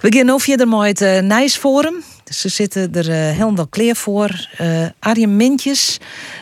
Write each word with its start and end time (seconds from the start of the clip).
We 0.00 0.12
gaan 0.16 0.26
nu 0.26 0.40
verder 0.40 0.68
met 0.68 1.00
het 1.00 1.00
uh, 1.00 1.28
Nijsforum. 1.28 2.02
Dus 2.24 2.40
ze 2.40 2.48
zitten 2.48 2.94
er 2.94 3.08
uh, 3.08 3.14
helemaal 3.14 3.66
kleer 3.66 3.96
voor. 3.96 4.48
Uh, 4.60 4.86
Arjen 4.98 5.36
Mintjes, 5.36 6.00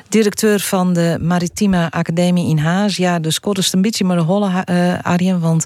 directeur 0.08 0.60
van 0.60 0.92
de 0.92 1.18
Maritieme 1.20 1.90
Academie 1.90 2.48
in 2.48 2.58
Haas. 2.58 2.96
Ja, 2.96 3.18
dus 3.18 3.40
kort 3.40 3.58
is 3.58 3.72
een 3.72 3.82
beetje 3.82 4.04
maar 4.04 4.16
de 4.16 4.22
holle 4.22 4.64
uh, 4.70 4.98
Arjen, 5.02 5.40
want 5.40 5.64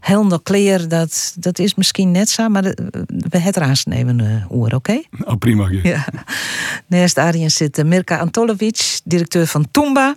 helemaal 0.00 0.40
kleer, 0.40 0.88
dat, 0.88 1.34
dat 1.38 1.58
is 1.58 1.74
misschien 1.74 2.10
net 2.10 2.28
zo, 2.28 2.48
maar 2.48 2.62
de, 2.62 2.76
we 3.06 3.38
het 3.38 3.56
raast 3.56 3.88
even 3.88 4.18
uh, 4.18 4.50
oké? 4.50 4.74
Okay? 4.74 5.06
Oh, 5.24 5.36
prima. 5.38 5.68
Ja. 5.70 5.80
ja. 5.82 6.04
Naast 6.86 7.18
Arjen 7.18 7.50
zit 7.50 7.84
Mirka 7.84 8.18
Antolovic, 8.18 9.00
directeur 9.04 9.46
van 9.46 9.66
Toomba 9.70 10.16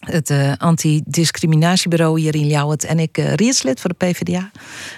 het 0.00 0.30
uh, 0.30 0.52
antidiscriminatiebureau 0.56 2.20
hier 2.20 2.34
in 2.34 2.46
Ljouwert. 2.46 2.84
En 2.84 2.98
ik 2.98 3.18
uh, 3.18 3.34
rietslid 3.34 3.80
voor 3.80 3.90
de 3.90 4.06
PvdA. 4.06 4.50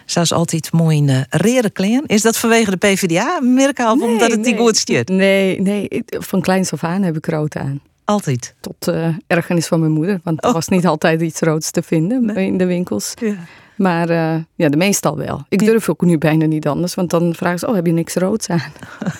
Zoals 0.07 0.32
altijd 0.32 0.73
mooi 0.73 0.96
in 0.96 1.09
uh, 1.09 1.61
kleren. 1.73 2.07
Is 2.07 2.23
dat 2.23 2.36
vanwege 2.36 2.71
de 2.71 2.77
PvdA, 2.77 3.41
Mirka, 3.41 3.93
of 3.93 3.99
nee, 3.99 4.08
omdat 4.08 4.30
het 4.30 4.41
nee. 4.41 4.53
niet 4.53 4.63
goed 4.63 4.77
stuurt? 4.77 5.08
Nee, 5.08 5.61
nee. 5.61 5.89
Van 6.07 6.41
kleins 6.41 6.72
af 6.72 6.85
aan 6.85 7.03
heb 7.03 7.17
ik 7.17 7.27
rood 7.27 7.57
aan. 7.57 7.80
Altijd? 8.04 8.54
Tot 8.61 8.89
uh, 8.89 9.17
ergernis 9.27 9.67
van 9.67 9.80
mijn 9.80 9.93
moeder. 9.93 10.21
Want 10.22 10.43
er 10.43 10.49
oh. 10.49 10.54
was 10.54 10.68
niet 10.68 10.86
altijd 10.86 11.21
iets 11.21 11.41
roods 11.41 11.71
te 11.71 11.82
vinden 11.82 12.25
nee. 12.25 12.46
in 12.46 12.58
de 12.58 12.66
winkels. 12.66 13.14
Ja. 13.21 13.36
Maar 13.76 14.11
uh, 14.11 14.35
ja, 14.54 14.68
de 14.68 14.76
meestal 14.76 15.17
wel. 15.17 15.44
Ik 15.49 15.58
durf 15.58 15.89
ook 15.89 16.00
nu 16.00 16.18
bijna 16.18 16.46
niet 16.46 16.67
anders, 16.67 16.94
want 16.94 17.11
dan 17.11 17.35
vragen 17.35 17.58
ze: 17.58 17.68
Oh, 17.68 17.75
heb 17.75 17.86
je 17.86 17.93
niks 17.93 18.14
roods 18.14 18.49
aan? 18.49 18.72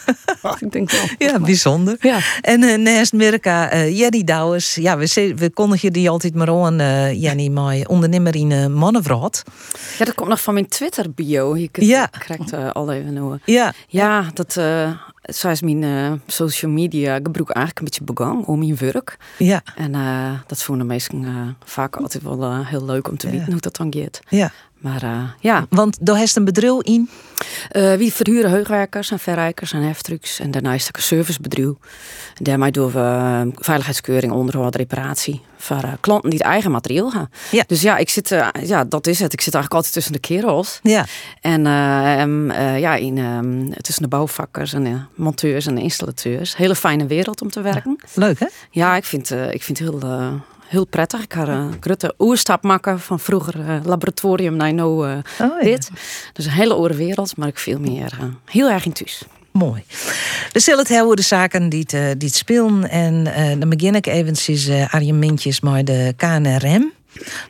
ik 0.61 0.73
denk 0.73 0.91
wel. 0.91 1.05
Ja, 1.19 1.39
bijzonder. 1.39 1.97
Ja. 2.01 2.19
En 2.41 2.63
uh, 2.63 2.77
naast 2.77 3.13
Mirka, 3.13 3.75
uh, 3.75 3.99
Jenny 3.99 4.25
Douwers. 4.25 4.75
Ja, 4.75 4.99
we, 4.99 5.33
we 5.37 5.51
kondigen 5.51 5.93
die 5.93 6.11
altijd 6.11 6.35
maar 6.35 6.49
aan, 6.49 6.81
uh, 6.81 7.23
Jenny, 7.23 7.49
maar 7.49 7.77
ondernemer 7.87 8.37
in 8.37 8.51
uh, 8.51 8.67
Mannenvraat. 8.67 9.43
Ja, 9.99 10.05
dat 10.05 10.15
komt 10.15 10.29
nog 10.29 10.41
van 10.41 10.55
mijn 10.55 10.69
Twitter-bio. 10.69 11.57
Je 11.57 11.69
kunt, 11.69 11.87
ja. 11.87 12.07
krijgt 12.07 12.53
uh, 12.53 12.71
al 12.71 12.93
even 12.93 13.13
noemen. 13.13 13.43
Ja. 13.45 13.73
Ja, 13.89 14.31
dat. 14.35 14.61
Zo 15.23 15.49
is 15.49 15.63
mijn 15.63 15.83
uh, 15.83 16.13
social 16.27 16.71
media 16.71 17.15
gebruik 17.15 17.51
eigenlijk 17.51 17.79
een 17.79 17.85
beetje 17.85 18.05
begonnen 18.05 18.47
om 18.47 18.59
mijn 18.59 18.77
werk. 18.77 19.17
Ja. 19.39 19.63
En 19.77 19.95
uh, 19.95 20.41
dat 20.47 20.63
vonden 20.63 20.87
mensen 20.87 21.23
uh, 21.23 21.49
vaak 21.65 21.97
altijd 21.97 22.23
wel 22.23 22.65
heel 22.65 22.85
leuk 22.85 23.09
om 23.09 23.17
te 23.17 23.27
weten 23.27 23.47
ja. 23.47 23.53
hoe 23.53 23.61
dat 23.61 23.77
dan 23.77 23.95
gaat. 23.95 24.21
Ja. 24.29 24.53
Maar 24.83 25.05
uh, 25.05 25.23
ja. 25.41 25.67
Want 25.69 25.97
daar 26.01 26.17
heeft 26.17 26.37
een 26.37 26.45
bedrijf 26.45 26.83
in? 26.83 27.09
Uh, 27.73 27.95
wie 27.95 28.13
verhuren 28.13 28.51
heugwerkers 28.51 29.11
en 29.11 29.19
verrijkers 29.19 29.73
en 29.73 29.83
heftrucks. 29.83 30.41
En 30.41 30.51
daarnaast 30.51 30.89
ook 30.89 30.97
een 30.97 31.03
servicebedrijf. 31.03 31.75
En 32.35 32.45
daarmee 32.45 32.71
doen 32.71 32.93
we 32.93 32.99
uh, 32.99 33.41
veiligheidskeuring, 33.55 34.33
onderhoud, 34.33 34.75
reparatie. 34.75 35.41
Voor 35.57 35.85
uh, 35.85 35.93
klanten 36.01 36.31
die 36.31 36.39
het 36.39 36.49
eigen 36.49 36.71
materieel 36.71 37.11
gaan. 37.11 37.31
Ja. 37.51 37.65
Dus 37.67 37.83
ja, 37.83 37.97
ik 37.97 38.09
zit, 38.09 38.29
ja, 38.63 38.85
dat 38.85 39.07
is 39.07 39.19
het. 39.19 39.33
Ik 39.33 39.41
zit 39.41 39.55
eigenlijk 39.55 39.75
altijd 39.75 39.93
tussen 39.93 40.13
de 40.13 40.19
kerels. 40.19 40.81
Ja. 40.83 41.07
En 41.41 41.67
um, 41.67 42.53
ja, 42.53 42.95
in, 42.95 43.19
um, 43.19 43.75
tussen 43.75 44.03
de 44.03 44.09
bouwvakkers 44.09 44.73
en 44.73 45.09
monteurs 45.15 45.67
en 45.67 45.79
installateurs. 45.79 46.57
Hele 46.57 46.75
fijne 46.75 47.07
wereld 47.07 47.43
om 47.43 47.51
te 47.51 47.61
werken. 47.61 47.99
Ja. 48.01 48.09
Leuk 48.15 48.39
hè? 48.39 48.47
Ja, 48.71 48.97
ik 48.97 49.05
vind, 49.05 49.31
ik 49.31 49.63
vind 49.63 49.79
het 49.79 49.89
heel 49.89 50.01
heel 50.73 50.87
prettig. 50.87 51.23
Ik 51.23 51.33
had 51.33 51.49
een 51.49 51.77
grote 51.81 52.15
oerstap 52.19 52.63
maken 52.63 53.01
van 53.01 53.21
vroeger 53.21 53.59
uh, 53.59 53.77
laboratorium 53.85 54.57
naar 54.57 54.73
nu 54.73 54.83
uh, 54.83 54.89
oh, 54.89 55.19
ja. 55.39 55.59
dit. 55.61 55.91
Dus 56.33 56.45
een 56.45 56.51
hele 56.51 56.77
oren 56.77 56.97
wereld, 56.97 57.37
maar 57.37 57.49
ik 57.49 57.59
veel 57.59 57.79
meer 57.79 58.19
uh, 58.21 58.27
heel 58.45 58.71
erg 58.71 58.85
in 58.85 58.93
thuis. 58.93 59.23
Mooi. 59.53 59.85
We 60.53 60.61
zullen 60.61 60.81
het 60.81 60.89
hebben 60.89 61.05
over 61.05 61.17
de 61.17 61.23
zaken 61.23 61.69
die 61.69 61.81
het, 61.81 62.21
die 62.21 62.29
het 62.29 62.35
spelen. 62.35 62.91
En 62.91 63.27
uh, 63.27 63.61
dan 63.61 63.69
begin 63.69 63.95
ik 63.95 64.07
eventjes 64.07 64.69
uh, 64.69 64.95
Arjen 64.95 65.19
Mintjes 65.19 65.61
maar 65.61 65.85
de 65.85 66.15
KNRM. 66.17 66.93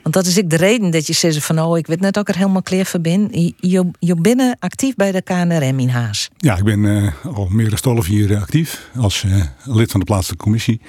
Want 0.01 0.15
dat 0.15 0.25
is 0.25 0.37
ik 0.37 0.49
de 0.49 0.55
reden 0.55 0.91
dat 0.91 1.07
je 1.07 1.13
zegt 1.13 1.45
van 1.45 1.59
oh, 1.59 1.77
ik 1.77 1.87
weet 1.87 1.99
net 1.99 2.17
ook 2.17 2.29
er 2.29 2.37
helemaal 2.37 2.61
kleer 2.61 2.85
van 2.85 3.01
ben. 3.01 3.27
Je, 3.31 3.53
je, 3.59 3.91
je 3.99 4.15
bent 4.15 4.55
actief 4.59 4.95
bij 4.95 5.11
de 5.11 5.21
KNRM 5.21 5.79
in 5.79 5.89
Haas. 5.89 6.29
Ja, 6.37 6.57
ik 6.57 6.63
ben 6.63 6.83
uh, 6.83 7.13
al 7.35 7.47
meer 7.51 7.69
dan 7.69 7.79
twaalf 7.79 8.07
jaar 8.07 8.37
actief 8.37 8.89
als 8.95 9.23
uh, 9.23 9.43
lid 9.63 9.91
van 9.91 9.99
de 9.99 10.05
plaatselijke 10.05 10.43
commissie. 10.43 10.81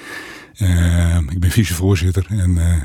Uh, 0.59 1.17
ik 1.31 1.41
ben 1.41 1.51
vicevoorzitter 1.51 2.27
en 2.29 2.51
uh, 2.51 2.83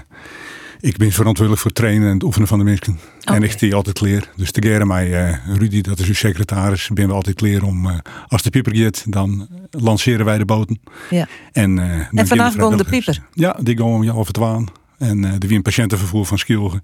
ik 0.80 0.98
ben 0.98 1.12
verantwoordelijk 1.12 1.62
voor 1.62 1.72
het 1.72 1.80
trainen 1.80 2.08
en 2.08 2.14
het 2.14 2.24
oefenen 2.24 2.48
van 2.48 2.58
de 2.58 2.64
mensen. 2.64 3.00
Okay. 3.22 3.36
En 3.36 3.44
ik 3.44 3.52
stie 3.52 3.76
altijd 3.76 3.98
kleer. 3.98 4.30
Dus 4.36 4.52
te 4.52 4.62
geren 4.62 4.88
mij, 4.88 5.30
uh, 5.30 5.58
Rudy, 5.58 5.82
dat 5.82 6.00
is 6.00 6.08
uw 6.08 6.14
secretaris, 6.14 6.90
ben 6.94 7.08
we 7.08 7.14
altijd 7.14 7.36
kleer 7.36 7.64
om, 7.64 8.02
als 8.28 8.42
de 8.42 8.50
pieper 8.50 8.76
gaat, 8.76 9.04
dan 9.12 9.48
lanceren 9.72 10.26
wij 10.26 10.38
de 10.38 10.46
boten. 10.46 10.80
Ja. 11.10 11.28
En, 11.52 11.80
en 12.12 12.28
vanaf 12.28 12.54
gewoon 12.54 12.78
de 12.78 12.84
pieper? 12.84 13.22
Ja, 13.34 13.58
die 13.62 13.78
gaan 13.78 13.86
om 13.86 14.18
het 14.28 14.38
waan. 14.38 14.68
En 15.00 15.24
uh, 15.24 15.34
die 15.38 15.56
een 15.56 15.62
patiëntenvervoer 15.62 16.26
van 16.26 16.38
Skilge. 16.38 16.82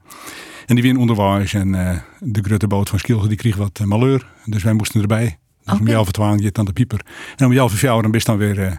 En 0.66 0.76
die 0.76 0.84
weer 0.84 0.98
onderwijs. 0.98 1.54
En 1.54 1.74
uh, 1.74 1.98
de 2.20 2.42
grote 2.42 2.68
boot 2.68 2.90
van 2.90 3.00
Skilge 3.00 3.28
die 3.28 3.38
kreeg 3.38 3.56
wat 3.56 3.80
uh, 3.82 3.88
malheur. 3.88 4.28
Dus 4.46 4.64
wij 4.64 4.74
moesten 4.74 5.02
erbij. 5.02 5.38
Dus 5.66 5.74
okay. 5.74 5.86
om 5.86 5.92
jou 5.92 6.12
twaalf 6.12 6.42
je 6.42 6.52
dan 6.52 6.66
de 6.66 6.74
pieper. 6.74 7.02
En 7.36 7.46
om 7.46 7.54
jou 7.54 7.70
voor 7.70 8.02
dan 8.02 8.14
is 8.14 8.24
dan 8.24 8.38
weer 8.38 8.58
uh. 8.58 8.72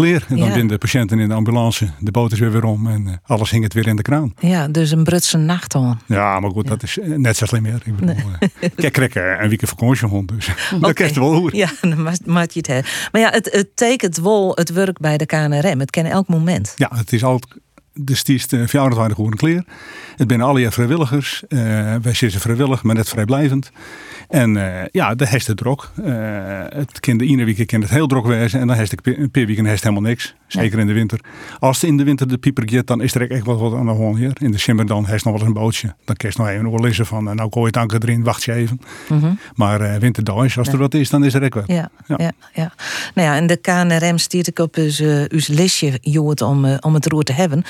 En 0.00 0.22
dan 0.28 0.36
Ja. 0.36 0.44
binnen 0.44 0.66
de 0.66 0.78
patiënten 0.78 1.18
in 1.18 1.28
de 1.28 1.34
ambulance. 1.34 1.90
De 1.98 2.10
boot 2.10 2.32
is 2.32 2.38
weer 2.38 2.52
weer 2.52 2.64
om. 2.64 2.86
En 2.86 3.06
uh, 3.06 3.12
alles 3.22 3.50
hing 3.50 3.62
het 3.64 3.74
weer 3.74 3.86
in 3.86 3.96
de 3.96 4.02
kraan. 4.02 4.34
Ja, 4.38 4.68
dus 4.68 4.90
een 4.90 5.04
Brutse 5.04 5.36
nacht 5.36 5.74
al. 5.74 5.96
Ja, 6.06 6.40
maar 6.40 6.50
goed, 6.50 6.66
dat 6.66 6.82
is 6.82 6.98
uh, 6.98 7.16
net 7.16 7.36
zo 7.36 7.46
slim 7.46 7.62
meer. 7.62 7.82
Ik 7.84 7.96
bedoel, 7.96 8.14
nee. 8.14 8.70
kijk, 8.76 8.92
krijg 9.10 9.40
een 9.40 9.48
weekend 9.48 9.70
vakantiehond. 9.70 10.28
Dus 10.28 10.48
okay. 10.48 10.78
dat 10.80 10.92
krijgt 10.92 11.16
wel 11.16 11.34
hoe. 11.34 11.56
Ja, 11.56 11.70
dan 11.80 12.02
maak 12.24 12.50
je 12.50 12.58
het 12.58 12.66
hebben. 12.66 12.92
Maar 13.12 13.20
ja, 13.20 13.30
het, 13.30 13.48
het 13.52 13.76
tekent 13.76 14.16
wel 14.16 14.52
het 14.54 14.72
werk 14.72 14.98
bij 14.98 15.16
de 15.16 15.26
KNRM. 15.26 15.80
Het 15.80 15.90
kan 15.90 16.04
elk 16.04 16.28
moment. 16.28 16.72
Ja, 16.76 16.90
het 16.94 17.12
is 17.12 17.24
altijd 17.24 17.60
de 18.02 18.14
stieste 18.14 18.68
verjaardag 18.68 19.14
gewoon 19.14 19.34
kleer. 19.34 19.64
Het 20.16 20.26
binnen 20.26 20.46
alle 20.46 20.60
jaar 20.60 20.72
vrijwilligers. 20.72 21.42
Uh, 21.48 21.60
wij 22.02 22.14
zitten 22.14 22.40
vrijwillig, 22.40 22.82
maar 22.82 22.94
net 22.94 23.08
vrijblijvend. 23.08 23.70
En 24.28 24.56
uh, 24.56 24.84
ja, 24.90 25.14
de 25.14 25.26
hest 25.26 25.46
het 25.46 25.56
drok. 25.56 25.90
Uh, 26.04 26.06
het 26.68 27.00
kind 27.00 27.18
de 27.18 27.26
ene 27.26 27.44
week 27.44 27.66
kan 27.66 27.80
het 27.80 27.90
heel 27.90 28.06
drok 28.06 28.26
wezen. 28.26 28.60
En 28.60 28.66
dan 28.66 28.76
heeft 28.76 28.92
ik 28.92 29.30
per 29.30 29.46
week 29.46 29.66
hest 29.66 29.82
helemaal 29.82 30.02
niks. 30.02 30.34
Zeker 30.46 30.78
in 30.78 30.86
de 30.86 30.92
winter. 30.92 31.20
Als 31.58 31.80
het 31.80 31.90
in 31.90 31.96
de 31.96 32.04
winter 32.04 32.28
de 32.28 32.38
pieper 32.38 32.70
gaat, 32.70 32.86
dan 32.86 33.02
is 33.02 33.14
er 33.14 33.30
echt 33.30 33.46
wel 33.46 33.58
wat 33.58 33.74
aan 33.74 33.86
de 33.86 33.92
hand 33.92 34.16
hier. 34.16 34.32
In 34.40 34.50
de 34.50 34.58
simmer 34.58 34.86
dan 34.86 35.06
heeft 35.06 35.24
nog 35.24 35.32
wel 35.32 35.42
eens 35.42 35.56
een 35.56 35.62
bootje. 35.62 35.94
Dan 36.04 36.16
kun 36.16 36.28
je 36.28 36.38
nog 36.38 36.48
even 36.48 36.68
oorlissen 36.68 37.06
van, 37.06 37.24
nou 37.24 37.50
gooi 37.50 37.66
het 37.66 37.76
anker 37.76 38.02
erin, 38.02 38.22
wacht 38.22 38.44
je 38.44 38.52
even. 38.52 38.80
Mm 39.08 39.20
-hmm. 39.20 39.38
Maar 39.54 39.80
uh, 39.80 39.96
winterdag, 39.96 40.58
als 40.58 40.68
er 40.68 40.78
wat 40.78 40.94
is, 40.94 41.10
dan 41.10 41.24
is 41.24 41.34
er 41.34 41.42
echt 41.42 41.54
wat. 41.54 41.64
Ja, 41.66 41.90
ja. 42.06 42.16
ja, 42.18 42.32
ja. 42.52 42.72
Nou 43.14 43.28
ja, 43.28 43.36
en 43.36 43.46
de 43.46 43.56
KNRM 43.56 44.18
stiert 44.18 44.46
ik 44.46 44.58
op 44.58 44.74
uw 44.74 45.40
listje, 45.46 45.98
Joet, 46.00 46.40
om, 46.42 46.78
om 46.80 46.94
het 46.94 47.06
roer 47.06 47.22
te 47.22 47.32
hebben. 47.32 47.64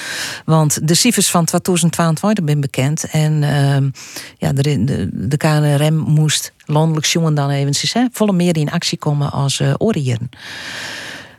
Want 0.44 0.88
de 0.88 0.94
cijfers 0.94 1.30
van 1.30 1.44
2022 1.44 2.44
zijn 2.46 2.60
bekend. 2.60 3.04
En 3.04 3.42
uh, 3.42 3.90
ja, 4.38 4.52
de, 4.52 4.84
de, 4.84 5.08
de 5.12 5.36
KNRM 5.36 5.96
moest 5.96 6.52
landelijk 6.64 7.06
jongen 7.06 7.34
dan 7.34 7.50
eventjes 7.50 7.92
hè, 7.92 8.06
volle 8.12 8.32
meer 8.32 8.56
in 8.56 8.70
actie 8.70 8.98
komen 8.98 9.32
als 9.32 9.60
uh, 9.60 9.74
Oriëren. 9.78 10.28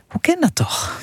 Hoe 0.08 0.20
ken 0.20 0.40
dat 0.40 0.54
toch? 0.54 1.00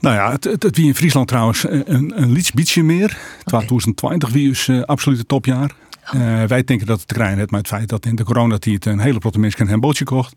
Nou 0.00 0.14
ja, 0.14 0.30
het, 0.30 0.44
het, 0.44 0.62
het 0.62 0.76
wie 0.76 0.86
in 0.86 0.94
Friesland 0.94 1.28
trouwens 1.28 1.64
een, 1.68 2.22
een 2.22 2.42
beetje 2.54 2.82
meer. 2.82 3.18
Okay. 3.44 3.66
2020 3.66 4.30
wie 4.30 4.50
is 4.50 4.66
uh, 4.66 4.82
absoluut 4.82 5.18
het 5.18 5.28
topjaar. 5.28 5.74
Oh. 6.14 6.20
Uh, 6.20 6.44
wij 6.44 6.64
denken 6.64 6.86
dat 6.86 6.98
het 6.98 7.08
te 7.08 7.14
krijgen 7.14 7.38
heeft 7.38 7.50
met 7.50 7.60
het 7.60 7.68
feit 7.68 7.88
dat 7.88 8.06
in 8.06 8.16
de 8.16 8.24
coronatijd 8.24 8.86
een 8.86 8.98
hele 8.98 9.20
grote 9.20 9.38
mensen 9.38 9.72
een 9.72 9.80
bootje 9.80 10.04
kocht. 10.04 10.34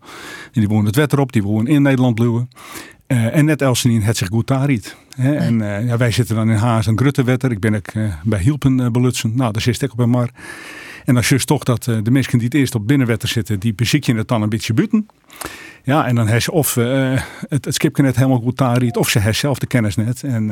En 0.52 0.60
die 0.60 0.68
wonen 0.68 0.86
het 0.86 0.96
wet 0.96 1.12
erop, 1.12 1.32
die 1.32 1.42
wonen 1.42 1.72
in 1.72 1.82
Nederland 1.82 2.14
bluwen. 2.14 2.50
Uh, 3.12 3.36
en 3.36 3.44
net 3.44 3.62
Elsenien 3.62 4.02
het 4.02 4.16
zich 4.16 4.28
goed. 4.28 4.96
Nee. 5.16 5.36
En 5.36 5.60
uh, 5.60 5.86
ja, 5.86 5.96
wij 5.96 6.10
zitten 6.10 6.36
dan 6.36 6.50
in 6.50 6.56
Haas 6.56 6.86
en 6.86 6.98
Gruttewetter. 6.98 7.50
Ik 7.50 7.60
ben 7.60 7.74
ik 7.74 7.94
uh, 7.94 8.14
bij 8.24 8.40
Hielpen 8.40 8.92
belutsen. 8.92 9.36
Nou, 9.36 9.52
daar 9.52 9.62
zit 9.62 9.82
ik 9.82 9.92
op 9.92 9.98
een 9.98 10.10
mar. 10.10 10.30
En 11.04 11.14
dan 11.14 11.22
is 11.28 11.44
toch 11.44 11.64
dat 11.64 11.84
de 11.84 12.10
mensen 12.10 12.38
die 12.38 12.46
het 12.46 12.54
eerst 12.54 12.74
op 12.74 12.86
binnenwetter 12.86 13.28
zitten, 13.28 13.60
die 13.60 13.74
beziek 13.74 14.04
je 14.04 14.14
het 14.14 14.28
dan 14.28 14.42
een 14.42 14.48
beetje 14.48 14.74
buiten. 14.74 15.06
Ja, 15.82 16.06
en 16.06 16.14
dan 16.14 16.26
heeft 16.26 16.44
ze 16.44 16.52
of 16.52 16.74
het, 16.74 17.64
het 17.64 17.74
skipje 17.74 18.02
net 18.02 18.16
helemaal 18.16 18.78
niet, 18.78 18.96
of 18.96 19.08
ze 19.08 19.18
zelf 19.40 19.58
de 19.58 19.66
kennis 19.66 19.96
net. 19.96 20.22
En 20.22 20.46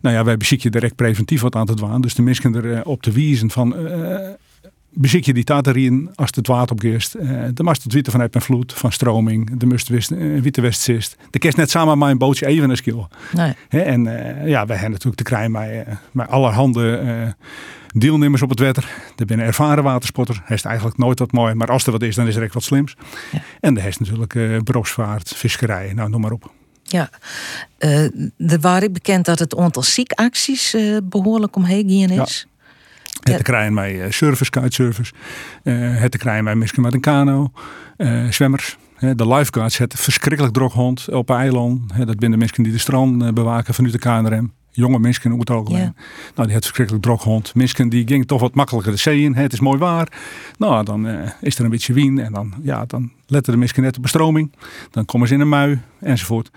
nou 0.00 0.14
ja, 0.16 0.24
wij 0.24 0.36
beziek 0.36 0.62
je 0.62 0.70
direct 0.70 0.94
preventief 0.94 1.40
wat 1.40 1.54
aan 1.54 1.68
het 1.68 1.80
waan. 1.80 2.00
Dus 2.00 2.14
de 2.14 2.22
mensen 2.22 2.54
er 2.54 2.84
op 2.84 3.02
te 3.02 3.12
wijzen 3.12 3.50
van 3.50 3.74
beziek 4.92 5.24
je 5.24 5.34
die 5.34 5.44
taterien 5.44 6.10
als 6.14 6.30
het 6.34 6.46
water 6.46 6.72
opgeest. 6.72 7.14
Uh, 7.14 7.42
de 7.54 7.62
mast 7.62 7.82
het 7.82 7.92
witte 7.92 8.10
vanuit 8.10 8.34
een 8.34 8.40
vloed, 8.40 8.72
van 8.72 8.92
stroming, 8.92 9.58
de 9.58 9.66
must 9.66 9.88
wist, 9.88 10.10
uh, 10.10 10.40
witte 10.40 10.60
westzist. 10.60 11.16
De 11.30 11.38
kerst 11.38 11.56
net 11.56 11.70
samen 11.70 11.98
met 11.98 12.08
een 12.08 12.18
bootje 12.18 12.46
even 12.46 12.70
een 12.70 12.76
skill. 12.76 13.06
Nee. 13.32 13.54
He, 13.68 13.80
en 13.80 14.06
uh, 14.06 14.48
ja, 14.48 14.66
wij 14.66 14.76
hebben 14.76 14.90
natuurlijk 14.90 15.16
te 15.16 15.22
krijgen 15.22 15.50
met, 15.50 15.86
met 16.12 16.28
allerhande 16.28 17.34
deelnemers 17.92 18.42
op 18.42 18.50
het 18.50 18.58
wetter. 18.58 18.88
Er 19.16 19.26
binnen 19.26 19.46
ervaren 19.46 19.84
watersporter. 19.84 20.42
Hij 20.44 20.56
is 20.56 20.62
eigenlijk 20.64 20.96
nooit 20.96 21.18
wat 21.18 21.32
mooi, 21.32 21.54
maar 21.54 21.68
als 21.68 21.86
er 21.86 21.92
wat 21.92 22.02
is, 22.02 22.14
dan 22.14 22.26
is 22.26 22.36
er 22.36 22.42
echt 22.42 22.54
wat 22.54 22.62
slims. 22.62 22.96
Ja. 23.32 23.42
En 23.60 23.78
er 23.78 23.86
is 23.86 23.98
natuurlijk 23.98 24.64
beroepsvaart, 24.64 25.32
visserij, 25.36 25.92
nou 25.94 26.10
noem 26.10 26.20
maar 26.20 26.32
op. 26.32 26.52
Ja, 26.82 27.10
uh, 27.78 28.04
er 28.52 28.60
waren 28.60 28.92
bekend 28.92 29.24
dat 29.24 29.38
het 29.38 29.56
aantal 29.56 29.82
ziekacties 29.82 30.74
uh, 30.74 30.96
behoorlijk 31.04 31.56
omheen 31.56 32.10
is. 32.10 32.46
Ja. 32.46 32.48
Het 33.20 33.36
te 33.36 33.42
krijgen 33.42 33.74
bij 33.74 33.94
uh, 33.94 34.10
service, 34.10 34.50
kitesurfers. 34.50 35.12
Uh, 35.64 36.00
het 36.00 36.10
te 36.10 36.18
krijgen 36.18 36.44
bij 36.44 36.54
misschien 36.54 36.82
met 36.82 36.94
een 36.94 37.00
kano. 37.00 37.52
Uh, 37.96 38.30
zwemmers. 38.30 38.76
de 38.98 39.28
lifeguards, 39.28 39.78
het 39.78 39.94
verschrikkelijk 39.94 40.54
drog 40.54 40.72
hond 40.72 41.08
op 41.08 41.30
eiland. 41.30 42.06
dat 42.06 42.18
binnen 42.18 42.38
mensen 42.38 42.62
die 42.62 42.72
de 42.72 42.78
strand 42.78 43.34
bewaken 43.34 43.74
vanuit 43.74 43.92
de 43.92 43.98
KNRM. 43.98 44.52
Jonge 44.72 44.98
mensen 44.98 45.30
over 45.30 45.40
het 45.40 45.50
algemeen. 45.50 45.80
Ja. 45.80 45.92
Nou, 46.34 46.46
die 46.46 46.52
had 46.52 46.64
verschrikkelijk 46.64 47.04
droghond. 47.04 47.54
Mensen 47.54 47.88
die 47.88 48.06
gingen 48.06 48.26
toch 48.26 48.40
wat 48.40 48.54
makkelijker 48.54 48.92
de 48.92 48.98
zee 48.98 49.20
in. 49.20 49.34
Het 49.34 49.52
is 49.52 49.60
mooi 49.60 49.78
waar. 49.78 50.08
Nou, 50.58 50.84
dan 50.84 51.06
eh, 51.06 51.30
is 51.40 51.58
er 51.58 51.64
een 51.64 51.70
beetje 51.70 51.92
wien. 51.92 52.18
En 52.18 52.32
dan, 52.32 52.54
ja, 52.62 52.84
dan 52.86 53.12
letten 53.26 53.52
de 53.52 53.58
mensen 53.58 53.82
net 53.82 53.96
op 53.96 54.02
bestroming. 54.02 54.52
Dan 54.90 55.04
komen 55.04 55.28
ze 55.28 55.34
in 55.34 55.40
een 55.40 55.48
mui 55.48 55.80
enzovoort. 56.00 56.50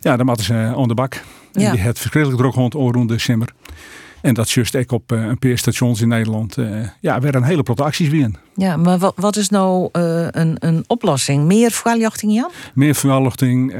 Ja, 0.00 0.16
dan 0.16 0.26
matten 0.26 0.44
ze 0.44 0.54
aan 0.54 0.88
de 0.88 0.94
bak. 0.94 1.22
En 1.52 1.72
die 1.72 1.82
had 1.82 1.98
verschrikkelijk 1.98 2.40
droghond 2.40 2.74
rond 2.74 3.08
de 3.08 3.18
simmer. 3.18 3.52
En 4.22 4.34
dat 4.34 4.50
just 4.50 4.74
ik 4.74 4.92
op 4.92 5.12
eh, 5.12 5.22
een 5.22 5.38
paar 5.38 5.58
stations 5.58 6.00
in 6.00 6.08
Nederland. 6.08 6.56
eh, 6.56 6.88
ja, 7.00 7.20
werden 7.20 7.40
een 7.42 7.46
hele 7.48 7.62
grote 7.64 7.82
acties 7.82 8.08
weer. 8.08 8.30
Ja, 8.54 8.76
maar 8.76 8.98
wat, 8.98 9.12
wat 9.16 9.36
is 9.36 9.48
nou 9.48 9.88
eh, 9.92 10.26
een, 10.30 10.56
een 10.58 10.84
oplossing? 10.86 11.44
Meer 11.44 11.70
verjaardagen, 11.70 12.30
Jan? 12.32 12.50
Meer 12.74 12.94
verjaarlichting, 12.94 13.72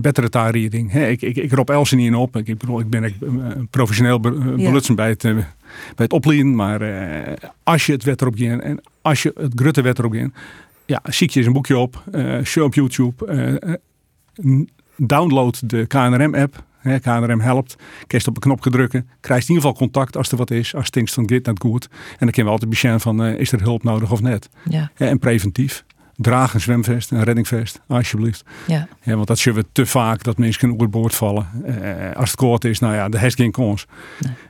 betere 0.00 0.28
taarrieding. 0.28 0.92
Hè, 0.92 1.06
ik, 1.06 1.22
ik, 1.22 1.36
ik 1.36 1.52
roep 1.52 1.70
Elsen 1.70 1.96
niet 1.96 2.06
in 2.06 2.14
op. 2.14 2.36
Ik, 2.36 2.48
ik 2.48 2.58
bedoel, 2.58 2.80
ik 2.80 2.90
ben 2.90 3.04
eh, 3.04 3.10
professioneel 3.70 4.20
belutsen 4.20 4.94
bij 4.94 5.08
het, 5.08 5.22
bij 5.22 5.44
het 5.96 6.12
opleiden. 6.12 6.54
Maar 6.54 6.80
als 7.62 7.86
je 7.86 7.92
het 7.92 8.04
wet 8.04 8.20
erop 8.20 8.34
gaat 8.36 8.60
en 8.60 8.80
als 9.02 9.22
je 9.22 9.32
het 9.36 9.52
grutte 9.54 9.82
wet 9.82 9.98
erop 9.98 10.12
gaat. 10.12 10.30
Ja, 10.86 11.00
zie 11.04 11.28
je 11.30 11.36
eens 11.38 11.46
een 11.46 11.52
boekje 11.52 11.78
op. 11.78 12.02
eh 12.12 12.42
show 12.44 12.64
op 12.64 12.74
YouTube. 12.74 13.80
download 14.96 15.60
de 15.64 15.86
KNRM-app. 15.86 16.62
KNRM 16.82 17.40
helpt. 17.40 17.76
Kerst 18.06 18.28
op 18.28 18.34
een 18.34 18.40
knopje 18.42 18.70
drukken. 18.70 19.08
Krijgt 19.20 19.48
in 19.48 19.54
ieder 19.54 19.68
geval 19.68 19.86
contact 19.86 20.16
als 20.16 20.30
er 20.30 20.36
wat 20.36 20.50
is. 20.50 20.74
Als 20.74 20.84
het 20.84 20.94
denkt 20.94 21.12
van 21.12 21.26
dit 21.26 21.46
net 21.46 21.60
goed. 21.60 21.88
En 21.90 22.16
dan 22.18 22.28
kunnen 22.30 22.44
we 22.44 22.50
altijd 22.50 22.70
beschermen 22.70 23.00
van 23.00 23.22
eh, 23.22 23.38
is 23.38 23.52
er 23.52 23.62
hulp 23.62 23.82
nodig 23.82 24.12
of 24.12 24.20
net. 24.20 24.48
Ja, 24.64 24.90
Ja, 24.96 25.06
en 25.06 25.18
preventief. 25.18 25.84
Draag 26.16 26.54
een 26.54 26.60
zwemvest, 26.60 27.10
een 27.10 27.24
reddingvest, 27.24 27.80
alsjeblieft. 27.86 28.44
ja. 28.66 28.88
Ja, 29.02 29.14
want 29.14 29.26
dat 29.26 29.38
zien 29.38 29.54
we 29.54 29.64
te 29.72 29.86
vaak 29.86 30.22
dat 30.22 30.38
mensen 30.38 30.68
over 30.68 30.82
het 30.82 30.90
boord 30.90 31.14
vallen. 31.14 31.46
Eh, 31.64 32.16
als 32.16 32.30
het 32.30 32.38
koud 32.38 32.64
is, 32.64 32.78
nou 32.78 32.94
ja, 32.94 33.08
de 33.08 33.18
heeft 33.18 33.36
geen 33.36 33.50
kans. 33.50 33.86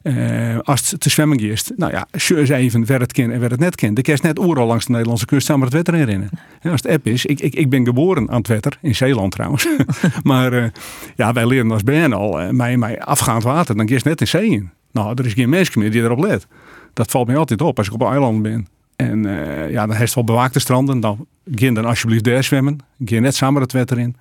Eh, 0.03 0.59
als 0.59 0.91
het 0.91 1.01
te 1.01 1.11
zwemmen 1.11 1.39
is, 1.39 1.71
nou 1.77 1.93
ja, 1.93 2.07
eens 2.11 2.49
even 2.49 2.87
waar 2.87 3.01
het 3.01 3.13
kind 3.13 3.33
en 3.33 3.41
waar 3.41 3.51
het 3.51 3.61
net 3.61 3.75
kind. 3.75 3.97
De 3.97 4.03
kerst 4.03 4.23
net 4.23 4.39
overal 4.39 4.67
langs 4.67 4.85
de 4.85 4.93
Nederlandse 4.93 5.27
kust 5.27 5.47
samen 5.47 5.65
het 5.65 5.73
wetter 5.73 5.95
in 5.95 6.05
rennen. 6.05 6.31
Ja, 6.61 6.71
als 6.71 6.83
het 6.83 6.93
app 6.93 7.07
is, 7.07 7.27
ik, 7.27 7.41
ik, 7.41 7.55
ik 7.55 7.71
ben 7.71 7.85
geboren 7.85 8.31
aan 8.31 8.39
het 8.39 8.49
wetter, 8.49 8.79
in 8.81 8.95
Zeeland 8.95 9.33
trouwens. 9.33 9.69
maar 10.23 10.53
eh, 10.53 10.69
ja, 11.17 11.33
wij 11.33 11.47
leren 11.47 11.71
als 11.71 11.83
BN 11.83 12.13
al, 12.13 12.53
mij, 12.53 12.77
mij 12.77 13.01
afgaand 13.01 13.43
water, 13.43 13.77
dan 13.77 13.89
is 13.89 14.03
net 14.03 14.21
in 14.21 14.29
zee 14.29 14.49
in. 14.51 14.71
Nou, 14.93 15.15
er 15.15 15.27
is 15.27 15.33
geen 15.33 15.49
mens 15.49 15.75
meer 15.75 15.91
die 15.91 16.03
erop 16.03 16.19
let. 16.19 16.47
Dat 16.93 17.11
valt 17.11 17.27
mij 17.27 17.37
altijd 17.37 17.63
op 17.63 17.79
als 17.79 17.87
ik 17.87 17.93
op 17.93 18.01
een 18.01 18.11
eiland 18.11 18.43
ben. 18.43 18.67
En 18.97 19.27
eh, 19.27 19.71
ja, 19.71 19.81
dan 19.87 19.91
heeft 19.97 20.01
het 20.07 20.15
wel 20.15 20.25
bewaakte 20.25 20.61
stranden. 20.61 21.01
Dan 21.01 21.27
ga 21.55 21.71
dan 21.71 21.85
alsjeblieft 21.85 22.25
daar 22.25 22.45
zwemmen. 22.45 22.79
Ga 23.05 23.19
net 23.19 23.35
samen 23.35 23.63
het 23.63 23.73
wetter 23.73 23.99
in. 23.99 24.17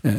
Eh, 0.00 0.12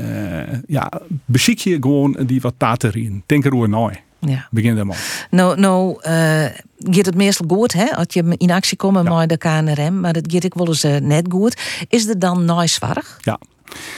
ja, 0.68 0.92
beziek 1.26 1.60
je 1.60 1.78
gewoon 1.80 2.18
die 2.26 2.42
wat 2.42 2.54
tater 2.58 2.98
in. 2.98 3.24
Denk 3.26 3.46
erover 3.46 3.70
na. 3.70 3.92
ja. 4.20 4.48
Begin 4.52 4.76
daar 4.76 4.86
maar. 4.86 5.28
Nou, 5.32 5.60
nou 5.60 6.02
eh, 6.02 6.46
gaat 6.78 7.06
het 7.06 7.16
meestal 7.16 7.48
goed, 7.48 7.74
hè? 7.74 7.96
Als 7.96 8.06
je 8.10 8.34
in 8.38 8.52
actie 8.52 8.78
komt 8.78 9.04
Ja. 9.04 9.18
met 9.18 9.30
de 9.30 9.38
KNRM, 9.38 10.00
maar 10.00 10.14
dat 10.14 10.32
gaat 10.34 10.44
ik 10.44 10.54
wel 10.54 10.68
eens 10.68 10.84
net 10.84 11.26
goed. 11.30 11.62
Is 11.90 12.08
er 12.08 12.20
dan 12.20 12.46
naaiszwarig? 12.46 13.18
Ja. 13.22 13.40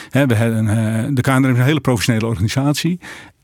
Hè, 0.09 0.25
we 0.25 0.33
hebben, 0.33 1.15
de 1.15 1.21
KNRM 1.21 1.51
is 1.51 1.57
een 1.57 1.63
hele 1.63 1.80
professionele 1.80 2.25
organisatie. 2.25 3.00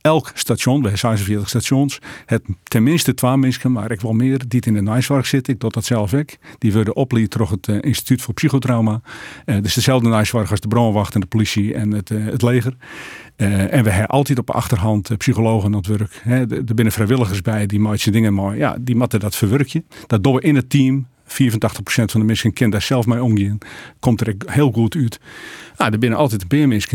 Elk 0.07 0.31
station, 0.33 0.75
we 0.75 0.81
hebben 0.81 1.00
46 1.00 1.50
stations, 1.50 2.00
het 2.25 2.44
tenminste 2.63 3.13
twee 3.13 3.38
mensen, 3.38 3.71
maar 3.71 3.92
ik 3.92 4.01
wel 4.01 4.13
meer, 4.13 4.48
die 4.48 4.62
in 4.65 4.74
de 4.74 4.81
naaizorg 4.81 5.25
zitten. 5.25 5.54
Ik 5.54 5.59
doe 5.59 5.71
dat 5.71 5.86
zelf 5.86 6.13
ook. 6.13 6.30
Die 6.57 6.74
worden 6.74 6.95
opgeleid 6.95 7.31
door 7.31 7.50
het 7.51 7.68
eh, 7.68 7.77
Instituut 7.81 8.21
voor 8.21 8.33
Psychotrauma. 8.33 9.01
Dus 9.45 9.74
dezelfde 9.74 10.09
naaizorg 10.09 10.51
als 10.51 10.59
de 10.59 10.68
brandwacht 10.68 11.13
en 11.13 11.19
de 11.19 11.27
politie 11.27 11.74
en 11.74 11.92
het, 11.92 12.12
eh, 12.12 12.25
het 12.25 12.42
leger. 12.42 12.75
En 13.36 13.83
we 13.83 13.89
hebben 13.89 14.07
altijd 14.07 14.39
op 14.39 14.48
de 14.48 14.54
achterhand 14.54 15.18
psychologen 15.18 15.65
aan 15.65 15.77
het 15.77 15.88
werk. 15.88 16.21
Er 16.50 16.75
binnen 16.75 16.94
vrijwilligers 16.94 17.42
bij 17.42 17.65
die 17.65 17.80
maken 17.80 18.12
dingen 18.12 18.33
maar 18.33 18.57
ja, 18.57 18.77
die 18.81 18.95
matten 18.95 19.19
dat 19.19 19.36
verwerkje. 19.36 19.83
Dat 20.07 20.24
doen 20.24 20.36
we 20.36 20.42
in 20.42 20.56
het 20.56 20.69
team. 20.69 21.07
84% 21.27 21.33
van 21.85 22.19
de 22.19 22.25
mensen 22.25 22.53
kent 22.53 22.71
daar 22.71 22.81
zelf 22.81 23.06
mee 23.06 23.24
omgaan. 23.24 23.57
Komt 24.00 24.21
er 24.21 24.35
heel 24.45 24.71
goed 24.71 24.95
uit. 24.95 25.19
Nou, 25.77 25.91
er 25.91 26.00
binnen 26.00 26.19
altijd 26.19 26.41
een 26.41 26.47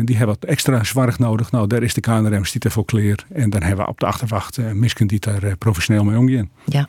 die 0.05 0.17
hebben 0.17 0.37
wat 0.41 0.51
extra 0.51 0.85
zwaar 0.85 1.15
nodig. 1.19 1.51
Nou, 1.51 1.67
daar 1.67 1.83
is 1.83 1.95
de 1.95 2.01
KNRM 2.01 2.43
die 2.43 2.61
daarvoor 2.61 2.85
kleer. 2.85 3.25
En 3.33 3.51
dan 3.51 3.63
hebben 3.63 3.85
we 3.85 3.91
op 3.91 4.01
de 4.01 4.07
achterwacht 4.07 4.59
uh, 4.59 4.71
mensen 4.73 5.07
die 5.07 5.21
daar 5.21 5.43
eh, 5.43 5.53
professioneel 5.59 6.05
mee 6.05 6.19
omgaan. 6.19 6.51
Ja. 6.65 6.89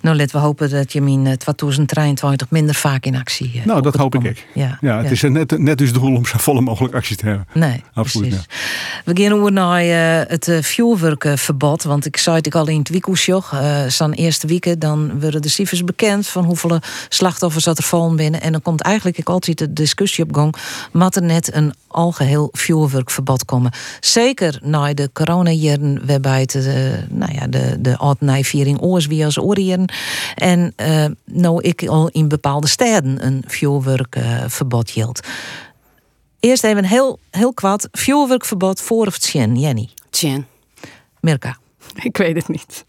Nou, 0.00 0.16
laten 0.16 0.36
we 0.36 0.42
hopen 0.42 0.70
dat 0.70 0.92
je 0.92 1.00
in 1.00 1.26
eh, 1.26 1.32
2023 1.32 2.50
minder 2.50 2.74
vaak 2.74 3.06
in 3.06 3.16
actie 3.16 3.52
eh, 3.54 3.64
Nou, 3.64 3.82
dat 3.82 3.94
hoop 3.94 4.14
ik 4.14 4.26
ook. 4.26 4.36
Ja, 4.54 4.78
Ja, 4.80 5.02
het 5.02 5.10
is 5.10 5.22
net, 5.22 5.58
net 5.58 5.78
dus 5.78 5.88
het 5.88 6.00
doel 6.00 6.16
om 6.16 6.26
zo 6.26 6.38
volle 6.38 6.60
mogelijk 6.60 6.94
acties 6.94 7.16
te 7.16 7.26
hebben. 7.26 7.46
Nee, 7.52 7.82
Absoluut. 7.94 8.46
We 9.04 9.22
gaan 9.22 9.32
over 9.32 9.52
naar 9.52 9.80
eh, 9.80 10.30
het 10.30 10.48
uh, 10.48 10.62
vuurwerkverbod. 10.62 11.82
Want 11.82 12.06
ik 12.06 12.16
zei 12.16 12.36
het 12.36 12.46
ik 12.46 12.54
al 12.54 12.68
in 12.68 12.78
het 12.78 12.88
weekhoesjoch. 12.88 13.52
Uh, 13.52 14.10
eerste 14.10 14.46
weken, 14.46 14.78
dan 14.78 15.20
worden 15.20 15.42
de 15.42 15.48
cijfers 15.48 15.84
bekend 15.84 16.26
van 16.26 16.44
hoeveel 16.44 16.78
slachtoffers 17.08 17.64
dat 17.64 17.78
er 17.78 17.84
vallen 17.84 18.16
binnen. 18.16 18.40
En 18.40 18.52
dan 18.52 18.62
komt 18.62 18.80
eigenlijk 18.80 19.18
ik 19.18 19.28
altijd 19.28 19.58
de 19.58 19.72
discussie 19.72 20.24
op 20.24 20.34
gang. 20.34 20.54
Moet 20.92 21.16
er 21.16 21.22
net 21.22 21.54
een 21.54 21.74
algeheel 21.88 22.48
vuurwerkverbod 22.52 23.44
komen? 23.44 23.72
Zeker 24.00 24.58
na 24.62 24.94
de 24.94 25.10
coronajaren, 25.12 26.06
waarbij 26.06 26.40
het, 26.40 26.54
uh, 26.54 26.64
nou 27.08 27.32
ja, 27.32 27.46
de, 27.46 27.76
de 27.80 27.96
oud-nijviering 27.96 28.80
oors 28.80 29.06
wie 29.06 29.24
als 29.24 29.38
En 30.34 30.72
uh, 30.76 31.06
nou 31.24 31.62
ik 31.62 31.86
al 31.86 32.08
in 32.08 32.28
bepaalde 32.28 32.66
steden 32.66 33.26
een 33.26 33.44
vuurwerkverbod 33.46 34.90
hield. 34.90 35.20
Eerst 36.40 36.64
even 36.64 36.84
heel, 36.84 37.18
heel 37.30 37.52
kwad. 37.52 37.88
Vuurwerkverbod 37.92 38.80
voor 38.80 39.06
of 39.06 39.18
tjen, 39.18 39.56
Jenny? 39.58 39.88
Tjen. 40.10 40.46
Mirka? 41.20 41.58
Ik 41.94 42.16
weet 42.16 42.36
het 42.36 42.48
niet. 42.48 42.84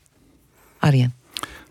Arjen? 0.79 1.13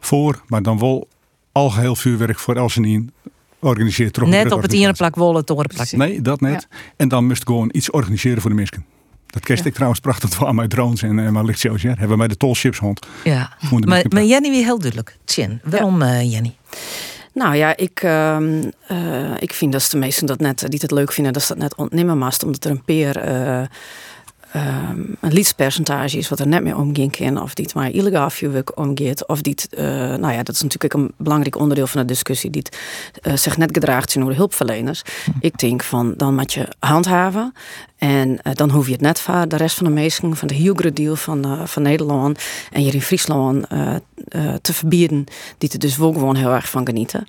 Voor, 0.01 0.43
maar 0.47 0.63
dan 0.63 0.79
wel 0.79 1.09
algeheel 1.53 1.97
vuurwerk 1.97 2.39
voor 2.39 2.57
Elsenien 2.57 3.13
organiseert. 3.59 4.27
Net 4.27 4.53
op 4.53 4.63
het 4.63 4.73
ene 4.73 4.93
plak 4.93 5.15
wol, 5.15 5.35
het 5.35 5.51
andere 5.51 5.69
plak. 5.69 5.93
Nee, 5.93 6.23
dat 6.23 6.41
net. 6.41 6.67
Ja. 6.71 6.77
En 6.97 7.09
dan 7.09 7.27
moest 7.27 7.47
gewoon 7.47 7.69
iets 7.73 7.91
organiseren 7.91 8.41
voor 8.41 8.51
de 8.51 8.57
mensen. 8.57 8.85
Dat 9.35 9.45
kerst 9.45 9.63
ja. 9.63 9.69
ik 9.69 9.75
trouwens 9.75 10.01
prachtig 10.01 10.47
aan 10.47 10.55
mijn 10.55 10.69
drones 10.69 11.03
en 11.03 11.19
uh, 11.19 11.31
mijn 11.31 11.45
lichtshows. 11.45 11.83
Ja. 11.83 11.95
Hebben 11.99 12.19
wij 12.19 12.29
de 12.29 12.37
tolships 12.37 12.79
hond. 12.79 13.07
Ja, 13.25 13.57
maar, 13.71 14.05
maar 14.09 14.25
Jenny 14.25 14.51
weer 14.51 14.65
heel 14.65 14.79
duidelijk. 14.79 15.17
Tjen, 15.25 15.61
waarom 15.65 16.03
ja. 16.03 16.21
uh, 16.21 16.33
Jenny? 16.33 16.55
Nou 17.33 17.55
ja, 17.55 17.77
ik, 17.77 18.03
uh, 18.03 18.37
uh, 18.91 19.31
ik 19.39 19.53
vind 19.53 19.73
dat 19.73 19.89
de 19.91 19.99
meesten 19.99 20.27
dat 20.27 20.41
net, 20.41 20.65
die 20.69 20.79
het 20.83 20.91
leuk 20.91 21.13
vinden, 21.13 21.33
dat 21.33 21.47
dat 21.49 21.59
net 21.59 21.75
ontnemen 21.75 22.19
mast, 22.19 22.43
omdat 22.45 22.65
er 22.65 22.71
een 22.71 22.85
peer 22.85 23.29
uh, 23.29 23.61
um, 24.57 25.17
een 25.21 25.33
lietspercentage 25.33 26.19
is 26.19 26.29
wat 26.29 26.41
er 26.41 26.47
net 26.47 26.63
mee 26.63 26.77
omging 26.77 27.17
kan, 27.17 27.43
of 27.43 27.55
die 27.55 27.65
het 27.65 27.75
maar 27.75 27.91
illegaal 27.91 28.31
vuurwerk 28.31 28.79
omgeet, 28.79 29.27
of 29.27 29.41
die 29.41 29.55
het, 29.57 29.79
nou 30.21 30.33
ja, 30.33 30.43
dat 30.43 30.55
is 30.55 30.63
natuurlijk 30.63 30.95
een 30.95 31.13
belangrijk 31.17 31.57
onderdeel 31.57 31.87
van 31.87 32.01
de 32.01 32.07
discussie, 32.07 32.51
die 32.51 32.65
het 33.23 33.41
zich 33.41 33.57
net 33.57 33.71
gedraagt 33.73 34.11
zijn 34.11 34.25
door 34.25 34.33
de 34.33 34.39
hulpverleners. 34.39 35.03
Ik 35.41 35.59
denk 35.59 35.83
van, 35.83 36.15
dan 36.17 36.35
moet 36.35 36.53
je 36.53 36.69
handhaven. 36.79 37.53
En 38.05 38.29
uh, 38.29 38.53
dan 38.55 38.71
hoef 38.71 38.87
je 38.87 38.93
het 38.93 39.01
net 39.01 39.21
van 39.21 39.49
de 39.49 39.57
rest 39.57 39.77
van 39.77 39.87
de 39.87 39.93
mensen, 39.93 40.37
van 40.37 40.49
de 40.49 40.55
heel 40.55 40.75
groot 40.75 40.97
deel 40.97 41.17
van, 41.17 41.47
uh, 41.47 41.67
van 41.67 41.83
Nederland 41.83 42.43
en 42.73 42.81
hier 42.81 42.95
in 42.95 43.03
Friesland 43.03 43.67
uh, 43.73 43.95
te 44.61 44.73
verbieden, 44.73 45.25
die 45.59 45.71
er 45.73 45.79
dus 45.79 45.97
wel 45.97 46.13
gewoon 46.13 46.37
heel 46.37 46.51
erg 46.51 46.69
van 46.69 46.87
genieten. 46.87 47.25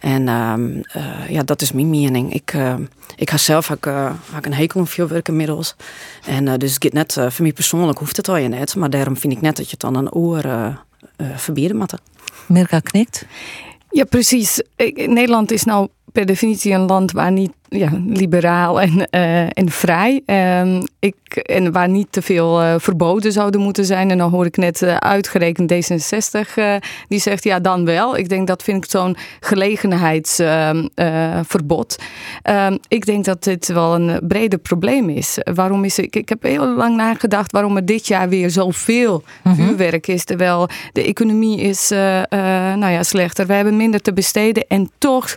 En 0.00 0.28
ehm, 0.28 0.82
ja, 1.28 1.42
dat 1.42 1.62
is 1.62 1.72
mijn 1.72 1.90
mening. 1.90 2.34
Ik, 2.34 2.56
ik 3.16 3.30
ga 3.30 3.36
zelf 3.36 3.70
ook, 3.70 3.86
ook 4.36 4.46
een 4.46 4.54
hekel 4.54 4.80
aan 4.80 4.86
vuurwerk 4.86 5.28
inmiddels. 5.28 5.76
En 6.26 6.58
dus 6.58 6.76
het 6.78 6.92
net, 6.92 7.12
voor 7.12 7.42
mij 7.42 7.52
persoonlijk 7.52 7.98
hoeft 7.98 8.16
het 8.16 8.28
al 8.28 8.36
je 8.36 8.48
net, 8.48 8.76
maar 8.76 8.90
daarom 8.90 9.16
vind 9.16 9.32
ik 9.32 9.40
net 9.40 9.56
dat 9.56 9.64
je 9.64 9.70
het 9.70 9.80
dan 9.80 9.94
een 9.94 10.12
oor 10.12 10.44
verbieden 11.36 11.76
moet. 11.76 11.94
Mirka 12.46 12.80
knikt. 12.80 13.26
Ja, 13.90 14.04
precies. 14.04 14.62
Nederland 14.94 15.50
is 15.50 15.64
nou 15.64 15.88
per 16.12 16.26
definitie 16.26 16.72
een 16.72 16.86
land 16.86 17.12
waar 17.12 17.32
niet 17.32 17.52
ja, 17.68 17.90
liberaal 18.06 18.80
en, 18.80 19.08
uh, 19.10 19.42
en 19.42 19.70
vrij. 19.70 20.22
Um, 20.60 20.82
ik, 20.98 21.36
en 21.36 21.72
waar 21.72 21.88
niet 21.88 22.06
te 22.10 22.22
veel 22.22 22.62
uh, 22.62 22.74
verboden 22.78 23.32
zouden 23.32 23.60
moeten 23.60 23.84
zijn. 23.84 24.10
En 24.10 24.18
dan 24.18 24.30
hoor 24.30 24.46
ik 24.46 24.56
net 24.56 24.82
uh, 24.82 24.96
uitgerekend 24.96 25.72
D66 25.72 25.76
die 27.08 27.20
zegt 27.20 27.44
ja 27.44 27.60
dan 27.60 27.84
wel. 27.84 28.16
Ik 28.16 28.28
denk 28.28 28.46
dat 28.46 28.62
vind 28.62 28.84
ik 28.84 28.90
zo'n 28.90 29.16
gelegenheidsverbod. 29.40 31.96
Um, 32.50 32.78
ik 32.88 33.06
denk 33.06 33.24
dat 33.24 33.44
dit 33.44 33.68
wel 33.68 33.94
een 33.94 34.20
breder 34.28 34.58
probleem 34.58 35.08
is. 35.08 35.38
Waarom 35.54 35.84
is 35.84 35.98
ik, 35.98 36.16
ik 36.16 36.28
heb 36.28 36.42
heel 36.42 36.74
lang 36.74 36.96
nagedacht 36.96 37.52
waarom 37.52 37.76
er 37.76 37.86
dit 37.86 38.06
jaar 38.06 38.28
weer 38.28 38.50
zoveel 38.50 39.22
mm 39.42 39.52
-hmm. 39.52 39.66
vuurwerk 39.66 40.06
is. 40.06 40.24
Terwijl 40.24 40.68
de 40.92 41.04
economie 41.04 41.60
is 41.60 41.88
nou 41.88 42.88
ja, 42.88 43.02
slechter. 43.02 43.46
We 43.46 43.52
hebben 43.52 43.76
minder 43.76 44.00
te 44.00 44.12
besteden 44.12 44.64
en 44.68 44.90
toch 44.98 45.34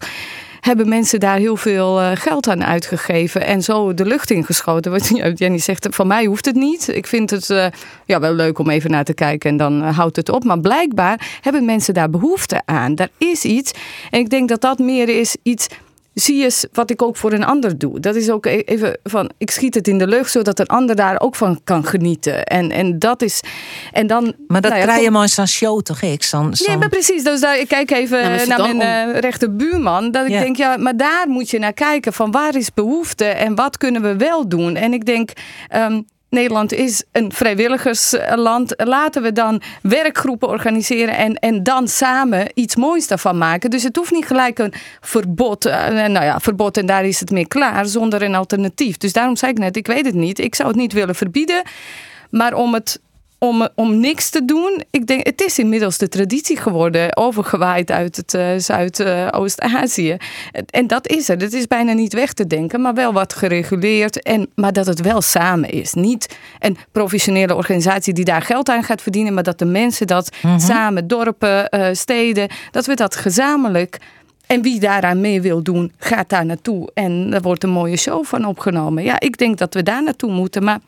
hebben 0.61 0.89
mensen 0.89 1.19
daar 1.19 1.37
heel 1.37 1.57
veel 1.57 2.01
uh, 2.01 2.11
geld 2.13 2.49
aan 2.49 2.63
uitgegeven 2.63 3.45
en 3.45 3.61
zo 3.61 3.93
de 3.93 4.05
lucht 4.05 4.31
ingeschoten. 4.31 4.91
Wat 4.91 5.11
Jenny 5.39 5.57
zegt, 5.57 5.87
van 5.91 6.07
mij 6.07 6.25
hoeft 6.25 6.45
het 6.45 6.55
niet. 6.55 6.87
Ik 6.87 7.07
vind 7.07 7.29
het 7.29 7.49
uh, 7.49 7.65
ja, 8.05 8.19
wel 8.19 8.33
leuk 8.33 8.59
om 8.59 8.69
even 8.69 8.91
naar 8.91 9.03
te 9.03 9.13
kijken 9.13 9.49
en 9.49 9.57
dan 9.57 9.81
uh, 9.81 9.97
houdt 9.97 10.15
het 10.15 10.29
op. 10.29 10.43
Maar 10.43 10.59
blijkbaar 10.59 11.39
hebben 11.41 11.65
mensen 11.65 11.93
daar 11.93 12.09
behoefte 12.09 12.61
aan. 12.65 12.95
Daar 12.95 13.09
is 13.17 13.43
iets. 13.43 13.71
En 14.09 14.19
ik 14.19 14.29
denk 14.29 14.49
dat 14.49 14.61
dat 14.61 14.79
meer 14.79 15.09
is 15.09 15.35
iets 15.43 15.67
zie 16.13 16.43
eens 16.43 16.65
wat 16.73 16.89
ik 16.89 17.01
ook 17.01 17.17
voor 17.17 17.31
een 17.33 17.43
ander 17.43 17.77
doe. 17.77 17.99
Dat 17.99 18.15
is 18.15 18.29
ook 18.29 18.45
e- 18.45 18.49
even 18.65 18.97
van, 19.03 19.31
ik 19.37 19.51
schiet 19.51 19.75
het 19.75 19.87
in 19.87 19.97
de 19.97 20.07
lucht 20.07 20.31
zodat 20.31 20.59
een 20.59 20.67
ander 20.67 20.95
daar 20.95 21.19
ook 21.19 21.35
van 21.35 21.61
kan 21.63 21.85
genieten. 21.85 22.43
En, 22.43 22.71
en 22.71 22.99
dat 22.99 23.21
is, 23.21 23.41
en 23.91 24.07
dan... 24.07 24.33
Maar 24.47 24.61
dat 24.61 24.71
nou 24.71 24.83
ja, 24.83 24.87
krijg 24.87 24.99
je 25.03 25.09
kom- 25.09 25.13
maar 25.19 25.29
zo'n 25.29 25.47
show 25.47 25.81
toch? 25.81 26.01
Ik, 26.01 26.23
zo'n, 26.23 26.53
Nee, 26.67 26.77
maar 26.77 26.89
precies. 26.89 27.23
Dus 27.23 27.39
daar, 27.39 27.59
ik 27.59 27.67
kijk 27.67 27.91
even 27.91 28.21
naar 28.21 28.57
dan 28.57 28.77
mijn 28.77 29.09
eh, 29.09 29.19
rechterbuurman. 29.19 30.11
Dat 30.11 30.25
ik 30.25 30.31
Ja. 30.31 30.39
denk, 30.41 30.55
ja, 30.55 30.77
maar 30.77 30.97
daar 30.97 31.25
moet 31.27 31.49
je 31.49 31.59
naar 31.59 31.73
kijken. 31.73 32.13
Van 32.13 32.31
waar 32.31 32.55
is 32.55 32.73
behoefte 32.73 33.25
en 33.25 33.55
wat 33.55 33.77
kunnen 33.77 34.01
we 34.01 34.15
wel 34.15 34.47
doen? 34.49 34.75
En 34.75 34.93
ik 34.93 35.05
denk, 35.05 35.29
ehm, 35.67 36.01
Nederland 36.31 36.73
is 36.73 37.03
een 37.11 37.31
vrijwilligersland. 37.31 38.73
Laten 38.77 39.21
we 39.21 39.31
dan 39.31 39.61
werkgroepen 39.81 40.47
organiseren 40.47 41.17
en, 41.17 41.35
en 41.35 41.63
dan 41.63 41.87
samen 41.87 42.51
iets 42.53 42.75
moois 42.75 43.07
daarvan 43.07 43.37
maken. 43.37 43.69
Dus 43.69 43.83
het 43.83 43.95
hoeft 43.95 44.11
niet 44.11 44.25
gelijk 44.25 44.59
een 44.59 44.73
verbod. 45.01 45.65
eh, 45.65 45.87
nou 45.87 46.25
ja, 46.25 46.39
verbod 46.39 46.77
en 46.77 46.85
daar 46.85 47.05
is 47.05 47.19
het 47.19 47.31
mee 47.31 47.47
klaar 47.47 47.85
zonder 47.85 48.21
een 48.21 48.35
alternatief. 48.35 48.97
Dus 48.97 49.13
daarom 49.13 49.35
zei 49.35 49.51
ik 49.51 49.57
net, 49.57 49.75
ik 49.75 49.87
weet 49.87 50.05
het 50.05 50.15
niet. 50.15 50.39
Ik 50.39 50.55
zou 50.55 50.69
het 50.69 50.77
niet 50.77 50.93
willen 50.93 51.15
verbieden. 51.15 51.61
Maar 52.29 52.53
om 52.53 52.73
het 52.73 52.99
om, 53.45 53.67
om 53.75 53.99
niks 53.99 54.29
te 54.29 54.45
doen. 54.45 54.83
Ik 54.91 55.07
denk, 55.07 55.25
het 55.25 55.41
is 55.41 55.59
inmiddels 55.59 55.97
de 55.97 56.07
traditie 56.07 56.57
geworden, 56.57 57.17
overgewaaid 57.17 57.91
uit 57.91 58.15
het 58.15 58.33
eh, 58.33 58.47
Zuidoost-Azië. 58.57 60.17
en 60.69 60.87
dat 60.87 61.07
is 61.07 61.29
er. 61.29 61.37
Dat 61.37 61.51
is 61.51 61.67
bijna 61.67 61.93
niet 61.93 62.13
weg 62.13 62.33
te 62.33 62.47
denken, 62.47 62.81
maar 62.81 62.93
wel 62.93 63.13
wat 63.13 63.33
gereguleerd. 63.33 64.21
En, 64.21 64.49
maar 64.55 64.73
dat 64.73 64.85
het 64.85 65.01
wel 65.01 65.21
samen 65.21 65.69
is. 65.69 65.93
Niet 65.93 66.37
een 66.59 66.77
professionele 66.91 67.55
organisatie 67.55 68.13
die 68.13 68.25
daar 68.25 68.41
geld 68.41 68.69
aan 68.69 68.83
gaat 68.83 69.01
verdienen, 69.01 69.33
maar 69.33 69.43
dat 69.43 69.59
de 69.59 69.65
mensen 69.65 70.07
dat 70.07 70.35
samen, 70.57 71.07
dorpen, 71.07 71.69
eh, 71.69 71.87
steden, 71.93 72.49
dat 72.71 72.85
we 72.85 72.95
dat 72.95 73.15
gezamenlijk. 73.15 73.97
En 74.47 74.61
wie 74.61 74.79
daaraan 74.79 75.21
mee 75.21 75.41
wil 75.41 75.63
doen, 75.63 75.91
gaat 75.97 76.29
daar 76.29 76.45
naartoe. 76.45 76.89
En 76.93 77.33
er 77.33 77.41
wordt 77.41 77.63
een 77.63 77.69
mooie 77.69 77.97
show 77.97 78.25
van 78.25 78.45
opgenomen. 78.45 79.03
Ja, 79.03 79.19
ik 79.19 79.37
denk 79.37 79.57
dat 79.57 79.73
we 79.73 79.83
daar 79.83 80.03
naartoe 80.03 80.31
moeten. 80.31 80.63
Maar 80.63 80.79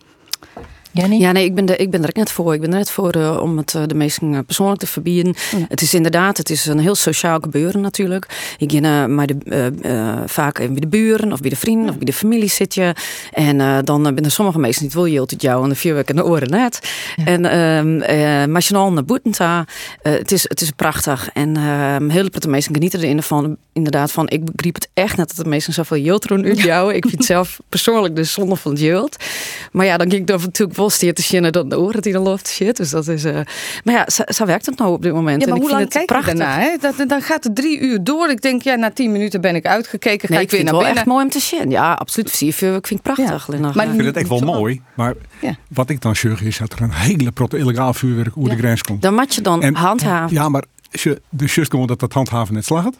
Jenny? 0.94 1.18
Ja, 1.18 1.32
nee, 1.32 1.46
ik 1.46 1.56
ben, 1.56 1.68
er, 1.70 1.80
ik 1.80 1.92
ben 1.92 2.04
er 2.04 2.10
net 2.14 2.32
voor. 2.32 2.54
Ik 2.54 2.62
ben 2.62 2.72
er 2.72 2.78
net 2.78 2.92
voor 2.92 3.12
eh, 3.12 3.40
om 3.42 3.58
het 3.58 3.76
eh, 3.76 3.82
de 3.88 3.96
meesten 3.96 4.34
eh, 4.34 4.40
persoonlijk 4.46 4.80
te 4.80 4.88
verbieden. 4.88 5.36
Het 5.68 5.82
is 5.82 5.94
inderdaad, 5.94 6.38
het 6.38 6.50
is 6.50 6.66
een 6.66 6.80
heel 6.80 6.96
sociaal 6.96 7.40
gebeuren 7.40 7.82
natuurlijk. 7.82 8.56
Ik 8.58 8.72
ga 8.72 9.04
eh, 9.04 9.10
maar 9.10 9.28
de, 9.28 10.24
vaak 10.26 10.58
even 10.58 10.72
bij 10.72 10.82
de 10.82 10.88
buren 10.88 11.32
of 11.32 11.40
bij 11.42 11.50
de 11.50 11.56
vrienden 11.56 11.90
of 11.90 11.96
bij 11.98 12.06
de 12.06 12.14
familie 12.14 12.50
zit 12.50 12.74
je. 12.74 12.96
En 13.32 13.86
dan 13.86 14.04
ben 14.04 14.24
er 14.24 14.32
sommige 14.32 14.60
mensen 14.60 14.84
niet 14.84 14.94
wil 14.94 15.06
je 15.06 15.20
altijd 15.20 15.42
jou 15.42 15.64
en 15.64 15.70
de 15.70 15.76
vier 15.76 15.94
weken 15.94 16.16
in 16.16 16.22
de 16.22 16.28
oren 16.28 16.50
net. 16.50 16.92
En 17.26 17.46
ehm 17.46 18.02
eh 18.02 18.46
maar 18.46 18.64
je 18.68 18.74
naar 18.74 19.06
Boetenta, 19.06 19.66
het, 20.02 20.32
is, 20.32 20.44
het 20.44 20.62
is 20.62 20.72
prachtig. 20.72 21.30
En 21.34 21.58
ehm 21.58 22.10
heel 22.10 22.28
veel 22.32 22.52
mensen 22.52 22.74
genieten 22.74 23.00
er 23.00 23.10
in 23.10 23.24
van, 23.24 23.58
inderdaad 23.74 24.12
van. 24.12 24.30
Ik 24.30 24.46
begreep 24.56 24.76
het 24.76 24.90
echt 24.94 25.18
net 25.18 25.28
dat 25.28 25.46
de 25.46 25.50
mensen 25.50 25.74
zoveel 25.74 25.98
jeugd 25.98 26.28
doen 26.28 26.46
uit 26.46 26.62
jou. 26.62 26.94
Ik 26.94 27.04
vind 27.04 27.18
het 27.18 27.26
zelf 27.26 27.60
persoonlijk 27.70 28.16
de 28.16 28.24
zonde 28.24 28.56
van 28.56 28.72
het 28.72 28.82
jeugd. 28.82 29.26
Maar 29.72 29.86
ja, 29.86 29.98
dan 29.98 30.10
ging 30.10 30.22
ik 30.22 30.28
dan 30.28 30.40
natuurlijk 30.42 30.78
wel 30.78 30.83
steer 30.90 31.14
te 31.14 31.22
zinnen 31.22 31.52
dat 31.52 31.70
de 31.70 31.80
oren 31.80 32.02
die 32.02 32.14
dan 32.14 32.24
loopt 32.24 32.48
shit. 32.48 32.78
Dus 32.78 32.90
dat 32.90 33.08
is. 33.08 33.24
eh 33.24 33.40
maar 33.84 33.94
ja, 33.94 34.06
zo, 34.10 34.24
zo 34.26 34.46
werkt 34.46 34.66
het 34.66 34.78
nou 34.78 34.92
op 34.94 35.02
dit 35.02 35.14
moment. 35.14 35.42
Ja, 35.42 35.48
maar 35.48 35.58
en 35.58 35.64
ik 35.64 35.70
hoe 35.70 35.78
lang 35.80 35.92
vind 35.92 36.08
kijk 36.08 36.10
het 36.10 36.18
je 36.18 36.34
prachtig. 36.34 36.48
daarna? 36.48 36.70
Hè? 36.92 36.96
Dat, 36.98 37.10
dan 37.10 37.22
gaat 37.22 37.44
het 37.44 37.56
drie 37.56 37.80
uur 37.80 38.04
door. 38.04 38.30
Ik 38.30 38.42
denk, 38.42 38.62
ja, 38.62 38.76
na 38.76 38.92
tien 38.92 39.12
minuten 39.12 39.42
ben 39.42 39.56
ik 39.56 39.66
uitgekeken. 39.66 40.28
Ga 40.28 40.34
Nee, 40.34 40.44
ik 40.44 40.52
ik 40.52 40.52
weer 40.52 40.60
vind 40.60 40.72
naar 40.72 40.82
het 40.82 40.94
wel 40.94 40.94
binnen. 40.94 40.98
echt 40.98 41.06
mooi 41.06 41.24
om 41.24 41.30
te 41.30 41.40
zien. 41.40 41.70
Ja, 41.70 41.94
absoluut. 41.94 42.40
Je, 42.40 42.46
ik 42.48 42.54
vind 42.88 42.90
het 42.90 43.02
prachtig. 43.02 43.48
Ja. 43.48 43.60
Maar 43.74 43.86
Ik 43.86 43.92
vind 43.92 44.06
het 44.06 44.18
echt 44.18 44.28
wel 44.30 44.40
mooi. 44.40 44.82
Maar 44.96 45.14
Ja. 45.42 45.56
wat 45.70 45.90
ik 45.90 46.02
dan 46.02 46.16
zeg 46.16 46.42
is 46.42 46.58
dat 46.58 46.74
er 46.74 46.82
een 46.82 46.92
hele 46.94 47.32
protte 47.32 47.58
illegaal 47.58 47.94
vuurwerk 47.94 48.38
over 48.38 48.50
Ja. 48.50 48.56
de 48.56 48.62
grens 48.62 48.82
komt. 48.82 49.02
dan 49.02 49.14
moet 49.14 49.36
je 49.36 49.42
dan 49.42 49.62
En- 49.62 49.76
handhaven. 49.76 50.36
Ja, 50.36 50.50
maar 50.50 50.64
je, 50.92 51.22
de 51.30 51.46
just 51.46 51.72
gewoon 51.72 51.88
dat 51.88 52.00
dat 52.00 52.14
handhaven 52.14 52.54
net 52.54 52.66
slaagt. 52.66 52.98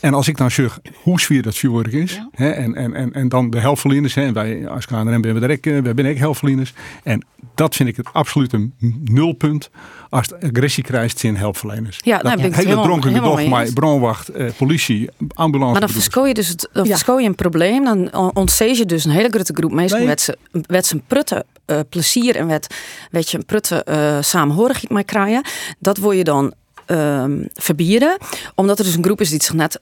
En 0.00 0.14
als 0.14 0.28
ik 0.28 0.36
dan 0.36 0.50
zeg 0.50 0.78
hoe 1.02 1.20
zwier 1.20 1.42
dat 1.42 1.54
vuurwerk 1.56 1.92
is. 1.92 2.20
Hè, 2.32 2.50
en, 2.50 2.74
en, 2.74 2.94
en, 2.94 3.12
en 3.12 3.28
dan 3.28 3.50
de 3.50 3.58
helftverlieners. 3.58 4.14
Hè, 4.14 4.22
en 4.22 4.32
wij 4.32 4.68
als 4.68 4.86
KNRM 4.86 5.20
ben 5.20 5.34
we 5.40 5.46
er 5.46 5.50
ook, 5.86 6.06
ook 6.06 6.16
helftverlieners. 6.16 6.72
En 7.02 7.24
dat 7.54 7.74
vind 7.76 7.88
ik 7.88 7.96
het 7.96 8.08
absolute 8.12 8.70
nulpunt. 9.04 9.70
Als 10.10 10.28
de 10.28 10.40
agressie 10.40 10.82
krijgt 10.82 11.18
zijn 11.18 11.36
helpverleners. 11.36 11.98
Ja, 12.02 12.14
dat 12.16 12.24
daar 12.24 12.36
ben 12.36 12.44
ik 12.44 12.50
hele 12.54 12.64
helemaal- 12.66 12.84
dronken 12.84 13.10
helemaal 13.10 13.34
met 13.48 13.60
eens. 13.60 13.72
brandwacht, 13.72 14.28
eh, 14.28 14.50
politie, 14.56 15.10
ambulance. 15.34 15.72
Maar 15.72 15.80
dan 15.80 15.90
verschooi 15.90 16.28
je 16.28 16.34
dus 16.34 16.48
het, 16.48 16.68
dan 16.72 16.84
Ja. 16.86 16.96
je 17.18 17.28
een 17.28 17.34
probleem. 17.34 17.84
Dan 17.84 18.14
ontzeeg 18.34 18.78
je 18.78 18.86
dus 18.86 19.04
een 19.04 19.10
hele 19.10 19.28
grote 19.28 19.52
groep 19.54 19.72
mensen 19.72 19.98
Nee. 19.98 20.06
met 20.06 20.36
met 20.66 20.86
zijn 20.86 21.02
prutte 21.06 21.44
eh, 21.66 21.80
plezier 21.88 22.36
en 22.36 22.46
met 22.46 22.74
weet 23.10 23.30
je, 23.30 23.36
een 23.38 23.44
prutte 23.44 23.84
eh 23.84 24.18
samenhorigheid 24.20 24.90
mee 24.90 25.04
krijgen. 25.04 25.44
Dat 25.78 25.96
wil 25.98 26.10
je 26.12 26.24
dan 26.24 26.54
ehm, 26.86 27.44
verbieden. 27.54 28.16
Omdat 28.54 28.78
er 28.78 28.84
dus 28.84 28.94
een 28.94 29.04
groep 29.04 29.20
is 29.20 29.30
die 29.30 29.42
zich 29.42 29.54
net 29.54 29.80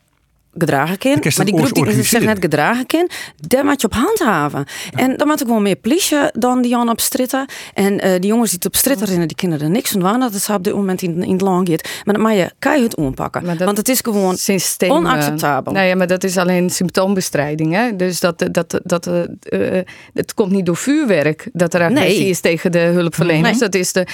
gedragen 0.58 0.98
kan. 0.98 1.10
Je 1.10 1.32
Maar 1.36 1.46
die 1.46 1.54
het 1.54 1.64
groep 1.70 1.86
die 1.86 2.02
zich 2.02 2.20
net 2.24 2.38
gedragen 2.40 2.86
kan, 2.86 3.08
daar 3.36 3.64
moet 3.64 3.80
je 3.80 3.86
op 3.86 3.94
handhaven. 3.94 4.64
En 4.94 5.16
dan 5.16 5.26
moet 5.26 5.40
ik 5.40 5.46
wel 5.46 5.60
meer 5.60 5.76
politie 5.76 5.98
dan 6.32 6.62
die 6.62 6.70
Jan 6.70 6.88
op 6.88 7.00
stritten. 7.00 7.44
En 7.74 8.00
eh, 8.00 8.10
die 8.20 8.26
jongens 8.30 8.48
die 8.50 8.58
het 8.58 8.66
op 8.68 8.76
stritten 8.76 9.06
rennen, 9.06 9.28
die 9.28 9.36
kinderen 9.36 9.64
er 9.66 9.70
niks 9.72 9.90
van. 9.90 10.20
Dat 10.20 10.32
het 10.32 10.42
zo 10.42 10.54
op 10.54 10.64
dit 10.64 10.74
moment 10.74 11.02
in, 11.02 11.22
in 11.22 11.32
het 11.32 11.40
land 11.40 11.68
gaat. 11.68 11.88
Maar 12.04 12.14
dan 12.14 12.22
moet 12.22 12.32
je 12.32 12.50
keihard 12.58 12.96
aanpakken. 12.98 13.44
Dat- 13.44 13.58
Want 13.58 13.76
het 13.76 13.88
is 13.88 14.00
gewoon 14.00 14.36
Systeem, 14.36 14.90
onacceptabel. 14.90 15.72
nou 15.72 15.86
ja, 15.86 15.94
maar 15.96 16.06
dat 16.06 16.24
is 16.24 16.36
alleen 16.36 16.70
symptoombestrijding. 16.70 17.72
Hè? 17.74 17.96
Dus 17.96 18.20
dat, 18.20 18.44
dat, 18.50 18.80
dat, 18.84 19.06
eh, 19.06 19.78
eh, 19.78 19.84
het 20.14 20.34
komt 20.34 20.50
niet 20.52 20.66
door 20.66 20.76
vuurwerk 20.76 21.48
dat 21.52 21.74
er 21.74 21.82
agressie 21.82 22.18
Nee. 22.20 22.28
is 22.28 22.40
tegen 22.40 22.72
de 22.72 22.78
hulpverleners. 22.78 23.50
Nee. 23.50 23.58
Dat 23.58 23.74
is 23.74 23.92
de, 23.92 24.06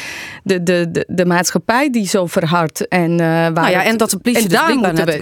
de, 0.43 0.63
de, 0.63 0.89
de, 0.91 1.05
de 1.09 1.27
maatschappij 1.27 1.91
die 1.91 2.07
zo 2.09 2.27
verhardt. 2.27 2.89
En, 2.89 3.17
waar 3.17 3.53
Nou 3.53 3.71
ja, 3.71 3.79
het- 3.79 3.87
en 3.87 3.97
dat 3.97 4.11
de 4.11 4.19
politie 4.19 4.49
dus 4.49 4.59
daar 4.59 4.69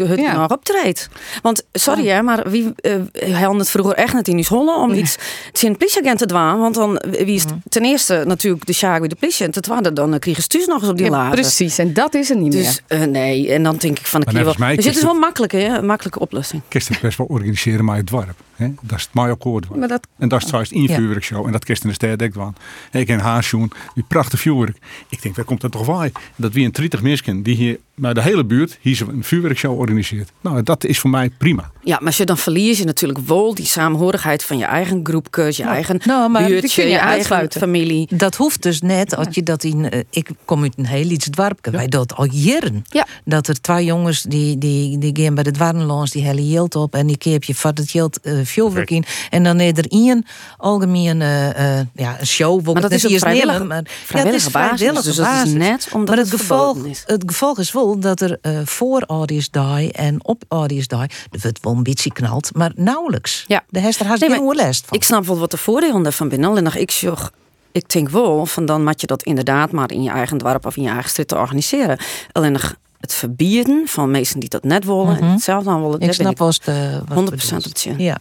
het 0.09 0.21
ja. 0.21 0.37
nog 0.37 0.51
optreedt. 0.51 1.04
Want, 1.43 1.63
sorry 1.73 2.07
hè, 2.09 2.23
maar 2.23 2.51
wie 2.51 2.73
uh, 2.83 3.41
had 3.43 3.57
het 3.59 3.71
vroeger 3.71 3.95
echt 3.95 4.13
net 4.15 4.29
in 4.29 4.37
die 4.37 4.45
scholen 4.45 4.77
om 4.77 4.93
iets 4.93 5.15
te 5.53 5.59
zien 5.59 5.77
politieagent 5.77 6.19
te 6.19 6.27
dwaan? 6.27 6.59
Want 6.59 6.75
dan 6.75 7.03
wie 7.11 7.27
is 7.35 7.43
het 7.43 7.53
ten 7.69 7.85
eerste 7.85 8.23
natuurlijk 8.27 8.67
de 8.67 8.73
sjaak 8.73 8.99
bij 8.99 9.09
de 9.09 9.15
politie 9.15 9.45
en 9.47 9.51
ten 9.53 9.63
tweede 9.63 9.93
dan 9.93 10.13
uh, 10.13 10.19
kregen 10.19 10.43
stuurs 10.43 10.67
nog 10.67 10.81
eens 10.81 10.91
op 10.91 10.97
die 10.97 11.07
Ja, 11.07 11.13
laden. 11.13 11.41
precies, 11.41 11.79
en 11.79 11.93
dat 11.93 12.15
is 12.15 12.31
er 12.31 12.37
niet 12.37 12.53
Dus 12.53 12.83
meer. 12.89 13.01
uh, 13.01 13.07
nee, 13.07 13.53
en 13.53 13.63
dan 13.63 13.77
denk 13.77 13.99
ik 13.99 14.07
van 14.07 14.21
de 14.21 14.27
Maar 14.27 14.35
keer 14.35 14.45
wel. 14.59 14.75
Dus 14.77 14.85
het 14.85 14.97
is 14.97 15.03
wel 15.03 15.15
makkelijk, 15.15 15.53
hè? 15.53 15.65
Een 15.79 15.87
makkelijke 15.87 16.19
oplossing. 16.19 16.63
Kist 16.69 16.89
het 16.89 17.01
best 17.01 17.19
wel 17.19 17.27
organiseren 17.27 17.85
met 17.85 17.97
het 17.97 18.07
dorp. 18.07 18.35
Hè? 18.55 18.69
Dat 18.83 18.99
is 18.99 19.05
het 19.05 19.15
mij 19.15 19.31
akkoord. 19.31 19.77
Maar 19.77 19.89
dat, 19.89 20.07
En 20.19 20.29
dat 20.29 20.39
is 20.41 20.45
trouwens 20.47 20.73
één 20.73 20.83
Ja. 20.89 20.95
vuurwerkshow. 20.95 21.47
En 21.47 21.53
dat 21.53 21.65
kist 21.65 21.83
in 21.83 21.89
de 21.89 21.95
stad 21.95 22.19
dekt 22.19 22.35
waan. 22.35 22.57
Ik 22.93 23.09
in 23.09 23.19
Haarsjoen, 23.19 23.73
die 23.95 24.05
prachtige 24.09 24.37
vuurwerk. 24.43 24.77
Ik 25.09 25.23
denk, 25.23 25.37
waar 25.37 25.45
komt 25.45 25.61
dat 25.61 25.73
toch 25.73 25.87
bij? 25.99 26.13
Dat 26.37 26.53
wie 26.53 26.65
een 26.65 26.73
30 26.73 27.03
mensen 27.03 27.43
die 27.43 27.57
hier, 27.57 27.79
maar 27.95 28.15
de 28.15 28.23
hele 28.23 28.45
buurt, 28.45 28.79
hier 28.81 28.95
zo 28.95 29.07
een 29.09 29.25
vuurwerkshow 29.25 29.79
organiseert. 29.79 30.33
Nou, 30.41 30.63
dat 30.63 30.85
is 30.85 30.99
voor 30.99 31.11
mij 31.11 31.31
prima. 31.39 31.71
Ja, 31.83 31.97
maar 31.97 32.07
als 32.07 32.17
je 32.17 32.25
dan 32.25 32.39
verlies 32.39 32.79
je 32.79 32.85
natuurlijk 32.85 33.19
wel 33.27 33.55
die 33.55 33.67
samenhorigheid 33.67 34.45
van 34.45 34.59
je 34.59 34.65
eigen 34.65 35.01
groepjes, 35.03 35.57
je 35.57 35.63
eigen 35.63 36.01
Nou, 36.05 36.31
maar 36.31 36.47
buurtje, 36.47 36.83
je 36.83 36.89
je 36.89 36.97
eigen 36.97 37.51
familie. 37.51 38.09
Dat 38.17 38.35
hoeft 38.37 38.63
dus 38.63 38.81
net 38.81 39.17
als 39.17 39.27
je 39.31 39.43
dat 39.43 39.65
in. 39.65 39.91
eh, 39.91 40.01
ik 40.11 40.29
kom 40.45 40.63
uit 40.63 40.73
een 40.77 40.87
heel 40.87 41.11
iets 41.11 41.27
dorpje. 41.27 41.71
Wij 41.71 41.89
dat 41.89 42.15
al 42.15 42.27
jaren. 42.31 42.85
Ja. 42.89 43.07
Dat 43.25 43.49
er 43.49 43.61
twee 43.61 43.85
jongens 43.85 44.23
die, 44.23 44.59
die, 44.59 44.99
die 44.99 45.25
gaan 45.25 45.35
bij 45.35 45.45
de 45.45 45.51
dwarrenlons, 45.51 46.11
die 46.11 46.25
hellen 46.25 46.47
yield 46.49 46.75
op 46.75 46.95
en 46.95 47.07
die 47.07 47.19
keep 47.19 47.45
je 47.45 47.55
vat 47.55 47.79
het 47.79 47.91
yield 47.91 48.19
uh, 48.23 48.39
vuurwerk 48.45 48.91
in. 48.91 49.05
En 49.31 49.43
dan 49.43 49.61
is 49.61 49.73
er 49.79 49.87
één 49.89 50.27
algemeen 50.57 51.23
eh, 51.23 51.79
eh, 51.79 51.87
ja, 51.95 52.21
een 52.21 52.27
show. 52.27 52.73
Maar 52.73 52.83
dat 52.83 52.91
is 52.91 53.03
eerst 53.03 53.19
vrijwillige, 53.19 53.59
nemen, 53.59 53.67
maar, 53.67 53.83
vrijwillige 54.05 54.51
ja, 54.53 54.61
het 54.61 54.71
is 54.71 54.71
basis. 54.71 54.79
vrijwillige 54.79 55.07
Dus 55.07 55.17
dat 55.17 55.47
is 55.47 55.53
net 55.53 55.89
omdat 55.93 56.09
maar 56.09 56.25
het 56.25 56.33
het 56.33 56.41
gevolg, 56.41 56.85
is. 56.85 57.03
het 57.07 57.23
gevolg 57.27 57.59
is 57.59 57.73
wel 57.73 57.84
dat 57.93 58.21
er 58.21 58.39
eh, 58.41 58.59
voor 58.65 59.03
Audiusdai 59.07 59.89
en 59.89 60.25
op 60.25 60.45
Audiusdai, 60.49 61.07
er 61.31 61.39
wordt 61.43 61.61
wel 61.63 61.73
een 61.73 61.83
beetje 61.83 62.13
knalt, 62.13 62.51
maar 62.55 62.73
nauwelijks. 62.75 63.45
Ja. 63.47 63.65
De 63.69 63.81
Hester 63.81 64.07
haast 64.07 64.21
Nee, 64.21 64.31
geen 64.31 64.41
oorlest 64.41 64.87
van. 64.87 64.97
Ik 64.97 65.05
snap 65.05 65.27
wel 65.27 65.39
wat 65.39 65.51
de 65.51 65.57
voordelen 65.57 66.03
daarvan 66.03 66.29
binnen. 66.29 66.51
Alleen 66.51 66.63
nog 66.63 66.75
ik 66.75 66.91
zeg, 66.91 67.33
ik 67.73 67.89
denk 67.89 68.09
wel 68.09 68.47
van 68.47 68.67
dan 68.67 68.85
moet 68.85 69.01
je 69.01 69.07
dat 69.07 69.23
inderdaad 69.23 69.71
maar 69.71 69.91
in 69.91 70.03
je 70.03 70.11
eigen 70.11 70.39
dorp 70.39 70.67
of 70.67 70.77
in 70.77 70.83
je 70.83 70.89
eigen 70.89 71.11
stad 71.11 71.29
te 71.29 71.37
organiseren. 71.37 71.99
Alleen 72.33 72.53
nog 72.53 72.75
het 73.05 73.15
verbieden 73.15 73.83
van 73.87 74.11
mensen 74.11 74.41
die 74.41 74.49
dat 74.49 74.65
net 74.65 74.85
willen 74.85 75.17
en 75.21 75.25
hetzelfde 75.25 75.71
dan 75.71 75.83
willen. 75.83 75.99
Mhm. 75.99 76.09
Ik 76.09 76.13
snap 76.13 76.39
wel 76.39 76.47
eens 76.47 76.61
de, 76.61 77.03
wat 77.07 77.19
100% 77.19 77.21
bedoeld. 77.31 77.65
het 77.65 77.81
je. 77.81 77.95
Ja. 77.97 78.19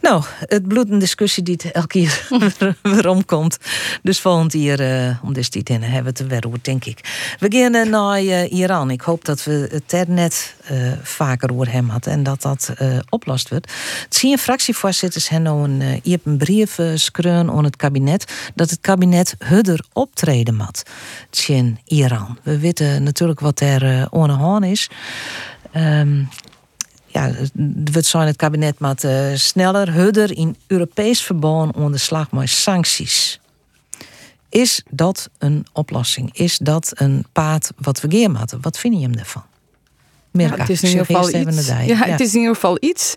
Nou, 0.00 0.22
het 0.38 0.68
bloedt 0.68 0.90
een 0.90 0.98
discussie 0.98 1.42
die 1.42 1.58
het 1.62 1.72
elke 1.72 1.86
keer 1.86 2.28
weer 2.82 3.08
omkomt. 3.08 3.56
Dus 4.02 4.20
volgend 4.20 4.52
jaar, 4.52 4.78
eh, 4.78 5.24
om 5.24 5.32
deze 5.32 5.50
tijd 5.50 5.68
in, 5.68 5.82
hebben 5.82 6.02
we 6.02 6.08
het 6.08 6.18
er 6.18 6.26
weer 6.26 6.46
over, 6.46 6.58
denk 6.62 6.84
ik. 6.84 6.98
We 7.38 7.46
gaan 7.48 7.74
eh, 7.74 7.90
naar 7.90 8.16
eh, 8.16 8.52
Iran. 8.52 8.90
Ik 8.90 9.00
hoop 9.00 9.24
dat 9.24 9.44
we 9.44 9.68
het 9.72 9.92
er 9.92 10.10
net 10.10 10.54
vaker 11.02 11.52
over 11.52 11.72
hem 11.72 11.88
hadden 11.88 12.12
en 12.12 12.22
dat 12.22 12.42
dat 12.42 12.70
oplost 13.08 13.48
wordt. 13.48 13.72
Het 14.04 14.16
zien 14.16 14.38
fractievoorzitters 14.38 15.28
hebben 15.28 15.52
nou 15.52 15.70
een, 15.70 16.00
uh, 16.04 16.16
een 16.24 16.36
brief 16.36 16.78
uh, 16.78 16.90
schreun 16.94 17.50
aan 17.50 17.64
het 17.64 17.76
kabinet 17.76 18.32
dat 18.54 18.70
het 18.70 18.80
kabinet 18.80 19.34
hudder 19.38 19.84
optreden 19.92 20.56
moet 20.56 20.82
in 21.46 21.78
Iran. 21.84 22.38
We 22.42 22.58
weten 22.58 23.02
natuurlijk 23.02 23.40
wat 23.40 23.60
er 23.60 23.79
uh, 23.82 24.02
aan 24.02 24.28
de 24.28 24.32
hand 24.32 24.64
is. 24.64 24.90
Um, 25.76 26.28
ja, 27.06 27.30
het 27.92 28.06
zijn 28.06 28.26
het 28.26 28.36
kabinet 28.36 28.78
met 28.78 29.04
uh, 29.04 29.34
sneller, 29.34 29.92
hudder 29.92 30.36
in 30.36 30.56
Europees 30.66 31.22
verband 31.22 31.74
onder 31.74 31.92
de 31.92 31.98
slag 31.98 32.30
met 32.30 32.48
sancties. 32.48 33.40
Is 34.48 34.82
dat 34.90 35.30
een 35.38 35.66
oplossing? 35.72 36.36
Is 36.36 36.58
dat 36.58 36.92
een 36.94 37.26
paad 37.32 37.72
wat 37.76 38.00
we 38.00 38.20
gaan 38.20 38.32
moeten? 38.32 38.58
Wat 38.60 38.78
vind 38.78 38.94
je 38.94 39.00
hem 39.00 39.16
daarvan? 39.16 39.44
Mirka, 40.30 40.56
het 40.56 40.70
is 40.70 40.82
in 40.82 40.88
ieder 40.88 41.06
geval 41.06 41.28
iets. 41.28 41.66
Ja, 41.66 41.80
ja, 41.80 41.96
het 41.96 42.20
is 42.20 42.34
in 42.34 42.38
ieder 42.38 42.54
geval 42.54 42.76
iets. 42.80 43.14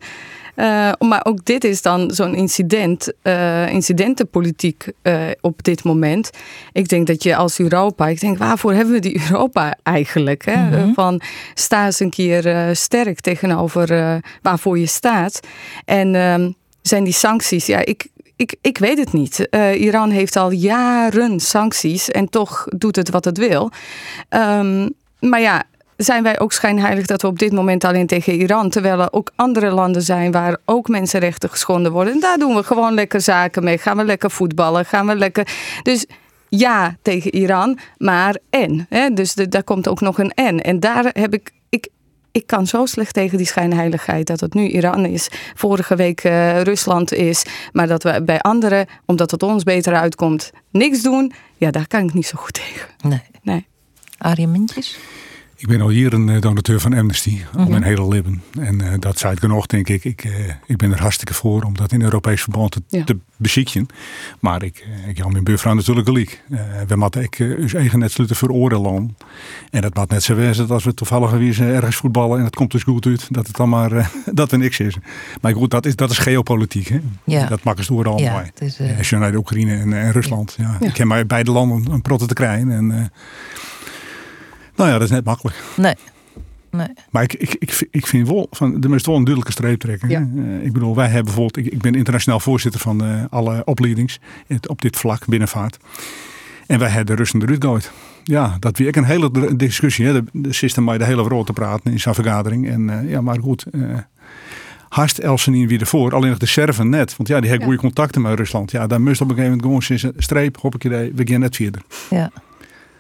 Uh, 0.56 0.92
maar 1.00 1.26
ook 1.26 1.46
dit 1.46 1.64
is 1.64 1.82
dan 1.82 2.12
zo'n 2.12 2.36
incident, 2.36 3.12
uh, 3.24 3.72
incidentenpolitiek 3.72 4.88
uh, 5.04 5.24
op 5.42 5.64
dit 5.64 5.84
moment. 5.84 6.30
Ik 6.72 6.88
denk 6.88 7.08
dat 7.08 7.24
je 7.24 7.36
als 7.36 7.60
Europa, 7.60 8.08
ik 8.08 8.20
denk 8.20 8.38
waarvoor 8.38 8.74
hebben 8.74 8.94
we 8.94 9.00
die 9.00 9.22
Europa 9.30 9.76
eigenlijk? 9.84 10.46
Hè? 10.46 10.56
Mm 10.56 10.72
-hmm. 10.72 10.94
Van 10.94 11.22
sta 11.54 11.86
eens 11.86 12.00
een 12.00 12.10
keer 12.10 12.76
sterk 12.76 13.20
tegenover 13.20 14.22
waarvoor 14.42 14.80
je 14.80 14.86
staat. 14.86 15.40
En 15.86 16.16
ehm, 16.16 16.52
zijn 16.82 17.04
die 17.04 17.14
sancties, 17.14 17.66
ja, 17.66 17.86
ik, 17.86 18.08
ik, 18.36 18.56
ik 18.62 18.78
weet 18.78 18.98
het 18.98 19.14
niet. 19.14 19.48
Iran 19.76 20.10
heeft 20.10 20.36
al 20.36 20.52
jaren 20.52 21.40
sancties 21.40 22.12
en 22.12 22.30
toch 22.30 22.66
doet 22.78 22.96
het 22.96 23.10
wat 23.10 23.26
het 23.26 23.38
wil. 23.38 23.72
Um, 24.30 24.94
maar 25.30 25.42
ja, 25.42 25.64
zijn 25.98 26.24
wij 26.24 26.40
ook 26.40 26.54
schijnheilig 26.54 27.06
dat 27.06 27.22
we 27.22 27.28
op 27.28 27.40
dit 27.40 27.52
moment 27.52 27.84
alleen 27.84 28.08
tegen 28.08 28.34
Iran, 28.34 28.70
terwijl 28.70 29.00
er 29.00 29.12
ook 29.14 29.32
andere 29.36 29.72
landen 29.72 30.02
zijn 30.02 30.32
waar 30.32 30.58
ook 30.66 30.88
mensenrechten 30.88 31.50
geschonden 31.50 31.92
worden. 31.92 32.14
En 32.14 32.20
daar 32.20 32.38
doen 32.38 32.56
we 32.56 32.64
gewoon 32.64 32.94
lekker 32.94 33.22
zaken 33.22 33.64
mee. 33.64 33.78
Gaan 33.78 33.98
we 33.98 34.04
lekker 34.04 34.32
voetballen, 34.32 34.86
gaan 34.86 35.08
we 35.08 35.16
lekker. 35.16 35.48
Dus 35.84 36.06
ja 36.50 36.96
tegen 37.02 37.36
Iran, 37.36 37.80
maar 37.98 38.38
en. 38.50 38.86
Hè? 38.90 39.10
Dus 39.10 39.34
de, 39.34 39.48
daar 39.48 39.64
komt 39.64 39.88
ook 39.88 40.02
nog 40.02 40.20
een 40.20 40.32
en. 40.32 40.62
En 40.62 40.80
daar 40.80 41.10
heb 41.14 41.34
ik, 41.34 41.52
ik. 41.70 41.88
Ik 42.32 42.48
kan 42.48 42.68
zo 42.68 42.86
slecht 42.86 43.14
tegen 43.14 43.38
die 43.38 43.46
schijnheiligheid 43.46 44.28
dat 44.28 44.40
het 44.40 44.54
nu 44.54 44.68
Iran 44.68 45.06
is, 45.06 45.28
vorige 45.54 45.96
week 45.96 46.24
uh, 46.24 46.62
Rusland 46.62 47.14
is, 47.14 47.46
maar 47.72 47.88
dat 47.88 48.04
we 48.04 48.22
bij 48.24 48.40
anderen, 48.40 48.88
omdat 49.06 49.32
het 49.32 49.44
ons 49.44 49.64
beter 49.64 49.94
uitkomt, 49.96 50.52
niks 50.72 51.02
doen. 51.02 51.34
Ja, 51.58 51.72
daar 51.72 51.88
kan 51.88 52.04
ik 52.04 52.14
niet 52.14 52.26
zo 52.26 52.38
goed 52.38 52.54
tegen. 52.54 52.90
Nee. 53.02 53.22
nee. 53.42 53.68
Arie 54.18 54.48
Mintjes? 54.48 54.98
Ik 55.56 55.68
ben 55.68 55.82
al 55.82 55.90
hier 55.90 56.14
een 56.14 56.40
donateur 56.40 56.80
van 56.80 56.94
Amnesty, 56.94 57.42
al 57.54 57.68
mijn 57.68 57.72
mhm. 57.72 57.84
hele 57.84 58.08
leven. 58.08 58.44
En 58.60 58.82
uh, 58.82 58.94
dat 59.00 59.18
zei 59.18 59.34
ik 59.34 59.48
nog, 59.48 59.66
denk 59.66 59.90
ik. 59.90 60.04
Ik, 60.04 60.24
uh, 60.24 60.34
ik 60.66 60.78
ben 60.78 60.92
er 60.92 61.02
hartstikke 61.02 61.34
voor 61.34 61.62
om 61.62 61.76
dat 61.76 61.92
in 61.92 62.02
Europees 62.02 62.42
verband 62.42 62.72
te, 62.72 62.82
ja. 62.88 63.04
te 63.04 63.18
bezieken. 63.38 63.86
Maar 64.40 64.64
ik, 64.64 64.88
uh, 64.88 65.08
ik 65.08 65.18
heb 65.18 65.32
mijn 65.32 65.44
buurvrouw 65.44 65.74
natuurlijk 65.74 66.08
gelijk. 66.08 66.44
we 66.88 66.96
moeten 66.96 67.22
ik 67.22 67.44
ons 67.60 67.74
eigen 67.74 68.00
net 68.00 68.12
sluiten 68.12 68.38
veroordelen. 68.38 69.16
En 69.70 69.82
dat 69.82 69.96
moet 69.96 70.10
net 70.10 70.24
zo 70.24 70.36
wezen 70.36 70.70
als 70.70 70.84
we 70.84 70.94
toevallig 70.94 71.32
weer 71.32 71.62
ergens 71.62 71.96
voetballen 71.96 72.38
en 72.38 72.46
het 72.46 72.56
komt 72.56 72.72
dus 72.72 72.84
goed 72.84 73.06
uit. 73.06 73.28
Dat 73.30 73.48
het 73.48 73.56
dan 73.56 73.70
maar 73.70 74.12
dat 74.32 74.52
er 74.52 74.58
niks 74.58 74.80
is. 74.80 74.98
Maar 75.42 75.54
goed, 75.54 75.72
dat 75.72 75.86
is, 75.86 75.96
dat 75.96 76.12
is 76.12 76.18
geopolitiek. 76.18 76.88
Hè? 76.88 77.00
Ja. 77.24 77.48
Dat 77.48 77.64
maakt 77.64 77.80
het 77.80 77.90
allemaal. 77.90 78.20
Ja, 78.20 78.46
is, 78.58 78.80
Als 78.98 79.10
je 79.10 79.18
naar 79.18 79.32
de 79.32 79.38
Oekraïne 79.38 79.78
en, 79.78 79.94
en 79.94 80.12
Rusland. 80.12 80.56
Ja. 80.58 80.78
Ik 80.80 80.98
heb 80.98 81.08
maar 81.08 81.26
beide 81.26 81.52
landen 81.52 81.92
een 81.92 82.02
protte 82.02 82.26
te 82.26 82.34
krijgen. 82.34 82.72
En, 82.72 83.12
nou 84.76 84.90
ja, 84.90 84.94
dat 84.98 85.04
is 85.04 85.10
net 85.10 85.26
makkelijk. 85.26 85.56
Nee. 85.78 85.96
Nee. 86.72 86.88
Maar 87.10 87.24
ik, 87.24 87.34
ik, 87.34 87.56
ik, 87.60 87.88
ik 87.92 88.08
vind 88.08 88.28
wel, 88.28 88.48
van, 88.52 88.84
er 88.84 88.96
is 88.96 89.06
wel 89.06 89.16
een 89.16 89.24
duidelijke 89.24 89.52
streep 89.52 89.80
trekken. 89.80 90.10
Ja. 90.10 90.28
Uh, 90.36 90.66
ik 90.66 90.74
bedoel, 90.74 90.96
wij 90.96 91.06
hebben 91.06 91.24
bijvoorbeeld, 91.24 91.66
ik, 91.66 91.74
ik 91.74 91.82
ben 91.82 91.96
internationaal 91.96 92.40
voorzitter 92.40 92.82
van 92.82 93.04
uh, 93.04 93.24
alle 93.30 93.62
opleidings 93.66 94.20
op 94.68 94.82
dit 94.82 94.98
vlak, 94.98 95.26
binnenvaart. 95.28 95.78
En 96.68 96.80
wij 96.80 96.90
hebben 96.90 97.06
de 97.06 97.16
Russen 97.16 97.42
eruit 97.42 97.64
gegooid. 97.64 97.92
Ja, 98.24 98.58
dat 98.60 98.78
weer 98.78 98.98
een 98.98 99.04
hele 99.04 99.56
discussie. 99.56 100.06
Hè. 100.06 100.14
De, 100.14 100.24
de 100.32 100.54
system 100.54 100.86
bij 100.86 100.98
de 100.98 101.06
hele 101.06 101.24
wereld 101.24 101.46
te 101.46 101.54
praten 101.54 101.92
in 101.92 102.00
zijn 102.00 102.16
vergadering. 102.16 102.70
En 102.70 102.82
uh, 102.82 103.10
ja, 103.10 103.22
maar 103.22 103.40
goed. 103.40 103.66
Harst 104.90 105.18
Elsenien 105.18 105.68
weer 105.68 105.80
ervoor. 105.80 106.14
Alleen 106.14 106.30
nog 106.30 106.38
de 106.38 106.46
Serven 106.46 106.90
net. 106.90 107.18
Want 107.18 107.30
ja, 107.30 107.40
die 107.40 107.50
hebben 107.50 107.68
ja. 107.68 107.74
goede 107.74 107.88
contacten 107.88 108.22
met 108.22 108.38
Rusland. 108.38 108.72
Ja, 108.72 108.88
daar 108.88 109.02
moest 109.02 109.22
op 109.22 109.30
een 109.30 109.36
gegeven 109.36 109.58
moment 109.58 109.90
gewoon 109.90 110.12
een 110.14 110.22
streep. 110.22 110.58
Je, 110.80 111.12
we 111.16 111.28
gaan 111.28 111.40
net 111.40 111.56
verder. 111.56 111.82
Ja. 112.10 112.32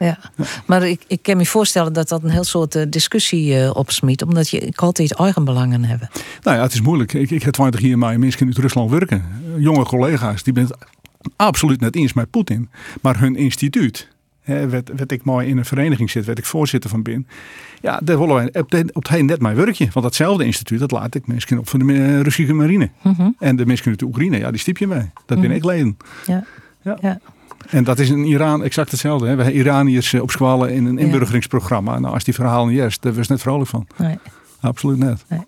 Ja. 0.05 0.17
Maar 0.65 0.87
ik, 0.87 1.01
ik 1.07 1.21
kan 1.21 1.37
me 1.37 1.45
voorstellen 1.45 1.93
dat 1.93 2.07
dat 2.07 2.23
een 2.23 2.29
heel 2.29 2.43
soort 2.43 2.75
uh, 2.75 2.83
discussie 2.89 3.59
uh, 3.59 3.75
opsmiet, 3.75 4.23
omdat 4.23 4.49
je 4.49 4.59
ik 4.59 4.81
altijd 4.81 5.13
eigen 5.13 5.43
belangen 5.43 5.83
hebben. 5.83 6.09
Nou 6.41 6.57
ja, 6.57 6.63
het 6.63 6.73
is 6.73 6.81
moeilijk. 6.81 7.13
Ik, 7.13 7.31
ik 7.31 7.43
heb 7.43 7.53
20 7.53 7.81
jaar 7.81 7.97
maar 7.97 8.19
mensen 8.19 8.47
uit 8.47 8.57
Rusland 8.57 8.91
werken. 8.91 9.25
Jonge 9.57 9.83
collega's, 9.83 10.43
die 10.43 10.53
ben 10.53 10.63
het 10.63 10.77
absoluut 11.35 11.79
net 11.79 11.95
eens 11.95 12.13
met 12.13 12.29
Poetin. 12.29 12.69
Maar 13.01 13.19
hun 13.19 13.35
instituut, 13.35 14.07
hè, 14.41 14.69
werd, 14.69 15.11
ik 15.11 15.23
mooi 15.23 15.47
in 15.47 15.57
een 15.57 15.65
vereniging 15.65 16.09
zit, 16.11 16.25
werd 16.25 16.37
ik 16.37 16.45
voorzitter 16.45 16.89
van 16.89 17.01
bin. 17.01 17.27
Ja, 17.81 17.99
daar 18.03 18.19
willen 18.19 18.35
wij 18.35 18.61
op, 18.61 18.71
de, 18.71 18.89
op 18.93 19.03
het 19.03 19.13
heen 19.13 19.25
net 19.25 19.41
mijn 19.41 19.55
werkje. 19.55 19.87
Want 19.93 20.05
datzelfde 20.05 20.45
instituut, 20.45 20.79
dat 20.79 20.91
laat 20.91 21.15
ik 21.15 21.27
mensen 21.27 21.57
op 21.57 21.69
van 21.69 21.79
de 21.79 21.85
uh, 21.85 22.21
Russische 22.21 22.53
marine. 22.53 22.89
Mm 23.01 23.13
-hmm. 23.17 23.35
En 23.39 23.55
de 23.55 23.65
mensen 23.65 23.87
uit 23.87 23.99
de 23.99 24.05
Oekraïne, 24.05 24.37
ja, 24.37 24.51
die 24.51 24.59
stiep 24.59 24.77
je 24.77 24.87
mee. 24.87 24.97
Dat 24.97 25.37
mm 25.37 25.43
-hmm. 25.43 25.47
ben 25.47 25.51
ik 25.51 25.65
leden. 25.65 25.97
Ja. 26.25 26.45
ja. 26.81 26.97
ja. 27.01 27.19
En 27.69 27.83
dat 27.83 27.99
is 27.99 28.09
in 28.09 28.25
Iran 28.25 28.63
exact 28.63 28.91
hetzelfde. 28.91 29.27
Hè? 29.27 29.35
We 29.35 29.43
hebben 29.43 29.59
Iraniërs 29.59 30.13
eh, 30.13 30.21
op 30.21 30.31
squallen 30.31 30.73
in 30.73 30.85
een 30.85 30.97
inburgeringsprogramma. 30.97 31.99
Nou, 31.99 32.13
als 32.13 32.23
die 32.23 32.33
verhalen 32.33 32.73
juist, 32.73 33.01
daar 33.01 33.13
was 33.13 33.27
net 33.27 33.41
vrolijk 33.41 33.69
van. 33.69 33.87
Nee. 33.97 34.17
Absoluut 34.63 34.97
net. 34.97 35.23
Nee. 35.27 35.39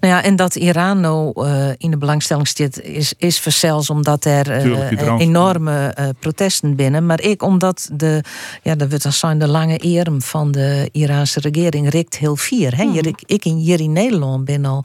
Nou 0.00 0.14
ja, 0.14 0.22
en 0.22 0.36
dat 0.36 0.54
Iran 0.54 1.00
nou 1.00 1.46
uh, 1.46 1.68
in 1.76 1.90
de 1.90 1.96
belangstelling 1.96 2.48
zit, 2.48 2.80
is, 2.82 3.12
is 3.16 3.38
verzels 3.38 3.90
omdat 3.90 4.24
er 4.24 4.66
uh, 4.66 5.18
enorme 5.18 5.96
uh, 5.98 6.08
protesten 6.18 6.76
binnen. 6.76 7.06
Maar 7.06 7.20
ik 7.20 7.42
omdat 7.42 7.90
de, 7.92 8.24
ja, 8.62 8.74
dat 8.74 8.88
wordt 8.88 9.14
zijn 9.14 9.38
de 9.38 9.48
lange 9.48 9.78
erm 9.78 10.22
van 10.22 10.50
de 10.50 10.88
Iraanse 10.92 11.40
regering 11.40 11.88
rikt 11.88 12.18
heel 12.18 12.36
vier. 12.36 12.76
Hè? 12.76 12.84
Hmm. 12.84 12.94
Ik, 12.94 13.22
ik 13.26 13.44
in, 13.44 13.56
hier 13.56 13.80
in 13.80 13.92
Nederland 13.92 14.44
ben 14.44 14.64
al 14.64 14.84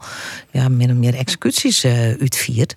ja, 0.50 0.68
min 0.68 0.90
of 0.90 0.96
meer 0.96 1.14
executies 1.14 1.84
uitvierd. 2.20 2.76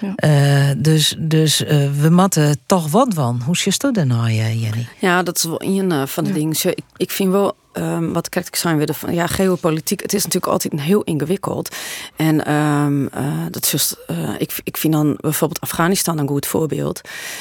Ja. 0.00 0.74
dus 0.74 1.16
dus 1.18 1.58
we 2.00 2.08
moeten 2.10 2.58
toch 2.66 2.90
wat 2.90 3.14
van. 3.14 3.42
Hoe 3.44 3.56
zit 3.56 3.80
dat 3.80 3.94
dan 3.94 4.06
nou, 4.06 4.30
Jenny? 4.32 4.88
Ja, 4.98 5.22
dat 5.22 5.36
is 5.36 5.42
wel 5.42 5.62
een 5.62 6.08
van 6.08 6.24
de 6.24 6.30
ja. 6.30 6.36
dingen. 6.36 6.56
Ik, 6.62 6.84
ik 6.96 7.10
vind 7.10 7.30
wel 7.30 7.56
um, 7.78 8.12
wat 8.12 8.28
kritisch 8.28 8.60
zijn 8.60 8.78
we 8.78 8.94
van 8.94 9.14
ja, 9.14 9.26
geopolitiek. 9.26 10.02
Het 10.02 10.12
is 10.14 10.24
natuurlijk 10.24 10.52
altijd 10.52 10.80
heel 10.80 11.02
ingewikkeld. 11.02 11.76
En 12.16 12.52
um, 12.52 13.02
uh, 13.02 13.44
dat 13.50 13.64
is 13.64 13.70
just, 13.70 13.96
uh, 14.10 14.30
ik, 14.38 14.60
ik 14.64 14.76
vind 14.76 14.92
dan 14.92 15.18
bijvoorbeeld 15.20 15.60
Afghanistan 15.60 16.18
een 16.18 16.28
goed 16.28 16.46
voorbeeld. 16.46 17.00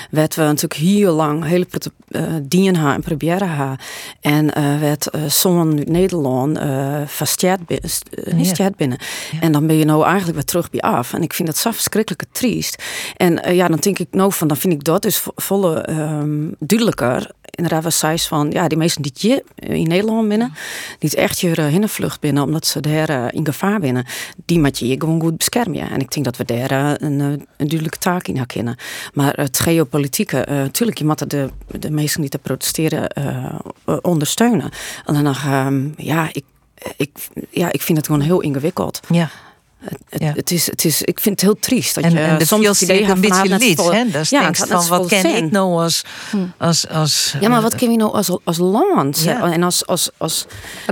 Werd 0.10 0.36
we 0.36 0.42
natuurlijk 0.42 0.74
heel 0.74 1.14
lang 1.14 1.46
hele 1.46 1.66
uh, 2.10 2.22
dienen 2.42 2.94
en 2.94 3.02
proberen 3.02 3.48
haar. 3.48 3.80
En 4.22 4.46
uh, 4.46 4.80
werd 4.80 5.08
uh, 5.16 5.24
zo'n 5.26 5.82
Nederland 5.86 6.58
uh, 6.58 7.02
vastjaard 7.06 7.60
ja. 7.68 8.70
binnen. 8.78 8.98
Ja. 9.32 9.40
En 9.40 9.52
dan 9.52 9.68
ben 9.68 9.76
je 9.76 9.86
nou 9.86 10.04
eigenlijk 10.04 10.36
weer 10.36 10.46
terug 10.46 10.70
bij 10.70 10.80
af. 10.80 11.14
En 11.14 11.22
ik 11.22 11.34
vind 11.34 11.48
dat 11.48 11.58
zo 11.58 11.72
verschrikkelijk 11.72 12.24
triest. 12.32 12.84
En 13.18 13.56
ja, 13.56 13.68
dan 13.68 13.78
denk 13.78 14.00
ik 14.00 14.08
nou 14.12 14.34
van, 14.34 14.48
dan 14.48 14.58
vind 14.58 14.74
ik 14.74 14.84
dat 14.84 15.02
dus 15.02 15.24
volle 15.36 15.90
um, 15.90 16.56
duidelijker 16.60 17.32
inderdaad 17.56 17.84
was 17.84 18.00
zij 18.00 18.18
van 18.18 18.52
ja, 18.52 18.68
die 18.68 18.78
mensen 18.78 19.02
die 19.02 19.12
je 19.16 19.44
in 19.56 19.88
Nederland 19.88 20.30
binnen, 20.30 20.54
niet 21.00 21.14
echt 21.14 21.40
je 21.40 21.72
uh, 21.72 21.88
vlucht 21.88 22.20
binnen, 22.20 22.44
omdat 22.44 22.66
ze 22.66 22.80
daar 22.80 23.10
uh, 23.10 23.26
in 23.30 23.46
gevaar 23.46 23.80
binnen, 23.80 24.06
die 24.46 24.60
moet 24.60 24.80
je 24.80 24.96
gewoon 24.98 25.22
goed 25.22 25.38
beschermen. 25.38 25.90
En 25.90 26.00
ik 26.00 26.12
denk 26.12 26.26
dat 26.26 26.38
we 26.38 26.46
daar 26.46 27.02
een, 27.02 27.20
een 27.20 27.48
duidelijke 27.58 27.98
taak 27.98 28.28
in 28.28 28.38
hebben. 28.38 28.76
Maar 29.14 29.34
het 29.36 29.60
geopolitieke, 29.60 30.46
natuurlijk, 30.48 30.98
je 30.98 31.06
moet 31.06 31.30
de, 31.30 31.50
de 31.68 31.92
mensen 31.92 32.22
die 32.22 32.30
te 32.30 32.38
protesteren 32.38 33.08
ondersteunen. 34.02 34.72
En 35.06 35.24
dan, 35.24 35.36
um, 35.54 35.94
ja, 35.98 36.30
ik, 36.32 36.44
ik, 36.98 37.12
ja, 37.50 37.72
ik 37.72 37.82
vind 37.82 37.98
het 37.98 38.08
gewoon 38.08 38.22
heel 38.22 38.42
ingewikkeld. 38.42 39.00
Ja. 39.10 39.30
Het, 39.84 40.22
ja. 40.22 40.34
het, 40.36 40.52
is, 40.52 40.66
het 40.66 40.86
is, 40.86 41.02
ik 41.02 41.20
vind 41.20 41.42
het 41.42 41.50
heel 41.50 41.60
triest 41.60 41.96
dat 41.96 42.04
en, 42.04 42.12
je 42.12 42.20
en 42.20 42.38
de 42.38 42.46
soms 42.46 42.68
het 42.68 42.82
idee 42.82 43.04
een 43.04 43.22
beetje 43.22 43.58
lied. 43.58 43.92
Hè? 43.92 44.10
Dat 44.10 44.30
ja, 44.30 44.42
denkt 44.42 44.58
van 44.68 44.88
wat 44.88 45.08
ken 45.08 45.36
ik 45.36 45.52
nou 45.52 45.82
als, 45.82 46.04
hm. 46.30 46.38
als, 46.58 46.90
als 46.90 47.36
Ja, 47.40 47.50
maar 47.50 47.62
wat 47.62 47.76
ken 47.76 47.92
je 47.92 47.98
nou 47.98 48.14
als, 48.14 48.38
als 48.44 48.58
land 48.58 49.20
ja. 49.20 49.52
en 49.52 49.64
als, 49.64 49.88
als, 49.88 50.10
als 50.18 50.46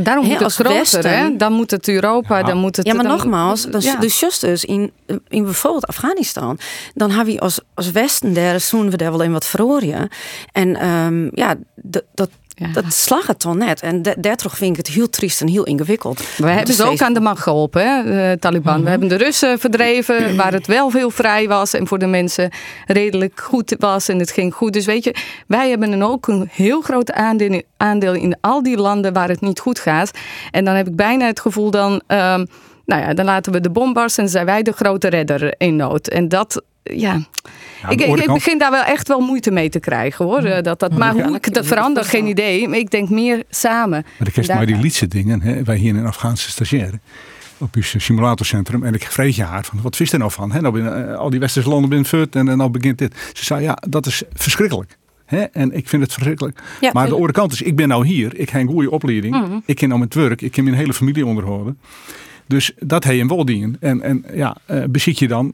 Daarom 0.04 0.26
moet 0.26 0.40
het 0.40 0.54
groter, 0.54 0.74
Westen. 0.74 1.18
hè? 1.18 1.36
Dan 1.36 1.54
moet 1.54 1.72
het 1.72 1.88
Europa, 1.88 2.38
ja. 2.38 2.44
dan 2.44 2.58
moet 2.58 2.76
het... 2.76 2.86
Ja, 2.86 2.94
maar 2.94 3.04
dan, 3.04 3.12
nogmaals, 3.12 3.66
dus, 3.66 3.84
ja. 3.84 3.96
dus 3.96 4.20
just 4.20 4.42
dus 4.42 4.66
in, 4.66 4.92
in 5.28 5.44
bijvoorbeeld 5.44 5.88
Afghanistan, 5.88 6.60
dan 6.94 7.12
hebben 7.12 7.34
we 7.34 7.40
als, 7.40 7.60
als 7.74 7.92
Westen 7.92 8.34
daar, 8.34 8.60
zoen 8.60 8.90
we 8.90 8.98
daar 8.98 9.12
wel 9.12 9.22
in 9.22 9.32
wat 9.32 9.46
verloren. 9.46 10.10
En 10.52 10.88
um, 10.88 11.32
ja, 11.34 11.56
dat 12.14 12.30
ja. 12.62 12.68
Dat 12.74 12.94
slag 12.94 13.28
het 13.28 13.42
dan 13.42 13.58
net. 13.58 13.82
En 13.82 14.02
daardoor 14.02 14.52
vind 14.52 14.72
ik 14.72 14.86
het 14.86 14.96
heel 14.96 15.10
triest 15.10 15.42
en 15.42 15.48
heel 15.48 15.64
ingewikkeld. 15.64 16.22
We 16.38 16.50
hebben 16.50 16.74
ze 16.74 16.84
ook 16.84 17.02
aan 17.02 17.14
de 17.14 17.20
macht 17.20 17.42
geholpen, 17.42 17.88
hè, 17.88 18.04
de 18.04 18.40
Taliban. 18.40 18.74
We 18.74 18.80
mhm. 18.80 18.90
hebben 18.90 19.08
de 19.08 19.16
Russen 19.16 19.60
verdreven, 19.60 20.36
waar 20.36 20.54
het 20.54 20.68
wel 20.68 20.90
veel 20.90 21.10
vrij 21.10 21.48
was 21.48 21.74
en 21.74 21.88
voor 21.88 22.00
de 22.00 22.06
mensen 22.06 22.52
redelijk 22.86 23.40
goed 23.40 23.76
was 23.80 24.08
en 24.08 24.20
het 24.20 24.32
ging 24.32 24.54
goed. 24.54 24.74
Dus 24.74 24.86
weet 24.86 25.04
je, 25.04 25.16
wij 25.48 25.70
hebben 25.70 25.90
dan 25.92 26.04
ook 26.04 26.28
een 26.28 26.50
heel 26.52 26.82
groot 26.82 27.12
aandeel, 27.12 27.62
aandeel 27.78 28.14
in 28.14 28.38
al 28.42 28.64
die 28.64 28.78
landen 28.78 29.14
waar 29.14 29.30
het 29.30 29.42
niet 29.42 29.60
goed 29.60 29.80
gaat. 29.80 30.12
En 30.52 30.66
dan 30.66 30.76
heb 30.76 30.88
ik 30.88 30.96
bijna 30.96 31.26
het 31.26 31.40
gevoel 31.40 31.72
dan. 31.72 31.92
Um, 32.08 32.48
nou 32.86 33.02
ja, 33.02 33.14
dan 33.14 33.26
laten 33.26 33.52
we 33.52 33.60
de 33.60 33.70
bom 33.70 33.94
barsten 33.94 34.24
en 34.24 34.30
zijn 34.30 34.46
wij 34.46 34.64
de 34.64 34.72
grote 34.72 35.08
redder 35.08 35.54
in 35.58 35.76
nood. 35.76 36.08
En 36.08 36.28
dat, 36.28 36.64
ja. 36.84 37.22
ik, 37.90 38.02
ik, 38.02 38.26
begin 38.26 38.58
daar 38.58 38.72
wel 38.72 38.84
echt 38.84 39.08
wel 39.08 39.20
moeite 39.20 39.52
mee 39.52 39.70
te 39.70 39.80
krijgen 39.80 40.26
hoor. 40.26 40.44
Eh, 40.44 40.64
dat, 40.64 40.80
dat, 40.80 40.98
maar 40.98 41.14
hoe 41.14 41.36
ik 41.36 41.54
dat 41.54 41.66
verander, 41.66 42.06
geen 42.06 42.26
idee. 42.26 42.68
Maar 42.68 42.78
ik 42.78 42.92
denk 42.92 43.10
meer 43.10 43.44
samen. 43.50 44.06
Maar 44.20 44.28
ik 44.28 44.36
heb 44.36 44.48
maar 44.48 44.66
die 44.66 44.78
liedse 44.78 45.08
dingen. 45.08 45.42
Hè, 45.42 45.64
wij 45.64 45.78
hier 45.78 45.96
in 45.96 46.06
Afghaanse 46.06 46.50
stagiaire 46.50 47.00
op 47.58 47.76
uw 47.76 47.82
simulatorcentrum. 47.82 48.84
En 48.84 48.94
ik 48.94 49.04
vrees 49.04 49.36
je 49.36 49.44
haar 49.44 49.66
van, 49.66 49.80
wat 49.82 49.98
wist 49.98 50.14
er 50.14 50.20
nou 50.20 50.32
van? 50.32 50.52
Hè, 50.52 50.62
nou, 50.62 50.74
binnen, 50.74 51.10
eh, 51.10 51.18
al 51.18 51.30
die 51.30 51.40
westerse 51.40 51.70
landen 51.70 51.90
binnen 51.90 52.08
fut 52.08 52.36
en, 52.36 52.50
en 52.50 52.58
nou 52.58 52.70
begint 52.70 52.98
dit. 52.98 53.32
Ze 53.34 53.46
zei, 53.46 53.64
ja, 53.64 53.78
dat 53.90 54.06
is 54.06 54.24
verschrikkelijk. 54.34 54.98
Hè? 55.26 55.42
En 55.42 55.72
ik 55.72 55.90
vind 55.90 56.02
het 56.02 56.14
verschrikkelijk. 56.14 56.60
maar 56.94 57.08
de 57.08 57.14
andere 57.14 57.34
kant 57.34 57.52
is, 57.52 57.62
ik 57.62 57.76
ben 57.76 57.88
nou 57.88 58.06
hier. 58.06 58.40
Ik 58.40 58.50
heb 58.50 58.62
een 58.62 58.68
goede 58.68 58.92
opleiding. 58.92 59.36
Mhm. 59.36 59.60
Ik 59.66 59.76
ken 59.76 59.88
nou 59.88 60.00
mijn 60.00 60.28
werk. 60.28 60.42
Ik 60.42 60.52
ken 60.52 60.64
mijn 60.64 60.76
hele 60.76 60.94
familie 60.94 61.26
onderhouden. 61.26 61.80
Dus 62.48 62.72
dat 62.80 63.04
heb 63.04 63.14
je 63.14 63.26
wel. 63.26 63.46
En, 63.80 64.02
en 64.02 64.26
ja, 64.34 64.58
uh, 64.72 64.84
beziet 64.90 65.20
je 65.20 65.28
dan 65.28 65.54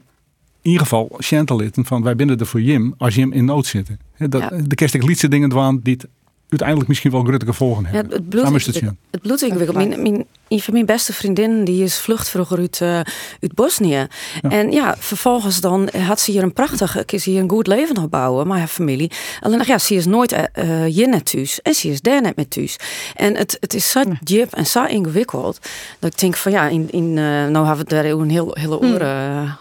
ieder 0.68 0.82
geval 0.82 1.14
Chantalitten 1.18 1.84
van 1.84 2.02
wij 2.02 2.16
binnen 2.16 2.38
er 2.38 2.46
voor 2.46 2.60
Jim 2.60 2.94
als 2.98 3.14
Jim 3.14 3.32
in 3.32 3.44
nood 3.44 3.66
zitten. 3.66 3.98
Dat, 4.18 4.52
De 4.66 4.74
kerst 4.74 4.94
ik 4.94 5.02
lietse 5.02 5.28
dingen 5.28 5.48
doen 5.48 5.80
die 5.82 5.94
het 5.94 6.06
uiteindelijk 6.48 6.88
misschien 6.88 7.10
wel 7.10 7.22
grutte 7.22 7.52
volgen 7.52 7.84
hebben. 7.84 8.10
Ja, 8.10 8.16
het 8.16 8.28
bloed, 8.28 8.66
het, 8.66 8.82
het 9.10 9.22
bloed 9.22 9.42
ingewikkeld. 9.42 9.76
Mijn, 9.76 10.02
mijn, 10.02 10.24
een 10.48 10.60
van 10.60 10.72
mijn 10.74 10.86
beste 10.86 11.12
vriendin 11.12 11.64
die 11.64 11.84
is 11.84 11.98
vlucht 11.98 12.28
vroeger 12.28 12.58
uit, 12.58 12.80
uh, 12.82 12.94
uit 13.40 13.54
Bosnië. 13.54 14.06
En 14.42 14.70
ja, 14.70 14.94
vervolgens 14.98 15.60
dan 15.60 15.88
had 16.06 16.20
ze 16.20 16.30
hier 16.30 16.42
een 16.42 16.52
prachtig, 16.52 17.04
is 17.04 17.24
hier 17.24 17.40
een 17.40 17.50
goed 17.50 17.66
leven 17.66 17.98
opbouwen, 17.98 18.46
maar 18.46 18.58
haar 18.58 18.68
familie. 18.68 19.10
Alleen 19.40 19.62
ja, 19.64 19.78
ze 19.78 19.94
is 19.94 20.06
nooit 20.06 20.32
uh, 20.32 20.84
hier 20.84 21.08
net 21.08 21.30
thuis 21.30 21.62
en 21.62 21.74
ze 21.74 21.88
is 21.88 22.00
daar 22.00 22.22
net 22.22 22.36
met 22.36 22.50
thuis. 22.50 22.76
En 23.16 23.36
het, 23.36 23.56
het 23.60 23.74
is 23.74 23.90
zo 23.90 24.02
diep 24.20 24.54
en 24.54 24.66
zo 24.66 24.84
ingewikkeld 24.84 25.58
dat 25.98 26.12
ik 26.12 26.18
denk 26.18 26.36
van 26.36 26.52
ja, 26.52 26.68
in, 26.68 26.88
in 26.90 27.04
uh, 27.04 27.46
nou 27.46 27.66
hebben 27.66 27.84
we 27.84 27.94
daar 27.94 28.04
een 28.04 28.30
heel, 28.30 28.50
hele 28.52 28.76
hmm. 28.76 28.92
oren. 28.92 29.56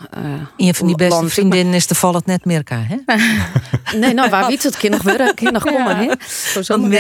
Een 0.58 0.76
van 0.76 0.88
die 0.88 0.96
beste 0.96 1.30
vriendinnen 1.30 1.74
is 1.74 1.86
toevallig 1.86 2.26
net 2.26 2.46
Mirka, 2.46 2.86
hè? 2.88 2.96
nee, 4.00 4.14
nou 4.14 4.30
waar 4.30 4.48
weet 4.48 4.64
het 4.64 4.78
kind 4.78 4.94
nog 4.94 5.02
weer, 5.02 5.34
kind 5.34 5.52
nog 5.52 5.64
komen, 5.64 5.98
hè? 5.98 6.12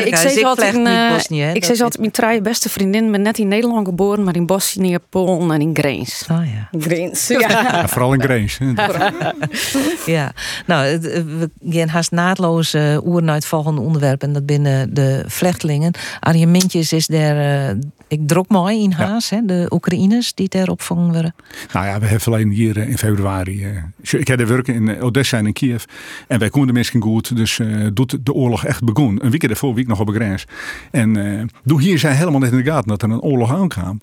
ik 0.05 0.15
zei 0.15 0.43
altijd, 0.43 0.75
uh, 0.75 1.55
ik 1.55 1.65
zei 1.65 1.81
altijd, 1.81 1.97
mijn 1.97 2.11
drie 2.11 2.41
beste 2.41 2.69
vriendin 2.69 3.11
ben 3.11 3.21
net 3.21 3.37
in 3.37 3.47
Nederland 3.47 3.76
geboren, 3.85 4.23
maar 4.23 4.35
in 4.35 4.45
Bosnië, 4.45 4.97
Polen 5.09 5.51
en 5.51 5.61
in 5.61 5.75
Greens. 5.75 6.25
Oh 6.31 6.41
ja. 6.45 6.79
Greens, 6.79 7.27
ja. 7.27 7.87
vooral 7.87 8.13
in 8.13 8.21
Greens. 8.21 8.57
ja, 10.05 10.31
nou, 10.65 10.99
we 10.99 11.49
gaan 11.69 11.87
haast 11.87 12.11
naadloos 12.11 12.73
uh, 12.73 13.05
oer 13.05 13.23
naar 13.23 13.35
het 13.35 13.45
volgende 13.45 13.81
onderwerp. 13.81 14.21
En 14.21 14.33
dat 14.33 14.45
binnen 14.45 14.93
de 14.93 15.23
vlechtelingen. 15.27 15.91
Arjen 16.19 16.51
Mintjes 16.51 16.93
is 16.93 17.07
daar, 17.07 17.69
uh, 17.69 17.81
ik 18.07 18.27
drok 18.27 18.47
mooi 18.47 18.83
in 18.83 18.91
Haas, 18.91 19.29
hè, 19.29 19.45
de 19.45 19.67
Oekraïners 19.69 20.33
die 20.33 20.49
daar 20.49 20.67
opvangen 20.67 21.11
worden. 21.11 21.35
Nou 21.73 21.85
ja, 21.85 21.99
we 21.99 22.05
hebben 22.05 22.33
alleen 22.33 22.49
hier 22.49 22.77
uh, 22.77 22.89
in 22.89 22.97
februari. 22.97 23.67
ik 24.01 24.27
heb 24.27 24.39
er 24.39 24.47
werken 24.47 24.73
in 24.73 25.01
Odessa 25.01 25.37
en 25.37 25.45
in 25.45 25.53
Kiev. 25.53 25.83
En 26.27 26.39
wij 26.39 26.49
konden 26.49 26.67
de 26.67 26.73
mensen 26.73 27.01
goed, 27.01 27.35
dus 27.35 27.59
doet 27.93 28.25
de 28.25 28.33
oorlog 28.33 28.65
echt 28.65 28.83
begon. 28.83 29.25
Een 29.25 29.31
week 29.31 29.43
ervoor, 29.43 29.73
week 29.73 29.87
nog 29.87 29.99
op 29.99 30.07
de 30.07 30.13
grens. 30.13 30.45
En 30.91 31.49
doe 31.63 31.81
hier 31.81 31.99
zijn 31.99 32.15
helemaal 32.15 32.39
net 32.39 32.51
in 32.51 32.57
de 32.57 32.71
gaten 32.71 32.87
dat 32.87 33.01
er 33.01 33.09
een 33.09 33.21
oorlog 33.21 33.53
aan 33.53 33.99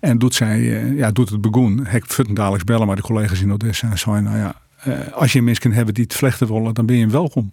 en 0.00 0.18
doet, 0.18 0.34
zij, 0.34 0.58
uh, 0.58 0.98
ja, 0.98 1.10
doet 1.10 1.28
het 1.28 1.40
begoen. 1.40 1.86
Hek 1.86 2.04
dadelijk 2.32 2.64
bellen, 2.64 2.86
maar 2.86 2.96
de 2.96 3.02
collega's 3.02 3.40
in 3.40 3.52
Odessa 3.52 3.90
en 3.90 3.98
zei, 3.98 4.20
nou 4.20 4.38
ja, 4.38 4.54
uh, 4.86 5.12
als 5.12 5.32
je 5.32 5.42
mensen 5.42 5.72
hebben 5.72 5.94
die 5.94 6.04
het 6.04 6.14
vlechten 6.14 6.46
willen, 6.46 6.74
dan 6.74 6.86
ben 6.86 6.96
je 6.96 7.06
welkom. 7.06 7.52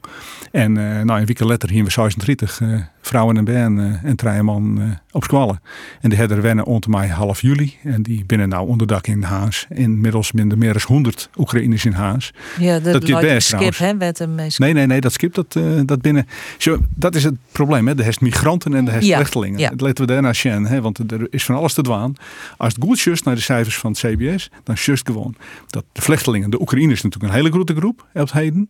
En 0.51 0.75
uh, 0.75 1.01
nou, 1.01 1.19
een 1.19 1.25
week 1.25 1.39
later 1.39 1.69
hier 1.69 1.83
we 1.83 1.89
36 1.89 2.59
uh, 2.59 2.79
vrouwen 3.07 3.37
en 3.37 3.45
ben 3.45 3.99
en 4.03 4.15
drie 4.15 4.41
man 4.41 4.97
op 5.11 5.23
squallen. 5.23 5.61
En 6.01 6.09
die 6.09 6.17
hebben 6.19 6.41
wennen 6.41 6.65
onder 6.65 6.89
mij 6.89 7.07
half 7.07 7.41
juli. 7.41 7.75
En 7.83 8.01
die 8.01 8.25
binnen 8.25 8.49
nou 8.49 8.67
onderdak 8.67 9.07
in 9.07 9.23
Haas. 9.23 9.65
Inmiddels 9.69 10.31
minder 10.31 10.57
meer 10.57 10.73
dan 10.73 10.81
100 10.85 11.29
Oekraïners 11.37 11.85
in 11.85 11.91
Haas. 11.91 12.33
Ja, 12.59 12.79
dat 12.79 13.03
is 13.03 13.19
best 13.19 13.47
skip, 13.47 13.77
hè, 13.77 13.97
werd 13.97 14.19
hem 14.19 14.35
Nee, 14.35 14.73
nee, 14.73 14.85
nee, 14.85 15.01
dat 15.01 15.13
skip 15.13 15.33
dat, 15.33 15.59
dat 15.85 16.01
binnen. 16.01 16.27
Zo, 16.57 16.77
dat 16.95 17.15
is 17.15 17.23
het 17.23 17.35
probleem, 17.51 17.87
hè. 17.87 17.95
De 17.95 18.03
heeft 18.03 18.21
migranten 18.21 18.73
en 18.73 18.85
de 18.85 19.05
ja, 19.05 19.15
vluchtelingen. 19.15 19.59
Ja. 19.59 19.69
Dat 19.69 19.81
laten 19.81 20.05
we 20.05 20.11
daarna 20.11 20.33
zien, 20.33 20.65
hè, 20.65 20.81
want 20.81 21.11
er 21.11 21.27
is 21.29 21.43
van 21.43 21.55
alles 21.55 21.73
te 21.73 21.81
dwaan. 21.81 22.15
Als 22.57 22.73
het 22.73 22.83
goed 22.83 22.99
just 22.99 23.25
naar 23.25 23.35
de 23.35 23.41
cijfers 23.41 23.77
van 23.77 23.91
het 23.91 23.99
CBS, 23.99 24.49
dan 24.63 24.75
just 24.75 25.07
gewoon 25.07 25.35
dat 25.67 25.83
de 25.91 26.01
vluchtelingen, 26.01 26.49
de 26.49 26.61
Oekraïners 26.61 27.01
natuurlijk 27.01 27.33
een 27.33 27.39
hele 27.39 27.51
grote 27.51 27.75
groep 27.75 28.07
op 28.13 28.31
heden. 28.31 28.69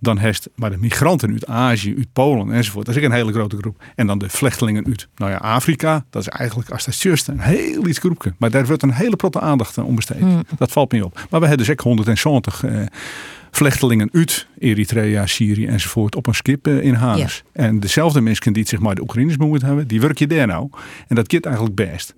Dan 0.00 0.18
heeft 0.18 0.48
maar 0.54 0.70
de 0.70 0.78
migranten 0.78 1.30
uit 1.30 1.46
Azië, 1.46 1.94
uit 1.96 2.12
Polen 2.12 2.52
enzovoort. 2.52 2.86
Dat 2.86 2.96
is 2.96 3.00
ook 3.00 3.08
een 3.08 3.16
hele 3.16 3.32
grote 3.32 3.56
groep. 3.56 3.67
En 3.94 4.06
dan 4.06 4.18
de 4.18 4.28
vluchtelingen 4.28 4.86
uit 4.86 5.08
nou 5.16 5.30
ja, 5.30 5.36
Afrika. 5.36 6.04
Dat 6.10 6.22
is 6.22 6.28
eigenlijk 6.28 6.70
als 6.70 6.84
dat 6.84 7.00
juist 7.00 7.28
een 7.28 7.40
heel 7.40 7.86
iets 7.86 7.98
groepje. 7.98 8.34
Maar 8.38 8.50
daar 8.50 8.66
wordt 8.66 8.82
een 8.82 8.92
hele 8.92 9.16
protte 9.16 9.40
aandacht 9.40 9.78
aan 9.78 9.94
besteed. 9.94 10.18
Hmm. 10.18 10.42
Dat 10.58 10.72
valt 10.72 10.92
me 10.92 11.04
op. 11.04 11.14
Maar 11.14 11.40
we 11.40 11.46
hebben 11.46 11.66
dus 11.66 11.70
ook 11.70 11.80
170 11.80 12.64
uh, 12.64 12.80
vluchtelingen 13.50 14.08
uit 14.12 14.46
Eritrea, 14.58 15.26
Syrië 15.26 15.66
enzovoort 15.66 16.16
op 16.16 16.26
een 16.26 16.34
skip 16.34 16.66
uh, 16.66 16.82
in 16.82 16.94
Haas. 16.94 17.42
En 17.52 17.80
dezelfde 17.80 18.20
mensen 18.20 18.52
die 18.52 18.68
zich 18.68 18.78
maar 18.78 18.94
de 18.94 19.02
Oekraïners 19.02 19.36
moeten 19.36 19.68
hebben, 19.68 19.88
die 19.88 20.00
werk 20.00 20.18
je 20.18 20.26
daar 20.26 20.46
nou. 20.46 20.68
En 21.08 21.14
dat 21.14 21.32
gaat 21.32 21.44
eigenlijk 21.44 21.74
best. 21.74 22.14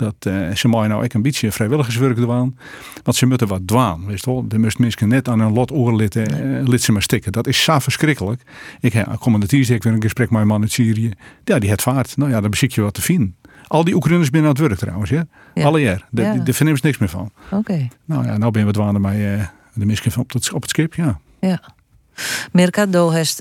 Dat 0.00 0.26
uh, 0.26 0.54
ze 0.54 0.68
mooi 0.68 0.88
nou 0.88 1.04
ik 1.04 1.14
een 1.14 1.22
beetje 1.22 1.52
vrijwilligerswerk 1.52 2.16
doen. 2.16 2.56
Want 3.02 3.16
ze 3.16 3.26
moeten 3.26 3.48
wat 3.48 3.66
dwaan. 3.66 4.06
Weet 4.06 4.24
je 4.24 4.30
wel? 4.30 4.48
De 4.48 4.58
moest 4.58 4.78
mensen 4.78 5.08
net 5.08 5.28
aan 5.28 5.40
een 5.40 5.52
lot 5.52 5.72
oorlitten, 5.72 6.62
nee. 6.62 6.62
uh, 6.62 6.78
ze 6.78 6.92
maar 6.92 7.02
stikken. 7.02 7.32
Dat 7.32 7.46
is 7.46 7.62
zo 7.62 7.78
verschrikkelijk. 7.78 8.42
Ik 8.80 8.92
heb 8.92 9.16
commandantier 9.18 9.70
ik 9.70 9.82
weer 9.82 9.92
een 9.92 10.02
gesprek 10.02 10.30
met 10.30 10.36
mijn 10.36 10.46
man 10.46 10.60
uit 10.60 10.72
Syrië. 10.72 11.12
Ja, 11.44 11.58
die 11.58 11.70
het 11.70 11.82
vaart. 11.82 12.16
Nou 12.16 12.30
ja, 12.30 12.40
dan 12.40 12.50
beziek 12.50 12.72
je 12.72 12.80
wat 12.80 12.94
te 12.94 13.02
vinden. 13.02 13.36
Al 13.66 13.84
die 13.84 13.94
Oekraïners 13.94 14.30
binnen 14.30 14.50
aan 14.50 14.56
het 14.56 14.66
werk 14.66 14.78
trouwens. 14.78 15.10
Ja? 15.10 15.26
Alle 15.54 15.80
jaar. 15.80 16.06
Daar 16.10 16.36
ja. 16.46 16.52
ze 16.52 16.64
niks 16.64 16.98
meer 16.98 17.08
van. 17.08 17.30
Oké. 17.50 17.88
Nou 18.04 18.24
ja, 18.24 18.38
nou 18.38 18.52
ben 18.52 18.66
we 18.66 18.72
dwaan 18.72 19.02
bij 19.02 19.38
uh, 19.38 19.44
de 19.74 19.86
misken 19.86 20.20
op 20.20 20.32
het, 20.32 20.52
op 20.52 20.60
het 20.60 20.70
schip. 20.70 20.94
Ja. 20.94 21.20
Ja. 21.40 21.62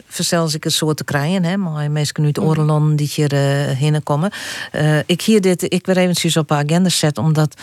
Verzels 0.08 0.54
ik 0.54 0.66
een 0.66 0.72
soort 0.72 0.98
te 0.98 1.04
krijgen, 1.04 1.44
hè, 1.44 1.58
maar 1.58 1.92
mensen 1.92 2.24
het 2.24 2.40
oorlog 2.40 2.96
die 2.96 3.12
hier 3.16 3.34
uh, 3.34 3.40
heen 3.78 4.04
komen. 4.04 4.32
Uh, 4.76 4.98
ik 5.06 5.22
hier 5.22 5.42
dit, 5.42 5.74
ik 5.74 5.86
weer 5.86 5.98
eventjes 5.98 6.38
op 6.38 6.48
de 6.48 6.54
agenda 6.54 6.90
zet, 6.90 7.18
omdat 7.18 7.62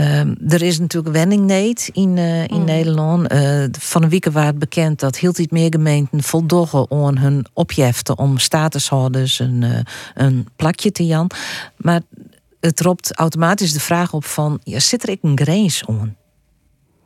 uh, 0.00 0.52
er 0.52 0.62
is 0.62 0.78
natuurlijk 0.78 1.14
wenningneed 1.14 1.90
in, 1.92 2.16
uh, 2.16 2.42
in 2.42 2.58
mm. 2.58 2.64
Nederland. 2.64 3.32
Uh, 3.32 3.64
van 3.78 4.02
een 4.02 4.08
week 4.08 4.24
werd 4.24 4.58
bekend 4.58 5.00
dat 5.00 5.18
heel 5.18 5.32
iets 5.36 5.52
meer 5.52 5.70
gemeenten 5.70 6.22
voldogen 6.22 6.90
aan 6.90 7.18
hun 7.18 7.46
opjeften 7.52 8.18
om 8.18 8.38
statushouders 8.38 9.38
een, 9.38 9.64
een 10.14 10.48
plakje 10.56 10.92
te 10.92 11.06
jan. 11.06 11.30
Maar 11.76 12.00
het 12.60 12.80
roept 12.80 13.14
automatisch 13.14 13.72
de 13.72 13.80
vraag 13.80 14.12
op 14.12 14.24
van, 14.24 14.60
ja, 14.64 14.80
zit 14.80 15.02
er 15.02 15.16
een 15.22 15.38
grens 15.38 15.82
aan? 15.86 16.16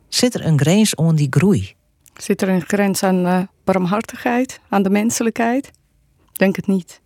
Zit 0.09 0.33
er 0.33 0.45
een 0.45 0.59
grens 0.59 0.95
aan 0.95 1.15
die 1.15 1.27
groei? 1.29 1.75
Zit 2.13 2.41
er 2.41 2.49
een 2.49 2.61
grens 2.61 3.03
aan 3.03 3.25
uh, 3.25 3.39
barmhartigheid, 3.63 4.59
aan 4.69 4.83
de 4.83 4.89
menselijkheid? 4.89 5.71
Denk 6.31 6.55
het 6.55 6.67
niet. 6.67 7.01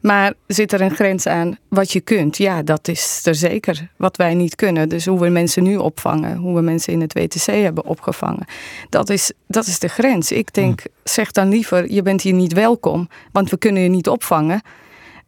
Maar 0.00 0.34
zit 0.46 0.72
er 0.72 0.80
een 0.80 0.94
grens 0.94 1.26
aan 1.26 1.58
wat 1.68 1.92
je 1.92 2.00
kunt? 2.00 2.36
Ja, 2.36 2.62
dat 2.62 2.88
is 2.88 3.20
er 3.24 3.34
zeker. 3.34 3.90
Wat 3.96 4.16
wij 4.16 4.34
niet 4.34 4.54
kunnen. 4.54 4.88
Dus 4.88 5.06
hoe 5.06 5.20
we 5.20 5.28
mensen 5.28 5.62
nu 5.62 5.76
opvangen, 5.76 6.36
hoe 6.36 6.54
we 6.54 6.60
mensen 6.60 6.92
in 6.92 7.00
het 7.00 7.12
WTC 7.12 7.44
hebben 7.44 7.84
opgevangen. 7.84 8.46
Dat 8.88 9.10
is, 9.10 9.32
dat 9.46 9.66
is 9.66 9.78
de 9.78 9.88
grens. 9.88 10.32
Ik 10.32 10.54
denk, 10.54 10.80
hmm. 10.80 10.92
zeg 11.04 11.32
dan 11.32 11.48
liever, 11.48 11.92
je 11.92 12.02
bent 12.02 12.22
hier 12.22 12.32
niet 12.32 12.52
welkom, 12.52 13.08
want 13.32 13.50
we 13.50 13.58
kunnen 13.58 13.82
je 13.82 13.88
niet 13.88 14.08
opvangen 14.08 14.62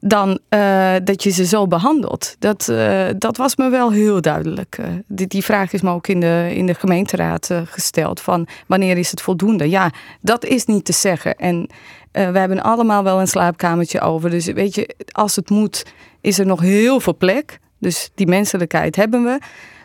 dan 0.01 0.39
uh, 0.51 0.95
dat 1.05 1.23
je 1.23 1.31
ze 1.31 1.45
zo 1.45 1.67
behandelt. 1.67 2.37
Dat, 2.39 2.69
uh, 2.71 3.07
dat 3.19 3.37
was 3.37 3.57
me 3.57 3.69
wel 3.69 3.93
heel 3.93 4.21
duidelijk. 4.21 4.79
Uh, 4.81 4.87
die, 5.07 5.27
die, 5.27 5.45
vraag 5.45 5.73
is 5.73 5.81
me 5.81 5.91
ook 5.91 6.07
in 6.07 6.21
de, 6.21 6.51
in 6.55 6.67
de 6.67 6.75
gemeenteraad 6.75 7.51
gesteld: 7.65 8.21
van 8.21 8.47
wanneer 8.67 8.99
is 8.99 9.11
het 9.11 9.23
voldoende? 9.23 9.69
Ja, 9.69 9.91
dat 10.21 10.45
is 10.45 10.65
niet 10.65 10.85
te 10.85 10.93
zeggen. 10.93 11.37
En 11.37 11.67
we 12.13 12.39
hebben 12.39 12.63
allemaal 12.63 13.03
wel 13.03 13.21
een 13.21 13.29
slaapkamertje 13.29 14.01
over. 14.01 14.31
Dus 14.31 14.47
weet 14.47 14.75
je, 14.75 14.97
als 15.13 15.37
het 15.37 15.51
moet, 15.51 15.87
is 16.21 16.39
er 16.39 16.47
nog 16.47 16.61
heel 16.61 17.01
veel 17.01 17.17
plek. 17.17 17.59
Dus 17.79 18.11
die 18.15 18.27
menselijkheid 18.27 18.97
hebben 18.97 19.25
we. 19.25 19.39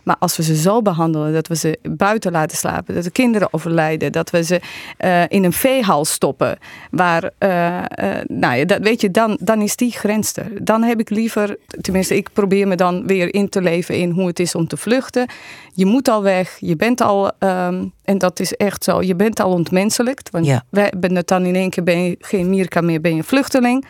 Maar 0.05 0.15
als 0.19 0.37
we 0.37 0.43
ze 0.43 0.55
zo 0.55 0.81
behandelen 0.81 1.33
dat 1.33 1.47
we 1.47 1.55
ze 1.55 1.79
buiten 1.89 2.31
laten 2.31 2.57
slapen, 2.57 2.95
dat 2.95 3.03
de 3.03 3.11
kinderen 3.11 3.47
overlijden, 3.51 4.11
dat 4.11 4.29
we 4.29 4.43
ze 4.43 4.61
uh, 4.99 5.23
in 5.27 5.43
een 5.43 5.53
veehal 5.53 6.05
stoppen, 6.05 6.57
waar, 6.91 7.31
uh, 7.39 7.77
uh, 7.77 7.83
nou 8.27 8.55
ja, 8.55 8.65
dat, 8.65 8.79
weet 8.81 9.01
je, 9.01 9.11
dan, 9.11 9.37
dan 9.41 9.61
is 9.61 9.75
die 9.75 9.91
grens 9.91 10.35
er. 10.35 10.65
Dan 10.65 10.83
heb 10.83 10.99
ik 10.99 11.09
liever, 11.09 11.57
tenminste, 11.81 12.15
ik 12.15 12.29
probeer 12.33 12.67
me 12.67 12.75
dan 12.75 13.07
weer 13.07 13.33
in 13.33 13.49
te 13.49 13.61
leven 13.61 13.95
in 13.95 14.09
hoe 14.09 14.27
het 14.27 14.39
is 14.39 14.55
om 14.55 14.67
te 14.67 14.77
vluchten. 14.77 15.27
Je 15.73 15.85
moet 15.85 16.07
al 16.07 16.23
weg, 16.23 16.57
je 16.59 16.75
bent 16.75 17.01
al, 17.01 17.31
um, 17.39 17.93
en 18.03 18.17
dat 18.17 18.39
is 18.39 18.53
echt 18.53 18.83
zo, 18.83 19.01
je 19.01 19.15
bent 19.15 19.39
al 19.39 19.51
ontmenselijkt. 19.51 20.29
Want 20.29 20.45
ja. 20.45 20.63
wij 20.69 20.93
ben 20.97 21.15
het 21.15 21.27
dan 21.27 21.45
in 21.45 21.55
één 21.55 21.69
keer 21.69 21.83
ben 21.83 22.03
je 22.03 22.15
geen 22.19 22.49
Mirka 22.49 22.81
meer, 22.81 23.01
ben 23.01 23.15
je 23.15 23.23
vluchteling. 23.23 23.85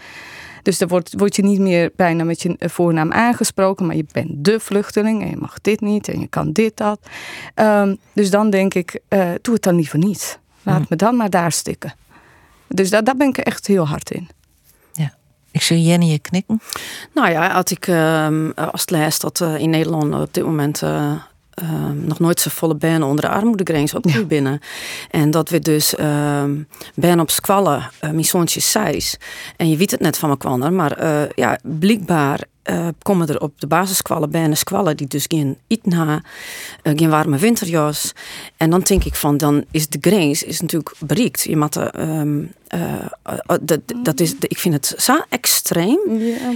Dus 0.65 0.77
dan 0.77 0.87
wordt, 0.87 1.13
word 1.17 1.35
je 1.35 1.43
niet 1.43 1.59
meer 1.59 1.91
bijna 1.95 2.23
met 2.23 2.41
je 2.41 2.55
voornaam 2.59 3.11
aangesproken, 3.11 3.85
maar 3.85 3.95
je 3.95 4.05
bent 4.11 4.29
de 4.31 4.59
vluchteling 4.59 5.21
en 5.21 5.29
je 5.29 5.37
mag 5.37 5.61
dit 5.61 5.81
niet 5.81 6.07
en 6.07 6.19
je 6.19 6.27
kan 6.27 6.51
dit, 6.51 6.77
dat. 6.77 6.99
Um, 7.55 7.97
dus 8.13 8.29
dan 8.29 8.49
denk 8.49 8.73
ik, 8.73 8.99
uh, 9.09 9.29
doe 9.41 9.53
het 9.53 9.63
dan 9.63 9.75
liever 9.75 9.99
niet. 9.99 10.39
Laat 10.63 10.79
mm. 10.79 10.85
me 10.89 10.95
dan 10.95 11.15
maar 11.15 11.29
daar 11.29 11.51
stikken. 11.51 11.93
Dus 12.67 12.89
daar, 12.89 13.03
daar 13.03 13.15
ben 13.15 13.27
ik 13.27 13.37
echt 13.37 13.67
heel 13.67 13.87
hard 13.87 14.11
in. 14.11 14.29
Ja. 14.93 15.13
Ik 15.51 15.61
zie 15.61 15.83
Jenny 15.83 16.05
je 16.05 16.19
knikken. 16.19 16.61
Nou 17.13 17.29
ja, 17.29 17.47
als 17.47 17.71
ik 17.71 17.87
uh, 17.87 18.49
als 18.55 18.81
het 18.81 18.89
lijst 18.89 19.21
dat 19.21 19.39
uh, 19.39 19.57
in 19.57 19.69
Nederland 19.69 20.13
op 20.13 20.33
dit 20.33 20.43
moment 20.43 20.81
uh, 20.81 21.13
Ehm, 21.55 22.05
nog 22.05 22.19
nooit 22.19 22.39
zo 22.39 22.49
volle 22.53 22.75
ben 22.75 23.03
onder 23.03 23.25
de 23.25 23.31
armoedegrens 23.31 23.93
op 23.93 24.05
ja. 24.09 24.23
binnen. 24.23 24.59
En 25.11 25.31
dat 25.31 25.49
we 25.49 25.59
dus 25.59 25.99
um, 25.99 26.67
ben 26.95 27.19
op 27.19 27.29
squallen, 27.29 27.77
uh, 27.77 28.09
mijn 28.09 28.25
zoontje 28.25 28.61
En 29.57 29.69
je 29.69 29.77
weet 29.77 29.91
het 29.91 29.99
net 29.99 30.17
van 30.17 30.29
me 30.29 30.37
kwam 30.37 30.75
maar 30.75 31.03
uh, 31.03 31.29
ja, 31.35 31.59
blijkbaar 31.63 32.43
uh, 32.69 32.87
komen 33.01 33.27
er 33.27 33.41
op 33.41 33.59
de 33.59 33.67
basiskwallen 33.67 34.29
bijna 34.29 34.55
squallen 34.55 34.97
die 34.97 35.07
dus 35.07 35.25
geen 35.27 35.57
eten 35.67 35.93
hebben, 35.93 36.23
uh, 36.83 36.93
geen 36.95 37.09
warme 37.09 37.37
winterjas. 37.37 38.13
En 38.57 38.69
dan 38.69 38.81
denk 38.81 39.03
ik 39.03 39.15
van, 39.15 39.37
dan 39.37 39.63
is 39.71 39.87
de 39.87 39.97
grens 40.01 40.43
is 40.43 40.61
natuurlijk 40.61 40.95
bereikt. 40.99 41.41
Je 41.41 41.57
moet, 41.57 41.75
um, 41.99 42.51
uh, 42.75 43.55
dat, 43.61 43.79
dat 44.03 44.19
is, 44.19 44.35
ik 44.39 44.59
vind 44.59 44.73
het 44.73 44.93
zo 44.97 45.23
extreem. 45.29 45.99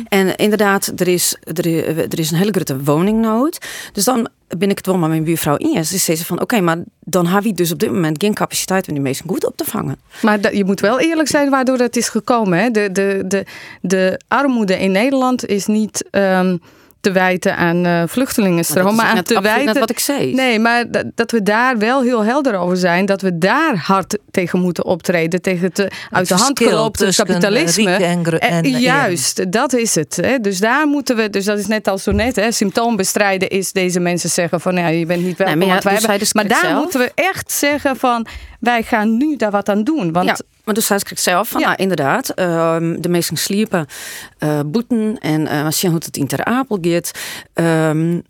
En 0.07 0.35
inderdaad, 0.35 0.91
er 0.95 1.07
is, 1.07 1.37
er, 1.43 1.87
er 1.97 2.19
is 2.19 2.31
een 2.31 2.37
hele 2.37 2.51
grote 2.51 2.83
woningnood. 2.83 3.57
Dus 3.93 4.03
dan 4.03 4.29
ben 4.57 4.69
ik 4.69 4.77
het 4.77 4.85
wel 4.85 4.97
met 4.97 5.09
mijn 5.09 5.23
buurvrouw 5.23 5.55
in. 5.55 5.85
Ze 5.85 5.97
zei 5.97 6.17
ze 6.17 6.25
van, 6.25 6.41
oké, 6.41 6.61
maar 6.61 6.77
dan 6.99 7.25
heb 7.27 7.43
je 7.43 7.53
dus 7.53 7.71
op 7.71 7.79
dit 7.79 7.91
moment 7.91 8.23
geen 8.23 8.33
capaciteit 8.33 8.87
om 8.87 8.93
die 8.93 9.03
mensen 9.03 9.29
goed 9.29 9.45
op 9.45 9.57
te 9.57 9.65
vangen. 9.65 9.97
Maar 10.21 10.55
je 10.55 10.65
moet 10.65 10.79
wel 10.79 10.99
eerlijk 10.99 11.27
zijn 11.27 11.49
waardoor 11.49 11.77
dat 11.77 11.95
is 11.95 12.09
gekomen. 12.09 12.59
Hè? 12.59 12.71
De, 12.71 12.91
de, 12.91 13.23
de, 13.27 13.45
de 13.81 14.19
armoede 14.27 14.79
in 14.79 14.91
Nederland 14.91 15.45
is 15.45 15.65
niet... 15.65 16.07
Ehm, 16.11 16.57
te 17.01 17.11
wijten 17.11 17.55
aan 17.55 17.85
uh, 17.85 18.03
vluchtelingenstroom. 18.07 18.95
Maar, 18.95 19.05
aan 19.05 19.23
te 19.23 19.41
wijten. 19.41 19.79
wat 19.79 19.89
ik 19.89 19.99
zei. 19.99 20.33
Nee, 20.33 20.59
maar 20.59 20.91
dat, 20.91 21.05
dat, 21.15 21.31
we 21.31 21.43
daar 21.43 21.77
wel 21.77 22.01
heel 22.01 22.23
helder 22.23 22.55
over 22.55 22.77
zijn. 22.77 23.05
Dat 23.05 23.21
we 23.21 23.37
daar 23.37 23.77
hard 23.77 24.17
tegen 24.31 24.59
moeten 24.59 24.85
optreden. 24.85 25.41
Tegen 25.41 25.65
het, 25.65 25.93
uit 26.09 26.27
de 26.27 26.35
hand 26.35 26.59
gelopen 26.59 27.13
kapitalisme. 27.15 27.91
En, 27.91 28.39
en, 28.39 28.39
en, 28.39 28.69
juist, 28.79 29.51
dat 29.51 29.73
is 29.73 29.95
het. 29.95 30.15
Hè. 30.21 30.39
Dus 30.39 30.59
daar 30.59 30.87
moeten 30.87 31.15
we. 31.15 31.29
Dus 31.29 31.45
dat 31.45 31.59
is 31.59 31.67
net 31.67 31.87
als 31.87 32.03
zo 32.03 32.11
net. 32.11 32.35
Hè, 32.35 32.51
symptoom 32.51 32.95
bestrijden 32.95 33.49
is 33.49 33.71
deze 33.71 33.99
mensen 33.99 34.29
zeggen 34.29 34.61
van 34.61 34.75
ja, 34.75 34.87
je 34.87 35.05
bent 35.05 35.23
niet 35.23 35.37
welkom. 35.37 35.57
Nee, 35.57 35.67
maar, 35.67 35.93
ja, 35.93 36.07
wij 36.07 36.17
dus 36.17 36.33
maar 36.33 36.47
daar 36.47 36.75
moeten 36.75 36.99
we 36.99 37.11
echt 37.15 37.51
zeggen 37.51 37.95
van 37.97 38.27
wij 38.59 38.83
gaan 38.83 39.17
nu 39.17 39.35
daar 39.35 39.51
wat 39.51 39.69
aan 39.69 39.83
doen. 39.83 40.11
Want 40.11 40.27
ja. 40.27 40.37
Maar 40.69 40.77
dus 40.77 40.87
zei 40.87 40.99
ik 41.09 41.19
zelf 41.19 41.49
van, 41.49 41.61
ja. 41.61 41.67
nou 41.67 41.79
inderdaad, 41.81 42.29
ehm, 42.29 43.01
de 43.01 43.09
meesten 43.09 43.37
sliepen 43.37 43.85
uh, 44.39 44.59
boeten 44.65 45.17
en 45.19 45.41
uh, 45.41 45.65
als 45.65 45.81
je 45.81 45.87
hoe 45.87 45.95
het 45.95 46.17
in 46.17 46.27
Ter 46.27 46.45
Apel 46.45 46.77
gaat. 46.81 47.11
Um, 47.53 48.23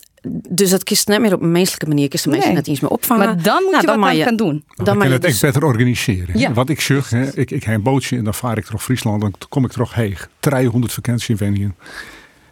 dus 0.50 0.70
dat 0.70 0.84
kist 0.84 1.08
net 1.08 1.20
meer 1.20 1.34
op 1.34 1.42
een 1.42 1.52
menselijke 1.52 1.88
manier, 1.88 2.08
kist 2.08 2.24
de 2.24 2.30
mensen 2.30 2.54
net 2.54 2.68
iets 2.68 2.80
meer 2.80 2.92
opvangen. 2.92 3.26
Maar 3.26 3.44
dan 3.44 3.64
moet 3.64 3.72
nou, 3.72 3.82
je 3.82 3.88
dan 3.88 4.00
wat 4.00 4.10
aan 4.10 4.16
gaan 4.16 4.36
doen. 4.36 4.64
Dan, 4.76 4.86
dan 4.86 4.98
kan 4.98 5.12
het 5.12 5.22
dus... 5.22 5.32
echt 5.32 5.42
beter 5.42 5.64
organiseren. 5.64 6.40
Ja. 6.40 6.54
Wat 6.54 6.70
ik 6.70 6.82
zeg, 6.82 7.10
hè, 7.10 7.38
ik, 7.38 7.52
ik 7.52 7.64
heb 7.64 7.76
een 7.76 7.84
bootje 7.84 8.18
en 8.18 8.24
dan 8.24 8.34
vaar 8.34 8.58
ik 8.58 8.66
terug 8.66 8.84
Friesland, 8.84 9.22
dan 9.22 9.34
kom 9.50 9.66
ik 9.66 9.72
terug 9.72 9.94
heeg. 9.94 10.30
300 10.40 10.94
vakantievenues. 10.94 11.72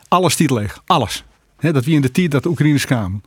Alles 0.08 0.34
stiet 0.34 0.52
leeg, 0.52 0.82
alles. 0.86 1.24
He, 1.58 1.72
dat 1.72 1.86
wie 1.86 1.96
in 1.96 2.02
de 2.02 2.12
tijd 2.12 2.32
dat 2.32 2.44
de 2.44 2.50
Oekraïners 2.50 2.86
kwamen. 2.86 3.24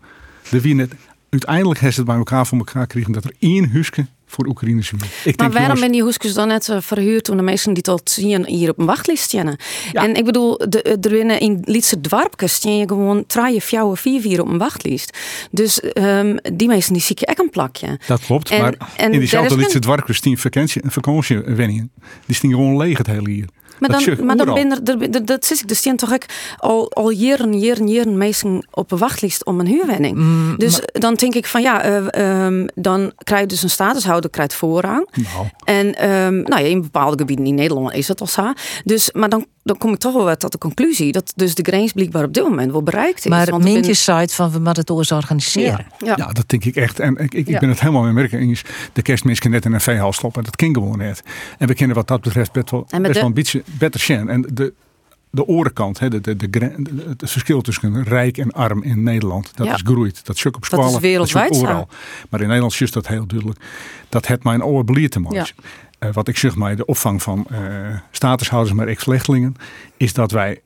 De 0.50 0.60
wie 0.60 0.74
net, 0.74 0.92
uiteindelijk 1.30 1.80
heeft 1.80 1.96
het 1.96 2.06
bij 2.06 2.16
elkaar 2.16 2.46
voor 2.46 2.58
elkaar 2.58 2.82
gekregen 2.82 3.12
dat 3.12 3.24
er 3.24 3.34
één 3.38 3.70
huske 3.70 4.06
voor 4.30 4.46
Oekraïners 4.46 4.92
Ik 5.24 5.38
maar 5.38 5.50
waarom 5.50 5.76
zijn 5.76 5.92
die 5.92 6.02
hoesjes 6.02 6.34
dan 6.34 6.48
net 6.48 6.70
verhuurd 6.78 7.24
toen 7.24 7.36
de 7.36 7.42
mensen 7.42 7.74
die 7.74 7.82
tot 7.82 8.10
zien 8.10 8.46
hier 8.46 8.70
op 8.70 8.78
een 8.78 8.86
wachtlijst 8.86 9.22
staan? 9.22 9.56
En 9.92 10.14
ik 10.14 10.24
bedoel, 10.24 10.58
de, 10.68 10.82
er 10.82 11.10
winnen 11.10 11.40
in 11.40 11.62
Lietse 11.64 12.00
dwarpjes 12.00 12.52
staan 12.52 12.76
je 12.76 12.88
gewoon 12.88 13.24
je 13.52 13.60
fjouwen, 13.60 13.96
vier, 13.96 14.20
vier 14.20 14.40
op 14.40 14.48
een 14.48 14.58
wachtlijst. 14.58 15.18
Dus 15.50 15.82
um, 15.94 16.38
die 16.52 16.68
mensen 16.68 16.92
die 16.92 17.02
zie 17.02 17.16
je 17.18 17.26
echt 17.26 17.38
een 17.38 17.50
plakje. 17.50 17.98
Dat 18.06 18.20
klopt, 18.20 18.50
en, 18.50 18.60
maar 18.60 18.74
en 18.96 19.12
in 19.12 19.18
diezelfde 19.18 19.56
Lietse 19.56 19.78
dwarpjes 19.78 20.20
die 20.20 20.38
vakantie, 20.38 20.82
vakantiewenningen, 20.84 21.90
die 22.26 22.36
staan 22.36 22.50
gewoon 22.50 22.76
leeg 22.76 22.98
het 22.98 23.06
hele 23.06 23.30
hier. 23.30 23.48
Maar 23.80 23.90
dan, 23.90 24.26
maar 24.26 24.36
dan 24.36 24.54
ben 24.54 24.70
er, 24.70 25.10
er, 25.10 25.24
dat 25.24 25.44
zit 25.44 25.62
ik, 25.70 25.76
staan 25.76 25.96
toch 25.96 26.12
ook 26.12 26.24
al, 26.56 26.92
al 26.92 27.10
jaren, 27.10 27.58
jaren, 27.58 27.88
jaren 27.88 28.18
mensen 28.18 28.66
op 28.70 28.92
een 28.92 28.98
wachtlijst 28.98 29.44
om 29.44 29.60
een 29.60 29.66
huurwenning. 29.66 30.16
Mm, 30.16 30.54
dus 30.56 30.80
dan 30.92 31.14
denk 31.14 31.34
ik 31.34 31.46
van 31.46 31.62
ja, 31.62 31.86
uh, 32.16 32.44
um, 32.44 32.68
dan 32.74 33.12
krijg 33.24 33.40
je 33.40 33.46
dus 33.46 33.62
een 33.62 33.70
statushouder 33.70 34.30
krijgt 34.30 34.54
voorrang. 34.54 35.08
Nou. 35.34 35.46
En 35.64 36.10
um, 36.10 36.42
nou 36.42 36.62
ja, 36.62 36.68
in 36.68 36.80
bepaalde 36.80 37.18
gebieden 37.18 37.46
in 37.46 37.54
Nederland 37.54 37.94
is 37.94 38.06
dat 38.06 38.20
al 38.20 38.26
zo. 38.26 38.52
Dus, 38.84 39.12
maar 39.12 39.28
dan 39.28 39.46
dan 39.62 39.78
kom 39.78 39.92
ik 39.92 39.98
toch 39.98 40.24
wel 40.24 40.36
tot 40.36 40.52
de 40.52 40.58
conclusie 40.58 41.12
dat 41.12 41.32
dus 41.36 41.54
de 41.54 41.62
grens 41.62 41.92
blijkbaar 41.92 42.24
op 42.24 42.34
dit 42.34 42.42
moment 42.42 42.72
wel 42.72 42.82
bereikt 42.82 43.18
is. 43.18 43.30
Maar 43.30 43.46
het 43.46 43.86
je 43.86 43.94
site 43.94 44.34
van 44.34 44.50
we 44.50 44.58
moeten 44.58 44.80
het 44.80 44.90
oors 44.90 45.12
organiseren. 45.12 45.86
Ja, 45.98 46.14
ja. 46.16 46.26
dat 46.26 46.48
denk 46.48 46.64
ik 46.64 46.76
echt. 46.76 47.00
En 47.00 47.16
ik, 47.16 47.34
ik, 47.34 47.60
ben 47.60 47.68
het 47.68 47.80
helemaal 47.80 48.02
met 48.02 48.14
merken. 48.14 48.56
De 48.92 49.02
kerstmensen 49.02 49.50
net 49.50 49.64
in 49.64 49.72
een 49.72 49.80
veehal 49.80 50.12
stoppen. 50.12 50.44
Dat 50.44 50.60
ging 50.60 50.76
gewoon 50.76 50.98
net. 50.98 51.22
En 51.58 51.68
we 51.68 51.74
kennen 51.74 51.96
wat 51.96 52.08
dat 52.08 52.20
betreft 52.20 52.52
best 52.52 52.70
wel, 52.70 52.86
best 53.00 53.14
wel 53.14 53.24
een 53.24 53.34
beetje 53.34 53.62
beter 53.78 54.00
zijn. 54.00 54.28
En 54.28 54.46
de, 54.52 54.72
de 55.30 55.46
orenkant, 55.46 55.98
hè, 55.98 56.08
de, 56.08 56.20
de, 56.20 56.50
de, 56.50 56.74
het 57.18 57.30
verschil 57.30 57.60
tussen 57.60 58.02
rijk 58.04 58.38
en 58.38 58.52
arm 58.52 58.82
in 58.82 59.02
Nederland, 59.02 59.56
dat 59.56 59.66
is 59.66 59.80
groeit. 59.84 60.26
Dat 60.26 60.36
is 60.36 60.46
op 60.46 60.64
squallen, 60.64 60.86
dat 60.86 60.94
is 60.94 61.08
wereldwijd 61.08 61.48
dat 61.48 61.56
is 61.56 61.62
overal. 61.62 61.88
Maar 62.28 62.40
in 62.40 62.46
Nederland 62.46 62.80
is 62.80 62.90
dat 62.90 63.06
heel 63.06 63.26
duidelijk. 63.26 63.60
Dat 64.08 64.26
het 64.26 64.44
mijn 64.44 64.64
oor 64.64 65.08
te 65.08 65.20
maken. 65.20 65.46
Uh, 66.00 66.12
wat 66.12 66.28
ik 66.28 66.36
zeg 66.36 66.54
maar, 66.54 66.76
de 66.76 66.84
opvang 66.84 67.22
van 67.22 67.46
uh, 67.52 67.58
statushouders, 68.10 68.74
maar 68.74 68.86
ex-vluchtelingen, 68.86 69.54
is 69.96 70.12
dat 70.12 70.30
wij 70.30 70.60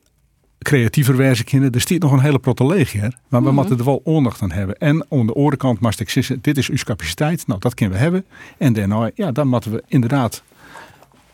creatiever 0.58 1.16
wijze 1.16 1.44
kinderen. 1.44 1.74
Er 1.74 1.80
stiert 1.80 2.02
nog 2.02 2.12
een 2.12 2.20
hele 2.20 2.38
protte 2.38 2.66
leeg 2.66 2.94
Maar 2.94 3.12
we 3.28 3.38
mhm. 3.38 3.54
moeten 3.54 3.78
er 3.78 3.84
wel 3.84 4.02
aandacht 4.04 4.42
aan 4.42 4.52
hebben. 4.52 4.76
En 4.76 5.06
aan 5.10 5.26
de 5.26 5.34
orenkant 5.34 5.80
maar 5.80 5.94
ik 5.98 6.10
zeggen, 6.10 6.38
dit 6.42 6.58
is 6.58 6.68
uw 6.68 6.76
capaciteit. 6.84 7.46
Nou, 7.46 7.60
dat 7.60 7.74
kunnen 7.74 7.96
we 7.96 8.02
hebben. 8.02 8.24
En 8.58 8.72
daarna, 8.72 9.10
ja, 9.14 9.32
dan 9.32 9.48
moeten 9.48 9.72
we 9.72 9.82
inderdaad 9.88 10.42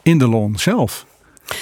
in 0.03 0.19
de 0.19 0.29
loon 0.29 0.59
zelf 0.59 1.07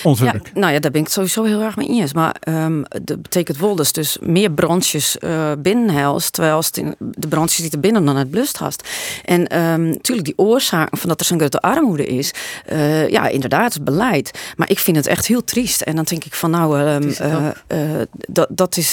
ja, 0.03 0.35
nou 0.55 0.73
ja, 0.73 0.79
daar 0.79 0.91
ben 0.91 1.01
ik 1.01 1.09
sowieso 1.09 1.45
heel 1.45 1.61
erg 1.61 1.77
mee 1.77 1.89
eens. 1.89 2.13
Maar 2.13 2.37
um, 2.49 2.85
dat 3.03 3.23
betekent 3.23 3.59
wel 3.59 3.75
dus, 3.75 3.93
dus 3.93 4.19
meer 4.21 4.51
branches 4.51 5.17
uh, 5.21 5.53
binnenhelst, 5.59 6.33
terwijl 6.33 6.57
het 6.57 6.77
in, 6.77 6.95
de 6.99 7.29
branches 7.29 7.57
die 7.57 7.71
er 7.71 7.81
binnen 7.81 8.05
dan 8.05 8.17
het 8.17 8.31
blust 8.31 8.57
hast. 8.57 8.89
En 9.25 9.59
um, 9.59 9.89
natuurlijk 9.89 10.27
die 10.27 10.39
oorzaken 10.39 10.99
van 10.99 11.09
dat 11.09 11.21
er 11.21 11.27
zo'n 11.27 11.39
grote 11.39 11.61
armoede 11.61 12.07
is, 12.07 12.35
uh, 12.73 13.09
ja, 13.09 13.29
inderdaad, 13.29 13.75
het 13.75 13.85
beleid. 13.85 14.53
Maar 14.57 14.71
ik 14.71 14.79
vind 14.79 14.97
het 14.97 15.07
echt 15.07 15.27
heel 15.27 15.45
triest. 15.45 15.81
En 15.81 15.97
dan 15.97 16.05
denk 16.05 16.25
ik 16.25 16.35
van 16.35 16.51
nou, 16.51 16.81
um, 16.81 17.15
uh, 17.23 18.01
dat, 18.11 18.49
dat 18.51 18.77
is, 18.77 18.93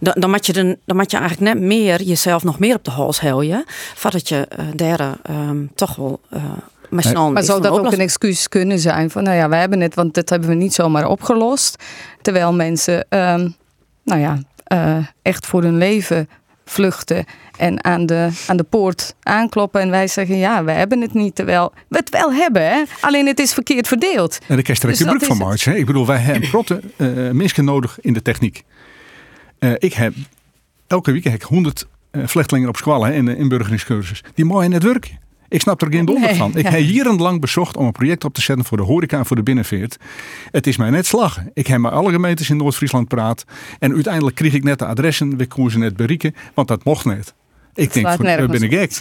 dan, 0.00 0.14
dan, 0.14 0.30
moet 0.30 0.46
je 0.46 0.52
dan, 0.52 0.76
dan 0.84 0.96
moet 0.96 1.10
je 1.10 1.16
eigenlijk 1.16 1.54
net 1.54 1.62
meer 1.62 2.02
jezelf 2.02 2.44
nog 2.44 2.58
meer 2.58 2.74
op 2.74 2.84
de 2.84 2.90
hals 2.90 3.20
heljen, 3.20 3.64
voordat 3.94 4.28
je 4.28 4.48
daar 4.74 5.16
toch 5.74 5.96
wel 5.96 6.20
maar, 6.94 7.32
maar 7.32 7.42
zou 7.42 7.62
dat 7.62 7.78
ook 7.78 7.92
een 7.92 8.00
excuus 8.00 8.48
kunnen 8.48 8.78
zijn? 8.78 9.10
Van 9.10 9.22
nou 9.22 9.36
ja, 9.36 9.48
we 9.48 9.56
hebben 9.56 9.80
het, 9.80 9.94
want 9.94 10.14
dat 10.14 10.28
hebben 10.28 10.48
we 10.48 10.54
niet 10.54 10.74
zomaar 10.74 11.06
opgelost. 11.06 11.82
Terwijl 12.22 12.52
mensen, 12.52 13.06
ehm, 13.08 13.48
nou 14.04 14.20
ja, 14.20 14.38
uh, 14.72 15.06
echt 15.22 15.46
voor 15.46 15.62
hun 15.62 15.76
leven 15.76 16.28
vluchten 16.64 17.24
en 17.56 17.84
aan 17.84 18.06
de, 18.06 18.28
aan 18.46 18.56
de 18.56 18.62
poort 18.62 19.14
aankloppen. 19.22 19.80
En 19.80 19.90
wij 19.90 20.08
zeggen, 20.08 20.36
ja, 20.36 20.64
we 20.64 20.70
hebben 20.70 21.00
het 21.00 21.14
niet. 21.14 21.34
Terwijl 21.34 21.72
we 21.88 21.96
het 21.96 22.10
wel 22.10 22.32
hebben, 22.32 22.62
hè? 22.62 22.82
alleen 23.00 23.26
het 23.26 23.38
is 23.38 23.52
verkeerd 23.52 23.88
verdeeld. 23.88 24.38
En 24.48 24.56
de 24.56 24.62
kerst 24.62 24.82
dus 24.82 24.98
gebruik 24.98 25.24
van 25.24 25.36
March. 25.36 25.66
Ik 25.66 25.86
bedoel, 25.86 26.06
wij 26.06 26.18
hebben 26.18 26.48
protte 26.56 26.80
uh, 26.96 27.30
mensen 27.30 27.64
nodig 27.64 27.98
in 28.00 28.12
de 28.12 28.22
techniek. 28.22 28.64
Uh, 29.58 29.72
ik 29.78 29.92
heb 29.92 30.14
elke 30.86 31.12
week 31.12 31.24
heb 31.24 31.34
ik 31.34 31.42
100 31.42 31.86
uh, 32.12 32.26
vluchtelingen 32.26 32.68
op 32.68 32.76
squallen 32.76 33.14
in 33.14 33.24
de 33.24 33.36
inburgeringscursus. 33.36 34.22
Die 34.34 34.44
mooi 34.44 34.66
in 34.66 34.72
het 34.72 34.82
werk. 34.82 35.14
Ik 35.48 35.60
snap 35.60 35.82
er 35.82 35.92
geen 35.92 36.04
donder 36.04 36.34
van. 36.34 36.56
Ik 36.56 36.66
heb 36.66 36.80
jarenlang 36.80 37.40
bezocht 37.40 37.76
om 37.76 37.86
een 37.86 37.92
project 37.92 38.24
op 38.24 38.34
te 38.34 38.40
zetten 38.40 38.64
voor 38.64 38.76
de 38.76 38.82
horeca 38.82 39.18
en 39.18 39.26
voor 39.26 39.36
de 39.36 39.42
binnenveert. 39.42 39.96
Het 40.50 40.66
is 40.66 40.76
mij 40.76 40.90
net 40.90 41.06
slag. 41.06 41.42
Ik 41.54 41.66
heb 41.66 41.78
met 41.78 41.92
alle 41.92 42.12
gemeentes 42.12 42.50
in 42.50 42.56
Noord-Friesland 42.56 43.08
praat. 43.08 43.44
En 43.78 43.94
uiteindelijk 43.94 44.36
kreeg 44.36 44.52
ik 44.52 44.64
net 44.64 44.78
de 44.78 44.86
adressen. 44.86 45.36
We 45.36 45.46
konden 45.46 45.72
ze 45.72 45.78
net 45.78 45.96
berieken, 45.96 46.34
want 46.54 46.68
dat 46.68 46.84
mocht 46.84 47.04
net. 47.04 47.34
Ik 47.74 47.92
denk, 47.92 48.08
voor, 48.08 48.24
ben 48.24 48.62
ik 48.62 48.72
gek. 48.72 48.92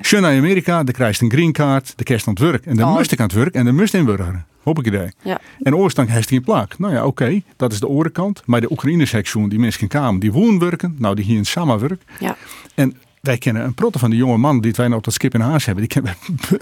Schön 0.00 0.22
naar 0.22 0.36
Amerika, 0.36 0.84
de 0.84 0.92
krijgt 0.92 1.20
een 1.20 1.30
green 1.30 1.52
card, 1.52 1.92
de 1.96 2.04
kerst 2.04 2.26
aan 2.26 2.34
het 2.34 2.42
werk. 2.42 2.66
En 2.66 2.76
dan 2.76 2.88
oh. 2.88 2.96
moest 2.96 3.12
ik 3.12 3.20
aan 3.20 3.26
het 3.26 3.34
werk 3.34 3.54
en 3.54 3.64
dan 3.64 3.74
moest 3.74 3.94
inburgeren. 3.94 4.46
Hoop 4.62 4.78
ik 4.78 4.86
idee. 4.86 5.10
Ja. 5.22 5.40
En 5.62 5.74
oorstang 5.74 6.08
heeft 6.08 6.28
hij 6.28 6.38
een 6.38 6.44
plak. 6.44 6.78
Nou 6.78 6.92
ja, 6.92 7.06
oké, 7.06 7.42
dat 7.56 7.72
is 7.72 7.80
de 7.80 7.88
orenkant. 7.88 8.42
Maar 8.46 8.60
de 8.60 8.70
Oekraïne-sectie, 8.70 9.48
die 9.48 9.58
mensen 9.58 9.88
kwamen, 9.88 10.20
die 10.20 10.32
woon 10.32 10.58
werken. 10.58 10.96
Nou, 10.98 11.14
die 11.14 11.24
hier 11.24 11.36
in 11.36 11.46
samenwerk. 11.46 12.02
Ja. 12.18 12.36
En 12.74 12.96
wij 13.20 13.38
kennen 13.38 13.64
een 13.64 13.74
protte 13.74 13.98
van 13.98 14.10
de 14.10 14.16
jonge 14.16 14.36
man 14.36 14.60
die 14.60 14.72
wij 14.76 14.86
nou 14.86 14.98
op 14.98 15.04
dat 15.04 15.14
skip 15.14 15.34
in 15.34 15.40
haas 15.40 15.64
hebben. 15.64 15.88
Die 15.88 16.00
kunnen 16.00 16.16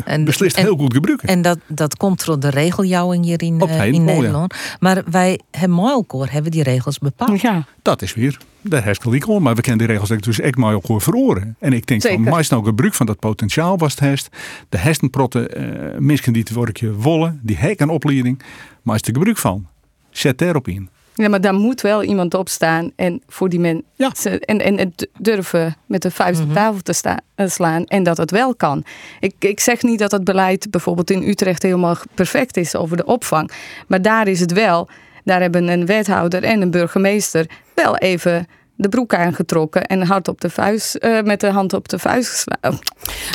we 0.04 0.22
beslist 0.24 0.56
heel 0.56 0.76
goed 0.76 0.94
gebruiken. 0.94 1.28
En 1.28 1.42
dat, 1.42 1.58
dat 1.66 1.96
komt 1.96 2.24
door 2.24 2.40
de 2.40 2.48
regeljouwing 2.48 3.24
hier 3.24 3.42
in, 3.42 3.62
uh, 3.64 3.86
in 3.86 4.04
Nederland. 4.04 4.54
Maar 4.80 5.02
wij 5.10 5.40
hebben 5.50 5.78
elkaar 5.78 6.32
hebben 6.32 6.50
die 6.50 6.62
regels 6.62 6.98
bepaald. 6.98 7.40
Ja. 7.40 7.66
Dat 7.82 8.02
is 8.02 8.14
weer, 8.14 8.38
daar 8.60 8.84
heeft 8.84 9.02
gelijk 9.02 9.28
om. 9.28 9.42
Maar 9.42 9.54
we 9.54 9.60
kennen 9.60 9.86
die 9.86 9.96
regels 9.96 10.20
dus 10.20 10.40
echt 10.40 10.56
maar 10.56 10.72
elkaar 10.72 11.00
veroren. 11.00 11.56
En 11.58 11.72
ik 11.72 11.86
denk 11.86 12.02
Zeker. 12.02 12.22
van 12.22 12.34
meest 12.34 12.50
nou 12.50 12.64
gebruik 12.64 12.94
van 12.94 13.06
dat 13.06 13.18
potentiaal 13.18 13.78
was 13.78 13.90
het 13.90 14.00
hest. 14.00 14.28
De 14.68 14.78
hestenprotten, 14.78 15.60
uh, 15.60 15.98
mensen 15.98 16.32
die 16.32 16.42
het 16.42 16.54
werkje 16.54 16.94
wollen, 16.94 17.40
die 17.42 17.56
hek 17.56 17.80
een 17.80 17.88
opleiding. 17.88 18.42
Maar 18.82 18.94
is 18.94 19.02
er 19.02 19.14
gebruik 19.14 19.36
van. 19.36 19.66
Zet 20.10 20.38
daarop 20.38 20.68
in. 20.68 20.88
Ja, 21.22 21.28
maar 21.28 21.40
daar 21.40 21.54
moet 21.54 21.80
wel 21.80 22.02
iemand 22.02 22.34
op 22.34 22.48
staan 22.48 22.92
en 22.96 23.22
voor 23.26 23.48
die 23.48 23.60
mensen 23.60 24.32
ja. 24.32 24.38
en, 24.38 24.60
en 24.60 24.78
het 24.78 25.08
durven 25.18 25.76
met 25.86 26.02
de 26.02 26.10
vuist 26.10 26.40
op 26.40 26.46
mhm. 26.46 26.54
tafel 26.54 26.82
te 26.82 26.92
sta, 26.92 27.20
eh, 27.34 27.48
slaan 27.48 27.84
en 27.84 28.02
dat 28.02 28.16
het 28.16 28.30
wel 28.30 28.54
kan. 28.54 28.84
Ik, 29.20 29.34
ik 29.38 29.60
zeg 29.60 29.82
niet 29.82 29.98
dat 29.98 30.10
het 30.10 30.24
beleid 30.24 30.70
bijvoorbeeld 30.70 31.10
in 31.10 31.22
Utrecht 31.22 31.62
helemaal 31.62 31.96
perfect 32.14 32.56
is 32.56 32.76
over 32.76 32.96
de 32.96 33.04
opvang, 33.04 33.50
maar 33.86 34.02
daar 34.02 34.28
is 34.28 34.40
het 34.40 34.52
wel. 34.52 34.88
Daar 35.24 35.40
hebben 35.40 35.68
een 35.68 35.86
wethouder 35.86 36.44
en 36.44 36.62
een 36.62 36.70
burgemeester 36.70 37.46
wel 37.74 37.96
even 37.96 38.46
de 38.80 38.88
broek 38.88 39.14
aangetrokken 39.14 39.86
en 39.86 40.02
hard 40.02 40.28
op 40.28 40.40
de 40.40 40.50
vuist, 40.50 40.96
uh, 41.00 41.20
met 41.22 41.40
de 41.40 41.46
hand 41.50 41.72
op 41.72 41.88
de 41.88 41.98
vuist 41.98 42.28
geslagen. 42.30 42.78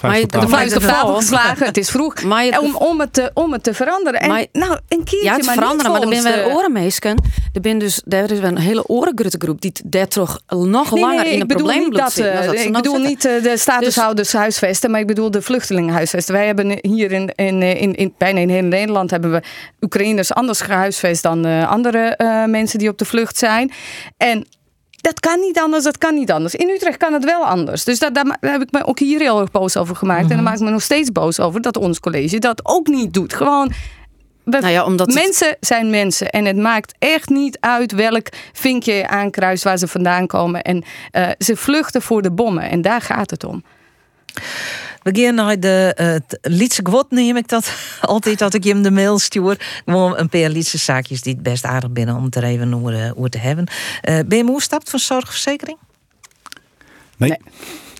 Maar 0.03 0.17
je- 0.17 0.23
op 0.23 0.31
tafel. 0.31 0.47
De 0.49 0.55
vuist 0.55 0.75
op 0.75 0.81
Maar 0.81 0.91
tafel 0.91 1.07
de- 1.07 1.15
geslagen, 1.15 1.65
het 1.65 1.77
is 1.77 1.89
vroeg. 1.89 2.23
Maar 2.33 2.45
je- 2.45 2.61
om, 2.61 2.75
om, 2.75 2.99
het 2.99 3.13
te, 3.13 3.31
om 3.33 3.51
het 3.53 3.63
te 3.63 3.73
veranderen. 3.73 4.19
En, 4.19 4.27
Maar- 4.29 4.45
nou, 4.51 4.71
een 4.87 5.03
keertje, 5.03 5.23
Ja, 5.23 5.35
het 5.35 5.45
maar 5.45 5.53
veranderen, 5.53 5.91
maar 5.91 6.01
er 6.01 6.07
weer 6.07 6.21
volgens 6.21 6.43
de- 6.45 6.55
orenmeesken. 6.55 7.21
Er 7.53 7.61
ben 7.61 7.77
dus 7.77 8.01
daar 8.05 8.31
is 8.31 8.39
een 8.39 8.57
hele 8.57 8.87
orengruttegroep 8.87 9.61
die 9.61 9.71
daar 9.85 10.07
toch 10.07 10.39
nog 10.47 10.91
Nee, 10.91 11.01
langer 11.03 11.23
nee, 11.23 11.25
in 11.27 11.35
een 11.35 11.41
ik 11.41 11.47
bedoel 11.47 11.63
probleem 11.67 11.89
niet 11.89 11.97
dat, 11.99 12.11
zitten. 12.13 12.33
eh, 12.33 12.37
dan 12.39 12.47
dat 12.55 12.55
ik 12.65 12.69
nou 12.71 12.83
bedoel 12.83 13.05
zitten. 13.07 13.31
niet 13.33 13.45
eh, 13.45 13.51
de 13.51 13.57
statushouders 13.57 14.33
huisvesten, 14.33 14.91
maar 14.91 14.99
ik 14.99 15.07
bedoel 15.07 15.31
de 15.31 15.41
vluchtelingen 15.41 15.93
huisvesten. 15.93 16.33
Wij 16.33 16.45
hebben 16.45 16.77
hier 16.81 17.11
in, 17.11 17.31
in, 17.35 17.61
in, 17.61 17.95
in, 17.95 18.13
bijna 18.17 18.39
in 18.39 18.49
heel 18.49 18.61
Nederland 18.63 19.11
hebben 19.11 19.31
we 19.31 19.41
Oekraïners 19.81 20.33
anders 20.33 20.61
gehuisvest 20.61 21.23
dan 21.23 21.45
eh, 21.45 21.69
andere 21.69 21.99
eh, 21.99 22.45
mensen 22.45 22.79
die 22.79 22.89
op 22.89 22.97
de 22.97 23.05
vlucht 23.05 23.37
zijn. 23.37 23.71
En 24.17 24.45
dat 25.03 25.19
kan 25.19 25.39
niet 25.39 25.59
anders, 25.59 25.83
dat 25.83 25.97
kan 25.97 26.13
niet 26.13 26.31
anders. 26.31 26.55
In 26.55 26.69
Utrecht 26.69 26.97
kan 26.97 27.13
het 27.13 27.23
wel 27.23 27.45
anders. 27.45 27.83
Dus 27.83 27.99
dat, 27.99 28.13
daar, 28.15 28.37
daar 28.39 28.51
heb 28.51 28.61
ik 28.61 28.71
me 28.71 28.85
ook 28.85 28.99
hier 28.99 29.19
heel 29.19 29.39
erg 29.39 29.51
boos 29.51 29.77
over 29.77 29.95
gemaakt. 29.95 30.21
En 30.21 30.27
daar 30.35 30.43
maak 30.43 30.53
ik 30.55 30.59
me 30.61 30.69
nog 30.69 30.81
steeds 30.81 31.11
boos 31.11 31.39
over 31.39 31.61
dat 31.61 31.77
ons 31.77 31.99
college 31.99 32.39
dat 32.39 32.65
ook 32.65 32.87
niet 32.87 33.13
doet. 33.13 33.33
Gewoon 33.33 33.71
we- 34.43 34.57
Nou 34.59 34.71
ja, 34.73 34.83
omdat 34.85 35.07
het- 35.07 35.15
mensen 35.15 35.57
zijn 35.59 35.89
mensen. 35.89 36.29
En 36.29 36.45
het 36.45 36.57
maakt 36.57 36.93
echt 36.99 37.29
niet 37.29 37.57
uit 37.59 37.91
welk 37.91 38.27
vinkje 38.53 38.93
je 38.93 39.07
aankruist 39.07 39.63
waar 39.63 39.77
ze 39.77 39.87
vandaan 39.87 40.27
komen. 40.27 40.61
En 40.61 40.83
eh, 41.11 41.27
ze 41.37 41.55
vluchten 41.55 42.01
voor 42.01 42.21
de 42.21 42.31
bommen. 42.31 42.69
En 42.69 42.81
daar 42.81 43.01
gaat 43.01 43.29
het 43.29 43.43
om. 43.43 43.63
We 45.03 45.21
gaan 45.21 45.35
naar 45.35 45.59
de 45.59 45.97
uh, 46.01 46.37
Lietse 46.41 46.81
Gwot, 46.83 47.11
neem 47.11 47.37
ik 47.37 47.47
dat 47.47 47.73
altijd 48.01 48.39
dat 48.39 48.53
ik 48.53 48.63
je 48.63 48.69
hem 48.69 48.83
de 48.83 48.91
mail 48.91 49.19
stuur. 49.19 49.81
Gewoon 49.85 50.17
een 50.17 50.29
paar 50.29 50.49
Lietse 50.49 50.77
zaakjes 50.77 51.21
die 51.21 51.33
het 51.33 51.43
best 51.43 51.65
aardig 51.65 51.91
binnen 51.91 52.15
om 52.15 52.23
het 52.23 52.35
er 52.35 52.43
even 52.43 52.73
over, 52.73 52.93
uh, 52.93 53.11
over 53.15 53.29
te 53.29 53.37
hebben. 53.37 53.67
Uh, 54.09 54.19
ben 54.25 54.37
je 54.37 54.43
moe 54.43 54.61
stapt 54.61 54.89
van 54.89 54.99
zorgverzekering? 54.99 55.77
Nee. 57.17 57.29
Nee. 57.29 57.39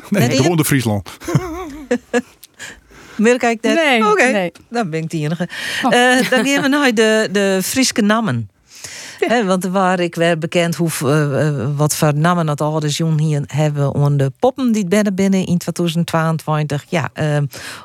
Nee, 0.09 0.27
Nee, 0.27 0.37
gewoon 0.37 0.57
de 0.57 0.65
Friesland. 0.65 1.09
Meer 3.15 3.37
kijk 3.37 3.61
net. 3.61 3.75
Nee, 3.75 4.11
Oké, 4.11 4.31
nee. 4.31 4.51
dan 4.69 4.89
ben 4.89 5.03
ik 5.03 5.09
de 5.09 5.17
enige. 5.17 5.47
Oh. 5.83 5.93
Eh, 5.93 6.29
dan 6.29 6.45
gaan 6.45 6.61
we 6.61 6.67
naar 6.67 6.93
de, 6.93 7.29
de 7.31 7.59
Frieske 7.63 8.01
nammen. 8.01 8.49
Want 9.45 9.65
waar 9.65 9.99
ik 9.99 10.15
werd 10.15 10.39
bekend 10.39 10.75
hoe, 10.75 10.89
eh, 11.01 11.47
eh, 11.47 11.69
wat 11.75 11.95
voor 11.95 12.15
namen 12.15 12.45
dat 12.45 12.61
ouders 12.61 12.97
jong 12.97 13.19
hier 13.19 13.43
hebben 13.47 13.93
onder 13.93 14.17
de 14.17 14.31
poppen 14.39 14.71
die 14.71 14.85
binnen 14.85 15.15
binnen 15.15 15.45
in 15.45 15.57
2022. 15.57 16.85
Ja, 16.89 17.09
eh, 17.13 17.37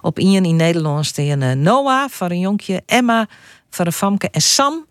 op 0.03 0.18
één 0.18 0.44
in 0.44 0.57
Nederland 0.57 1.07
staan 1.07 1.42
eh, 1.42 1.53
Noah 1.53 2.09
voor 2.09 2.31
een 2.31 2.40
jonkje, 2.40 2.83
Emma 2.87 3.29
voor 3.70 3.87
een 3.87 3.92
famke 3.92 4.31
en 4.31 4.40
Sam 4.40 4.87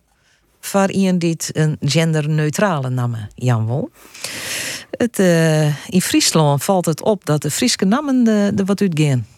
voor 0.59 0.87
die 0.87 1.35
een 1.53 1.77
genderneutrale 1.79 2.89
namen 2.89 3.29
Jan 3.35 3.65
Wol. 3.65 3.89
Het, 4.91 5.19
in 5.89 6.01
Friesland 6.01 6.63
valt 6.63 6.85
het 6.85 7.01
op 7.01 7.25
dat 7.25 7.41
de 7.41 7.51
Frieske 7.51 7.85
namen 7.85 8.23
de 8.55 8.63
wat 8.65 8.81
uitgaan. 8.81 9.36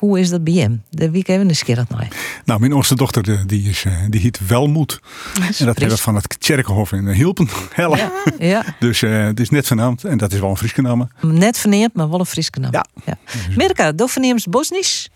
Hoe 0.00 0.20
is 0.20 0.30
dat 0.30 0.44
bij 0.44 0.54
hem? 0.54 0.82
De 0.90 1.10
een 1.12 1.22
keer 1.22 1.76
dat 1.76 1.88
nou. 1.88 2.02
Nou, 2.44 2.60
mijn 2.60 2.72
oudste 2.72 2.94
dochter 2.94 3.46
die, 3.46 3.68
is, 3.68 3.84
eh, 3.84 3.92
die 4.08 4.20
heet 4.20 4.46
Welmoed. 4.46 5.00
En 5.34 5.66
dat 5.66 5.78
hebben 5.78 5.96
we 5.96 6.02
van 6.02 6.14
het 6.14 6.38
Kerkenhof 6.38 6.92
in 6.92 7.08
Hilpen. 7.08 7.48
Helle. 7.72 8.10
Ja, 8.38 8.64
Dus 8.78 9.02
eh, 9.02 9.24
het 9.24 9.40
is 9.40 9.50
net 9.50 9.66
vernaamd. 9.66 10.04
En 10.04 10.18
dat 10.18 10.32
is 10.32 10.40
wel 10.40 10.50
een 10.50 10.56
Frieske 10.56 10.82
naam. 10.82 11.08
net 11.20 11.58
verneemd, 11.58 11.94
maar 11.94 12.10
wel 12.10 12.20
een 12.20 12.26
Frieske 12.26 12.60
naam. 12.60 12.72
Ja. 12.72 12.84
ja. 13.04 13.18
Mirka, 13.56 13.92
Bosnisch? 14.50 15.10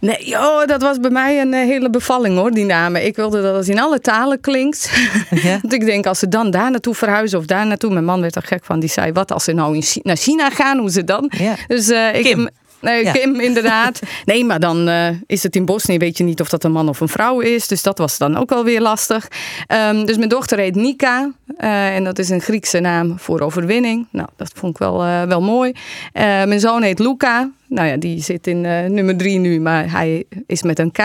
Nee, 0.00 0.38
oh, 0.38 0.66
dat 0.66 0.82
was 0.82 0.98
bij 1.00 1.10
mij 1.10 1.40
een 1.40 1.54
eh, 1.54 1.60
hele 1.66 1.90
bevalling 1.90 2.36
hoor, 2.36 2.50
die 2.50 2.64
namen. 2.64 3.06
Ik 3.06 3.16
wilde 3.16 3.42
dat 3.42 3.56
het 3.56 3.68
in 3.68 3.80
alle 3.80 4.00
talen 4.00 4.40
klinkt. 4.40 4.90
Ja. 5.30 5.58
Want 5.62 5.72
ik 5.72 5.84
denk, 5.84 6.06
als 6.06 6.18
ze 6.18 6.28
dan 6.28 6.50
daar 6.50 6.70
naartoe 6.70 6.94
verhuizen 6.94 7.38
of 7.38 7.44
daar 7.46 7.66
naartoe. 7.66 7.92
Mijn 7.92 8.04
man 8.04 8.20
werd 8.20 8.36
er 8.36 8.42
gek 8.42 8.64
van. 8.64 8.80
Die 8.80 8.88
zei, 8.88 9.12
wat 9.12 9.32
als 9.32 9.44
ze 9.44 9.52
nou 9.52 9.76
in 9.76 10.00
naar 10.02 10.16
China 10.16 10.50
gaan, 10.50 10.78
hoe 10.78 10.90
ze 10.90 11.04
dan? 11.04 11.30
Ja. 11.38 11.54
Dus 11.66 11.88
eh, 11.88 12.14
ik... 12.14 12.22
Kim. 12.24 12.48
Nee, 12.80 13.04
Ja. 13.04 13.12
Kim, 13.12 13.40
inderdaad. 13.40 14.00
Nee, 14.24 14.44
maar 14.44 14.60
dan 14.60 14.88
eh, 14.88 15.08
is 15.26 15.42
het 15.42 15.56
in 15.56 15.64
Bosnië, 15.64 15.98
weet 15.98 16.18
je 16.18 16.24
niet 16.24 16.40
of 16.40 16.48
dat 16.48 16.64
een 16.64 16.72
man 16.72 16.88
of 16.88 17.00
een 17.00 17.08
vrouw 17.08 17.40
is. 17.40 17.68
Dus 17.68 17.82
dat 17.82 17.98
was 17.98 18.18
dan 18.18 18.36
ook 18.36 18.50
wel 18.50 18.64
weer 18.64 18.80
lastig. 18.80 19.28
Ehm, 19.66 20.04
dus 20.04 20.16
mijn 20.16 20.28
dochter 20.28 20.58
heet 20.58 20.74
Nika. 20.74 21.30
eh, 21.56 21.94
en 21.96 22.04
dat 22.04 22.18
is 22.18 22.28
een 22.28 22.40
Griekse 22.40 22.80
naam 22.80 23.18
voor 23.18 23.40
overwinning. 23.40 24.06
Nou, 24.10 24.28
dat 24.36 24.52
vond 24.54 24.72
ik 24.72 24.78
wel, 24.78 25.02
eh, 25.02 25.22
wel 25.22 25.40
mooi. 25.42 25.72
Mijn 26.12 26.60
zoon 26.60 26.82
heet 26.82 26.98
Luca. 26.98 27.50
Nou 27.68 27.88
ja, 27.88 27.96
die 27.96 28.22
zit 28.22 28.46
in 28.46 28.60
nummer 28.94 29.16
drie 29.16 29.38
nu, 29.38 29.60
maar 29.60 29.90
hij 29.92 30.24
is 30.46 30.62
met 30.62 30.78
een 30.78 30.92
K. 30.92 30.98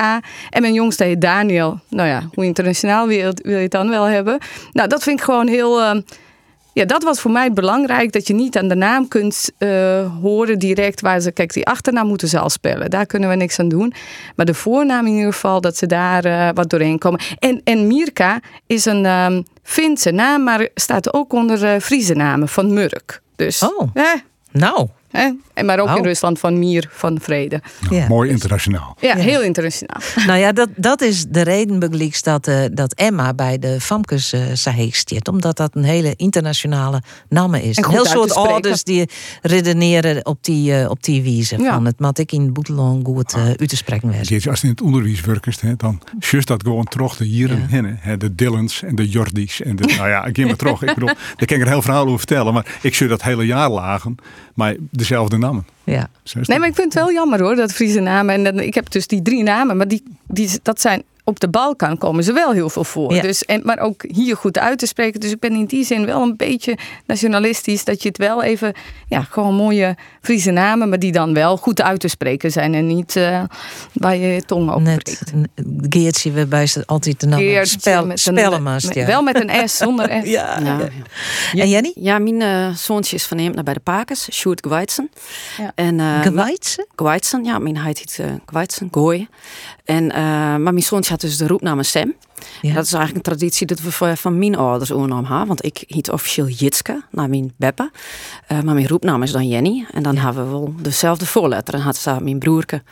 En 0.49 0.61
mijn 0.61 0.73
jongste 0.73 1.03
heet 1.03 1.21
Daniel. 1.21 1.79
Nou 1.89 2.07
ja, 2.07 2.23
hoe 2.33 2.45
internationaal 2.45 3.07
wil, 3.07 3.31
wil 3.41 3.55
je 3.55 3.61
het 3.61 3.71
dan 3.71 3.89
wel 3.89 4.03
hebben? 4.03 4.37
Nou, 4.71 4.87
dat 4.89 5.03
vind 5.03 5.19
ik 5.19 5.25
gewoon 5.25 5.47
heel... 5.47 6.03
ja, 6.75 6.85
dat 6.85 7.03
was 7.03 7.19
voor 7.21 7.31
mij 7.31 7.53
belangrijk. 7.53 8.11
Dat 8.11 8.27
je 8.27 8.33
niet 8.33 8.57
aan 8.57 8.67
de 8.67 8.75
naam 8.75 9.07
kunt 9.07 9.51
eh, 9.57 9.69
horen 10.21 10.59
direct 10.59 11.01
waar 11.01 11.19
ze. 11.19 11.31
Kijk, 11.31 11.53
die 11.53 11.65
achternaam 11.65 12.07
moeten 12.07 12.27
ze 12.27 12.39
al 12.39 12.49
spellen. 12.49 12.89
Daar 12.89 13.05
kunnen 13.05 13.29
we 13.29 13.35
niks 13.35 13.59
aan 13.59 13.69
doen. 13.69 13.93
Maar 14.35 14.45
de 14.45 14.53
voornaam 14.53 15.05
in 15.05 15.13
ieder 15.13 15.33
geval, 15.33 15.61
dat 15.61 15.77
ze 15.77 15.85
daar 15.85 16.25
eh, 16.25 16.49
wat 16.53 16.69
doorheen 16.69 16.97
komen. 16.97 17.19
En, 17.39 17.61
en 17.63 17.87
Mirka 17.87 18.39
is 18.67 18.85
een 18.85 19.05
ehm 19.05 19.41
Finse 19.63 20.11
naam, 20.11 20.43
maar 20.43 20.69
staat 20.73 21.13
ook 21.13 21.33
onder 21.33 21.63
eh 21.63 21.79
Friese 21.79 22.13
namen 22.13 22.47
van 22.47 22.73
Murk. 22.73 23.21
Dus, 23.35 23.63
Oh. 23.63 23.89
Nou, 24.51 24.87
hè, 25.15 25.31
en 25.53 25.65
maar 25.65 25.79
ook 25.79 25.97
in 25.97 26.03
Rusland 26.03 26.39
van 26.39 26.59
Mier 26.59 26.87
van 26.91 27.19
Vrede. 27.21 27.61
ja. 27.89 28.07
Mooi 28.07 28.29
internationaal. 28.29 28.95
Ja, 28.99 29.15
heel 29.15 29.41
internationaal. 29.41 30.01
Nou 30.27 30.39
ja, 30.39 30.51
dat, 30.51 30.69
dat 30.75 31.01
is 31.01 31.25
de 31.29 31.41
reden 31.41 31.79
begelijks 31.79 32.21
dat, 32.21 32.47
eh, 32.47 32.63
dat 32.71 32.93
Emma 32.93 33.33
bij 33.33 33.59
de 33.59 33.81
Famkes 33.81 34.33
uh, 34.33 34.41
zit. 34.91 35.27
Omdat 35.27 35.57
dat 35.57 35.75
een 35.75 35.83
hele 35.83 36.13
internationale 36.15 37.01
naam 37.29 37.53
is. 37.53 37.77
En 37.77 37.83
Een 37.83 37.89
heel 37.89 38.05
soort 38.05 38.35
ouders 38.35 38.83
die 38.83 39.09
redeneren 39.41 40.25
op 40.25 40.37
die, 40.41 40.79
eh, 40.79 40.89
op 40.89 41.03
die 41.03 41.21
wijze. 41.23 41.57
Ja. 41.57 41.73
Van 41.73 41.85
het 41.85 41.99
mat 41.99 42.17
ik 42.17 42.31
in 42.31 42.53
Boetelon 42.53 43.05
goed 43.05 43.35
uh, 43.35 43.45
uit 43.45 43.69
te 43.69 43.75
spreken. 43.75 44.21
Jeetje, 44.21 44.49
Als 44.49 44.59
je 44.61 44.67
in 44.67 44.71
het 44.73 44.81
onderwijs 44.81 45.21
werkt, 45.21 45.61
hè, 45.61 45.75
dan 45.75 46.01
just 46.19 46.47
dat 46.47 46.63
gewoon 46.63 46.85
terug 46.85 47.17
de 47.17 47.25
hier 47.25 47.49
en 47.51 47.59
Ja. 47.59 47.67
hinnen. 47.67 47.97
hè, 48.01 48.17
De 48.17 48.35
Dillons 48.35 48.83
en 48.83 48.95
de 48.95 49.09
Jordis. 49.09 49.61
En 49.61 49.75
de, 49.75 49.93
nou 49.97 50.09
ja, 50.09 50.25
ik 50.25 50.35
geef 50.35 50.47
me 50.47 50.55
terug. 50.55 50.81
Ik 50.81 50.93
bedoel, 50.93 51.09
daar 51.37 51.45
kan 51.47 51.57
ik 51.57 51.63
er 51.63 51.69
heel 51.69 51.81
verhaal 51.81 52.05
over 52.05 52.17
vertellen. 52.17 52.53
Maar 52.53 52.65
ik 52.81 52.95
zou 52.95 53.09
dat 53.09 53.23
hele 53.23 53.45
jaar 53.45 53.69
lagen. 53.69 54.15
Maar 54.53 54.75
dezelfde 55.07 55.37
namen. 55.37 55.65
Ja. 55.83 56.09
Nee, 56.33 56.59
maar 56.59 56.67
ik 56.67 56.75
vind 56.75 56.93
het 56.93 57.03
wel 57.03 57.11
jammer 57.11 57.41
hoor, 57.41 57.55
dat 57.55 57.71
Friese 57.73 57.99
namen. 57.99 58.35
En 58.35 58.43
dan, 58.43 58.59
ik 58.59 58.73
heb 58.73 58.91
dus 58.91 59.07
die 59.07 59.21
drie 59.21 59.43
namen, 59.43 59.77
maar 59.77 59.87
die, 59.87 60.03
die, 60.27 60.49
dat 60.61 60.81
zijn 60.81 61.03
op 61.27 61.39
de 61.39 61.49
Balkan 61.49 61.97
komen 61.97 62.23
ze 62.23 62.33
wel 62.33 62.51
heel 62.51 62.69
veel 62.69 62.83
voor. 62.83 63.13
Ja. 63.13 63.21
Dus, 63.21 63.45
en, 63.45 63.61
maar 63.63 63.79
ook 63.79 64.03
hier 64.07 64.35
goed 64.37 64.57
uit 64.57 64.79
te 64.79 64.85
spreken. 64.85 65.19
Dus 65.19 65.31
ik 65.31 65.39
ben 65.39 65.51
in 65.53 65.65
die 65.65 65.85
zin 65.85 66.05
wel 66.05 66.21
een 66.21 66.35
beetje 66.35 66.77
nationalistisch. 67.05 67.83
Dat 67.83 68.01
je 68.01 68.07
het 68.07 68.17
wel 68.17 68.43
even, 68.43 68.73
ja, 69.07 69.21
gewoon 69.21 69.55
mooie 69.55 69.95
Friese 70.21 70.51
namen, 70.51 70.89
maar 70.89 70.99
die 70.99 71.11
dan 71.11 71.33
wel 71.33 71.57
goed 71.57 71.81
uit 71.81 71.99
te 71.99 72.07
spreken 72.07 72.51
zijn. 72.51 72.73
En 72.73 72.87
niet 72.87 73.15
eh, 73.15 73.43
waar 73.93 74.15
je 74.15 74.27
je 74.27 74.41
tong 74.45 74.71
op 74.73 74.81
Net 74.81 75.21
Geertje 75.89 76.31
we 76.31 76.45
bij 76.45 76.67
ze 76.67 76.83
altijd 76.85 77.19
de 77.19 77.27
naam 77.27 77.39
Geertje 77.39 77.79
spel, 77.79 78.01
met 78.05 78.11
een- 78.11 78.17
spellen 78.17 78.63
met- 78.63 78.93
ja. 78.93 79.05
Wel 79.05 79.21
met 79.21 79.39
een 79.49 79.69
S, 79.69 79.77
zonder 79.85 80.09
S. 80.23 80.29
ja, 80.29 80.59
Ja, 80.59 80.65
ja. 80.65 80.89
ja. 81.53 81.61
En 81.63 81.69
Jenny? 81.69 81.91
Ja, 81.95 82.19
mijn 82.19 82.41
eh, 82.41 82.75
zoontje 82.75 83.15
is 83.15 83.25
verneemd 83.25 83.55
naar 83.55 83.63
bij 83.63 83.73
de 83.73 83.79
Pakers, 83.79 84.27
Sjoerd 84.31 84.65
Gweitsen. 84.65 85.09
Ja. 85.57 85.71
En, 85.75 85.99
eh? 85.99 86.21
Gweitsen, 86.95 87.43
ja, 87.43 87.59
mijn 87.59 87.77
heet 87.77 87.97
heet 87.97 88.17
uh, 88.21 88.25
Gweitsen, 88.45 88.87
Gooi. 88.91 89.27
En, 89.85 90.11
eh, 90.11 90.21
maar 90.23 90.59
mijn 90.59 90.81
zoontje 90.81 91.11
had 91.11 91.21
dus 91.21 91.37
de 91.37 91.47
roepnaam 91.47 91.83
Sam. 91.83 92.13
Ja. 92.61 92.73
Dat 92.73 92.85
is 92.85 92.93
eigenlijk 92.93 93.15
een 93.27 93.33
traditie 93.35 93.67
dat 93.67 93.81
we 93.81 93.91
van- 94.17 94.37
mijn 94.39 94.55
ouders 94.55 94.91
overnamen 94.91 95.25
hebben. 95.29 95.47
Want 95.47 95.65
ik 95.65 95.83
heet 95.87 96.11
officieel 96.11 96.47
Jitske, 96.47 97.01
naar 97.11 97.29
mijn 97.29 97.53
Beppe. 97.57 97.91
Eh, 98.47 98.61
maar 98.61 98.73
mijn 98.73 98.87
roepnaam 98.87 99.23
is 99.23 99.31
dan 99.31 99.47
Jenny. 99.47 99.85
En 99.91 100.03
dan 100.03 100.17
hebben 100.17 100.43
we 100.43 100.49
wel 100.49 100.73
dezelfde 100.81 101.25
voorletter. 101.25 101.73
En 101.73 101.79
had 101.79 101.97
ze 101.97 102.15
mijn 102.21 102.39
broerke 102.39 102.75
en 102.75 102.83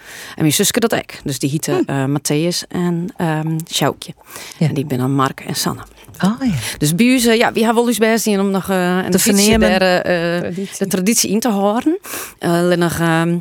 mijn 0.42 0.54
zusje 0.54 0.80
dat 0.80 0.94
ik. 0.94 1.22
Dus 1.24 1.40
die 1.40 1.50
hieten 1.50 1.86
eh 1.86 2.06
Matthäus 2.06 2.68
en 2.68 3.08
ehm 3.18 3.58
Sjoukje. 3.74 4.14
Ja. 4.58 4.68
En 4.68 4.74
die 4.74 4.86
ben 4.86 4.98
dan 4.98 5.16
Mark 5.16 5.40
en 5.40 5.56
Sanne. 5.56 5.82
Oh 6.24 6.32
ja. 6.42 6.52
Dus 6.78 6.96
bij 6.96 7.14
ons, 7.14 7.24
ja, 7.24 7.52
we 7.54 7.64
hebben 7.64 7.76
wel 7.76 7.88
eens 7.88 8.24
zien 8.24 8.40
om 8.40 8.52
nog 8.52 8.68
een 8.70 9.12
daar, 9.60 9.82
eh, 9.82 10.40
Traditie. 10.40 10.78
de 10.78 10.88
traditie 10.88 11.30
in 11.30 11.40
te 11.40 11.50
houden. 11.50 11.98
Alleen 12.40 12.80
nog, 12.80 13.00
ehm, 13.00 13.38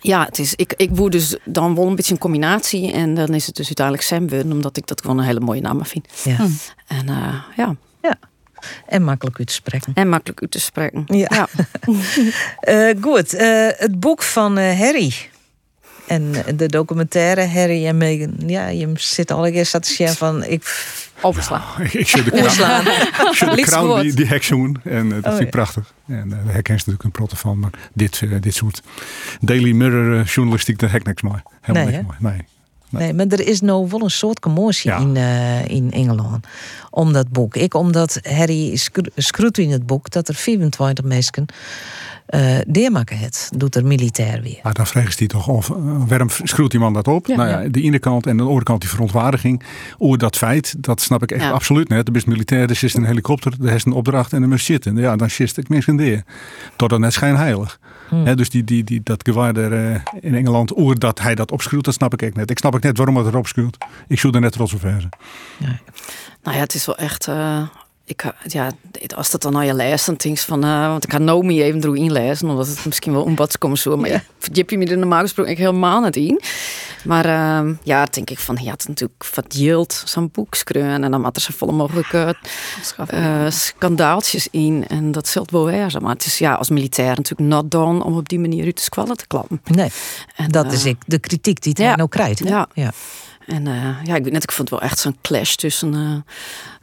ja, 0.00 0.24
het 0.24 0.38
is, 0.38 0.54
ik, 0.54 0.74
ik 0.76 0.90
woe 0.92 1.10
dus 1.10 1.36
dan 1.44 1.74
wel 1.74 1.86
een 1.86 1.94
beetje 1.96 2.12
een 2.12 2.18
combinatie. 2.20 2.92
En 2.92 3.14
dan 3.14 3.34
is 3.34 3.46
het 3.46 3.56
dus 3.56 3.66
uiteindelijk 3.66 4.06
Sam 4.06 4.28
worden, 4.28 4.52
omdat 4.52 4.76
ik 4.76 4.86
dat 4.86 5.00
gewoon 5.00 5.18
een 5.18 5.24
hele 5.24 5.40
mooie 5.40 5.60
naam 5.60 5.86
vind. 5.86 6.06
ja. 6.24 6.34
Hm. 6.36 6.42
En 6.86 7.08
eh, 7.08 7.34
ja, 7.56 7.74
En 8.86 9.02
makkelijk 9.04 9.38
uit 9.38 9.46
te 9.48 9.54
spreken. 9.54 9.92
en 9.94 10.08
makkelijk 10.08 10.40
uit 10.40 10.50
te 10.50 10.60
spreken. 10.60 11.04
Ja. 11.06 11.48
Eh, 12.60 12.90
goed, 13.00 13.34
eh, 13.34 13.68
het 13.76 14.00
boek 14.00 14.22
van 14.22 14.58
eh, 14.58 14.78
Harry. 14.78 15.12
En 16.10 16.32
de 16.56 16.66
documentaire 16.66 17.46
Harry 17.46 17.86
en 17.86 17.96
Meghan. 17.96 18.34
Ja, 18.46 18.66
je 18.68 18.92
zit 18.94 19.30
al 19.30 19.46
eens 19.46 19.70
te 19.70 19.78
zeggen 19.82 20.16
van... 20.16 20.44
Ik 20.44 20.64
Overslaan. 21.22 21.62
Ik, 21.78 21.92
ik 21.92 22.08
zit 22.08 22.24
de 22.24 22.30
ik 22.36 22.50
zit 23.36 23.56
de 23.56 23.62
crown 23.62 24.00
die, 24.00 24.12
die 24.14 24.26
hek 24.26 24.42
zoen. 24.42 24.80
En 24.84 25.06
eh, 25.06 25.14
dat 25.14 25.24
Oh, 25.24 25.30
vind 25.30 25.40
ik 25.40 25.50
prachtig. 25.50 25.92
En 26.06 26.24
uh, 26.26 26.30
daar 26.30 26.52
herken 26.52 26.62
je 26.62 26.72
natuurlijk 26.72 27.04
een 27.04 27.10
protte 27.10 27.36
van. 27.36 27.58
Maar 27.58 27.70
dit, 27.92 28.20
eh, 28.22 28.30
dit 28.40 28.54
soort 28.54 28.82
Daily 29.40 29.72
Mirror 29.72 30.22
journalistiek, 30.22 30.78
daar 30.78 30.90
heb 30.92 31.00
ik 31.00 31.06
niks 31.06 31.22
mooi. 31.22 31.42
Helemaal 31.60 31.88
Nee, 31.88 31.96
niks 31.96 32.18
mooi. 32.20 32.32
Nee. 32.32 32.44
Nee, 32.88 33.12
maar 33.14 33.26
er 33.26 33.46
is 33.46 33.60
nou 33.60 33.88
wel 33.90 34.02
een 34.02 34.10
soort 34.10 34.40
commotie 34.40 34.90
Ja. 34.90 34.98
in, 34.98 35.16
in 35.68 35.92
Engeland 35.92 36.46
om 36.90 37.12
dat 37.12 37.28
boek. 37.28 37.56
Ik 37.56 37.74
omdat 37.74 38.18
Harry 38.22 38.76
scruut 39.16 39.58
in 39.58 39.70
het 39.70 39.86
boek 39.86 40.10
dat 40.10 40.28
er 40.28 40.34
24 40.34 41.04
mensen 41.04 41.46
uh, 42.30 42.58
deermakken 42.66 43.18
het, 43.18 43.50
doet 43.56 43.76
er 43.76 43.86
militair 43.86 44.42
weer. 44.42 44.58
Maar 44.62 44.74
dan 44.74 44.86
vraagt 44.86 45.18
hij 45.18 45.28
toch 45.28 45.48
of, 45.48 45.72
waarom 46.06 46.28
schroeit 46.28 46.70
die 46.70 46.80
man 46.80 46.92
dat 46.92 47.08
op? 47.08 47.26
nou 47.26 47.48
ja, 47.48 47.68
de 47.68 47.82
ene 47.82 47.98
kant 47.98 48.26
en 48.26 48.36
de 48.36 48.42
andere 48.42 48.62
kant 48.62 48.80
die 48.80 48.90
verontwaardiging. 48.90 49.62
Over 49.98 50.18
dat 50.18 50.36
feit, 50.36 50.74
dat 50.78 51.00
snap 51.00 51.22
ik 51.22 51.30
echt 51.30 51.52
absoluut 51.52 51.88
net. 51.88 52.08
Er 52.08 52.16
is 52.16 52.24
militair, 52.24 52.62
er 52.62 52.84
is 52.84 52.94
een 52.94 53.04
helikopter, 53.04 53.52
er 53.62 53.72
is 53.72 53.84
een 53.84 53.92
opdracht 53.92 54.32
en 54.32 54.42
er 54.42 54.48
moet 54.48 54.60
zitten. 54.60 54.96
Ja, 54.96 55.16
dan 55.16 55.30
zit 55.30 55.56
ik 55.56 55.68
misschien 55.68 55.96
deer. 55.96 56.22
Tot 56.76 56.90
dan 56.90 57.00
net 57.00 57.12
schijnheilig. 57.12 57.78
Hmm. 58.08 58.36
dus 58.36 58.50
die, 58.50 58.64
die, 58.64 58.84
die, 58.84 59.00
dat 59.02 59.22
gewaar 59.24 59.56
er 59.56 60.02
in 60.20 60.34
Engeland, 60.34 60.78
oer 60.78 60.98
dat 60.98 61.20
hij 61.20 61.34
dat 61.34 61.52
opschroeit, 61.52 61.84
dat 61.84 61.94
snap 61.94 62.12
ik 62.12 62.22
echt 62.22 62.36
net. 62.36 62.50
Ik 62.50 62.58
snap 62.58 62.74
ik 62.74 62.82
net 62.82 62.96
waarom 62.96 63.16
het 63.16 63.26
erop 63.26 63.46
schroeit. 63.46 63.76
Ik 64.08 64.18
zoek 64.18 64.34
er 64.34 64.40
net 64.40 64.52
trots 64.52 64.74
op 64.74 64.80
verzen. 64.80 65.08
Ja. 65.58 65.78
Nou 66.42 66.56
ja, 66.56 66.62
het 66.62 66.74
is 66.74 66.86
wel 66.86 66.96
echt. 66.96 67.26
Uh, 67.26 67.62
ik, 68.10 68.32
ja, 68.46 68.70
als 69.16 69.30
dat 69.30 69.42
dan 69.42 69.52
naar 69.52 69.64
je 69.64 69.74
leest, 69.74 70.06
dan 70.06 70.14
denk 70.14 70.38
je 70.38 70.44
van. 70.44 70.64
Uh, 70.64 70.86
want 70.86 71.04
ik 71.04 71.12
ga 71.12 71.18
Nomi 71.18 71.62
even 71.62 71.80
door 71.80 71.96
inlezen, 71.96 72.48
omdat 72.48 72.66
het 72.66 72.84
misschien 72.84 73.12
wel 73.12 73.26
een 73.26 73.34
komt 73.58 73.78
zo. 73.78 73.96
Maar 73.96 74.10
ja. 74.10 74.22
je 74.70 74.78
me 74.78 74.86
er 74.86 74.98
normaal 74.98 75.20
gesproken 75.20 75.56
helemaal 75.56 76.00
niet 76.00 76.16
in. 76.16 76.40
Maar 77.04 77.26
uh, 77.26 77.74
ja, 77.82 78.04
denk 78.10 78.30
ik 78.30 78.38
van. 78.38 78.58
Ja, 78.62 78.70
het 78.70 78.88
natuurlijk 78.88 79.24
verdeeld 79.24 80.02
zo'n 80.04 80.30
boek 80.32 80.54
schreeuwen. 80.54 81.04
En 81.04 81.10
dan 81.10 81.24
had 81.24 81.36
er 81.36 81.42
zo 81.42 81.52
volle 81.56 81.72
mogelijke 81.72 82.34
uh, 83.14 83.46
in. 84.50 84.84
En 84.88 85.12
dat 85.12 85.28
zult 85.28 85.50
wel 85.50 85.64
weer 85.64 85.96
Maar 86.00 86.12
het 86.12 86.24
is 86.24 86.38
ja, 86.38 86.54
als 86.54 86.70
militair 86.70 87.16
natuurlijk 87.16 87.50
not 87.50 87.70
done 87.70 88.04
om 88.04 88.16
op 88.16 88.28
die 88.28 88.38
manier 88.38 88.64
uit 88.64 88.76
de 88.76 88.82
squallen 88.82 89.16
te 89.16 89.26
klappen. 89.26 89.60
Nee, 89.64 89.90
en, 90.36 90.48
dat 90.50 90.72
is 90.72 90.84
ik, 90.84 90.96
de 91.06 91.18
kritiek 91.18 91.62
die 91.62 91.72
het 91.72 91.80
ja, 91.80 91.96
nou 91.96 92.08
krijgt. 92.08 92.38
Ja. 92.38 92.68
ja. 92.74 92.92
En 93.50 93.66
uh, 93.66 94.04
ja, 94.04 94.14
ik 94.14 94.24
weet 94.24 94.32
net, 94.32 94.42
ik 94.42 94.52
vond 94.52 94.70
het 94.70 94.80
wel 94.80 94.88
echt 94.88 94.98
zo'n 94.98 95.16
clash 95.22 95.54
tussen 95.54 95.94
uh, 95.94 96.16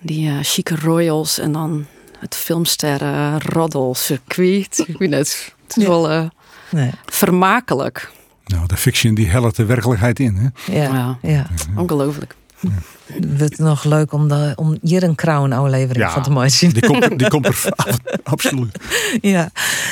die 0.01 0.29
uh, 0.29 0.37
chique 0.41 0.75
royals 0.75 1.39
en 1.39 1.51
dan 1.51 1.85
het 2.19 2.35
filmsterren 2.35 3.41
roddel 3.41 3.95
circuit. 3.95 4.83
ik 4.87 4.97
weet 4.97 5.09
net, 5.09 5.53
het 5.67 5.77
is 5.77 5.87
wel 5.87 6.29
nee. 6.69 6.91
vermakelijk. 7.05 8.11
Nou, 8.45 8.67
de 8.67 8.77
fiction 8.77 9.13
die 9.13 9.27
helpt 9.27 9.55
de 9.55 9.65
werkelijkheid 9.65 10.19
in, 10.19 10.35
hè? 10.35 10.73
Ja, 10.79 11.17
ja. 11.21 11.29
ja. 11.31 11.47
ongelooflijk. 11.75 12.35
Ja 12.59 12.69
het 13.37 13.57
nog 13.57 13.83
leuk 13.83 14.13
om, 14.13 14.27
de, 14.27 14.53
om 14.55 14.77
hier 14.81 15.03
een 15.03 15.15
Crown 15.15 15.51
aflevering 15.51 16.11
van 16.11 16.23
te 16.23 16.29
mooi 16.29 16.49
zien. 16.49 16.69
Die 16.69 16.87
komt, 16.87 17.19
die 17.19 17.27
komt 17.27 17.45
er 17.45 17.63
absoluut. 18.23 18.77
Ja, 19.21 19.49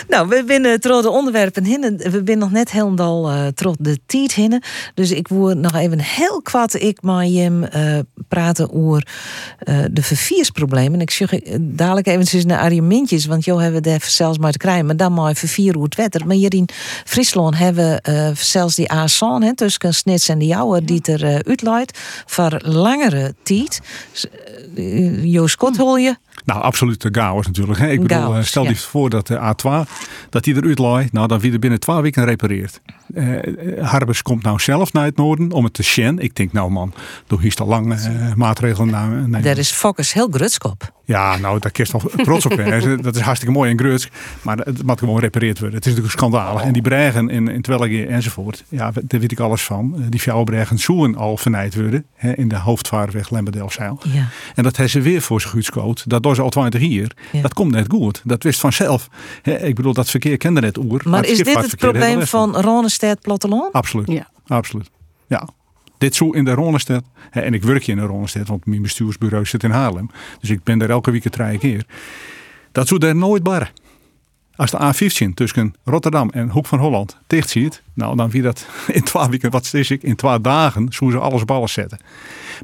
nou, 0.08 0.28
we 0.28 0.44
binnen 0.48 0.80
trots 0.80 1.04
de 1.04 1.10
onderwerpen 1.10 1.64
hinnen. 1.66 1.98
We 1.98 2.22
zijn 2.26 2.38
nog 2.38 2.52
net 2.52 2.72
helemaal 2.72 3.32
uh, 3.32 3.48
trots 3.48 3.78
de 3.80 4.00
tijd 4.06 4.34
hinnen. 4.34 4.64
Dus 4.94 5.12
ik 5.12 5.28
wil 5.28 5.56
nog 5.56 5.76
even 5.76 6.00
heel 6.00 6.42
kwad 6.42 6.74
ik 6.74 7.02
maar 7.02 7.26
Jim 7.26 7.64
uh, 7.64 8.00
praten 8.28 8.74
over 8.74 9.08
uh, 9.64 9.78
de 9.92 10.04
verviersproblemen. 10.04 11.02
Ik 11.02 11.12
zeg 11.12 11.32
dadelijk 11.60 12.08
even 12.08 12.48
naar 12.48 12.60
argumentjes, 12.60 13.26
want 13.26 13.46
joh 13.46 13.60
hebben 13.60 13.82
we 13.82 13.90
daar 13.90 14.04
zelfs 14.08 14.38
maar 14.38 14.52
te 14.52 14.58
krijgen. 14.58 14.86
Maar 14.86 14.98
dan 14.98 15.14
maar 15.14 15.36
vervier 15.36 15.74
hoe 15.74 15.84
het 15.84 15.96
wetter. 15.96 16.28
Maar 16.28 16.36
hier 16.36 16.54
in 16.54 16.70
Friesland 17.06 17.58
hebben 17.58 18.00
we 18.04 18.32
zelfs 18.36 18.76
die 18.76 18.92
Asan 18.92 19.56
tussen 19.56 19.94
Snits 19.94 20.30
en 20.30 20.40
de 20.40 20.46
Jouwer 20.46 20.86
die 20.86 21.02
er 21.02 21.24
uh, 21.24 21.36
uitleidt 21.36 22.00
voor 22.26 22.60
lange 22.64 23.05
tijd. 23.44 23.80
Eh, 24.76 25.24
Joost 25.24 25.58
hoor 25.78 26.00
je? 26.00 26.16
Nou, 26.46 26.62
absoluut 26.62 27.02
de 27.02 27.10
chaos 27.12 27.46
natuurlijk. 27.46 27.80
Hè. 27.80 27.90
Ik 27.90 28.02
bedoel, 28.02 28.36
eh, 28.36 28.44
stel 28.44 28.64
je 28.64 28.76
voor 28.76 29.10
dat 29.10 29.28
de 29.28 29.38
A2, 29.38 29.90
dat 30.30 30.44
die 30.44 30.56
eruit 30.56 30.80
laait. 30.80 31.12
Nou, 31.12 31.28
dan 31.28 31.40
wie 31.40 31.54
er 31.54 31.60
binnen 31.60 31.80
twee 31.80 32.02
weken 32.02 32.26
repareerd. 32.26 32.82
Uh, 33.14 33.40
Harbers 33.82 34.22
komt 34.22 34.44
nou 34.44 34.60
zelf 34.60 34.94
naar 34.94 35.06
het 35.06 35.16
noorden 35.16 35.52
om 35.52 35.64
het 35.64 35.74
te 35.74 35.84
shen. 35.84 36.20
Ik 36.20 36.36
denk, 36.36 36.54
nou 36.54 36.72
man, 36.72 36.94
door 37.28 37.42
hier 37.42 37.54
al 37.58 37.68
lang 37.68 37.94
uh, 37.94 38.34
maatregelen 38.34 38.90
nemen. 38.90 39.42
Daar 39.42 39.58
is 39.58 39.72
Fokkers 39.72 40.14
heel 40.14 40.28
grutskop. 40.32 40.94
Ja, 41.06 41.38
nou, 41.38 41.60
daar 41.60 41.72
kerst 41.72 41.94
nog 41.94 42.06
trots 42.18 42.46
op. 42.46 42.58
dat 43.02 43.16
is 43.16 43.22
hartstikke 43.22 43.54
mooi 43.54 43.72
en 43.72 43.80
gruts. 43.80 44.10
Maar 44.42 44.58
het 44.58 44.84
moet 44.84 45.00
gewoon 45.00 45.20
repareerd 45.20 45.60
worden. 45.60 45.78
Het 45.78 45.86
is 45.86 45.94
natuurlijk 45.94 46.24
een 46.24 46.30
schandaal. 46.30 46.62
En 46.62 46.74
die 46.74 46.82
bregen 46.82 47.30
in, 47.30 47.48
in 47.48 47.62
Twellige 47.62 48.08
enzovoort. 48.08 48.64
Ja, 48.70 48.92
daar 49.04 49.20
weet 49.20 49.32
ik 49.32 49.40
alles 49.40 49.64
van. 49.64 49.96
Die 50.10 50.20
fjouwbregen 50.20 50.78
zoen 50.78 51.16
al 51.16 51.38
vernijd 51.38 51.76
worden. 51.76 52.06
Hè, 52.16 52.34
in 52.34 52.48
de 52.48 52.58
hoofdvaarweg 52.58 53.30
Lemberdelzeil. 53.30 54.00
Ja. 54.04 54.28
En 54.56 54.64
dat 54.64 54.76
hebben 54.76 54.90
ze 54.90 55.02
weer 55.02 55.22
voor 55.22 55.42
zich 55.42 55.56
uitskoot. 55.56 56.10
Dat 56.10 56.24
door 56.36 56.52
ze 56.52 56.60
al 56.60 56.70
20 56.70 56.82
hier. 56.82 57.12
Dat 57.42 57.54
komt 57.54 57.72
net 57.72 57.86
goed. 57.90 58.22
Dat 58.24 58.44
wist 58.44 58.60
vanzelf. 58.60 59.10
ik 59.44 59.76
bedoel, 59.76 59.94
dat 59.94 60.10
verkeer 60.10 60.38
kende 60.38 60.62
net 60.62 60.78
oer. 60.78 61.02
Maar, 61.04 61.10
maar 61.10 61.26
is 61.26 61.38
dit 61.38 61.56
het 61.56 61.76
probleem 61.76 62.22
van 62.22 62.56
Ronestedt 62.56 63.22
platteland? 63.22 63.74
Absoluut. 63.74 64.12
Ja. 64.12 64.28
Absoluut. 64.48 64.90
Ja. 65.28 65.48
Dit 65.98 66.16
zo 66.16 66.30
in 66.30 66.46
de 66.46 66.52
Ronestedt. 66.52 67.06
En 67.32 67.54
ik 67.54 67.64
werk 67.64 67.84
hier 67.84 67.96
in 67.96 68.02
de 68.02 68.08
Ronestedt, 68.08 68.48
want 68.48 68.66
mijn 68.66 68.82
bestuursbureau 68.82 69.46
zit 69.46 69.64
in 69.64 69.72
Haarlem. 69.72 70.10
Dus 70.40 70.50
ik 70.50 70.64
ben 70.64 70.78
daar 70.78 70.90
elke 70.90 71.12
week 71.12 71.30
drie 71.30 71.58
keer. 71.58 71.86
Dat 72.72 72.88
zou 72.88 73.00
daar 73.00 73.16
nooit 73.16 73.44
barren. 73.44 73.70
Als 74.56 74.72
de 74.72 74.94
A15 74.94 75.34
tussen 75.34 75.74
Rotterdam 75.84 76.30
en 76.30 76.50
Hoek 76.50 76.66
van 76.66 76.80
Holland 76.80 77.18
dicht 77.28 77.50
ziet, 77.50 77.82
nou 77.94 78.16
dan 78.16 78.30
wie 78.30 78.42
dat 78.42 78.66
in 78.88 79.04
twee 79.04 79.28
weken, 79.28 79.52
wat 79.52 79.74
is 79.74 79.92
ik, 79.92 80.04
in 80.04 80.16
twee 80.16 80.42
dagen, 80.42 80.88
zo 80.94 81.10
ze 81.10 81.18
alles 81.18 81.46
ballen 81.46 81.70
zetten. 81.70 82.00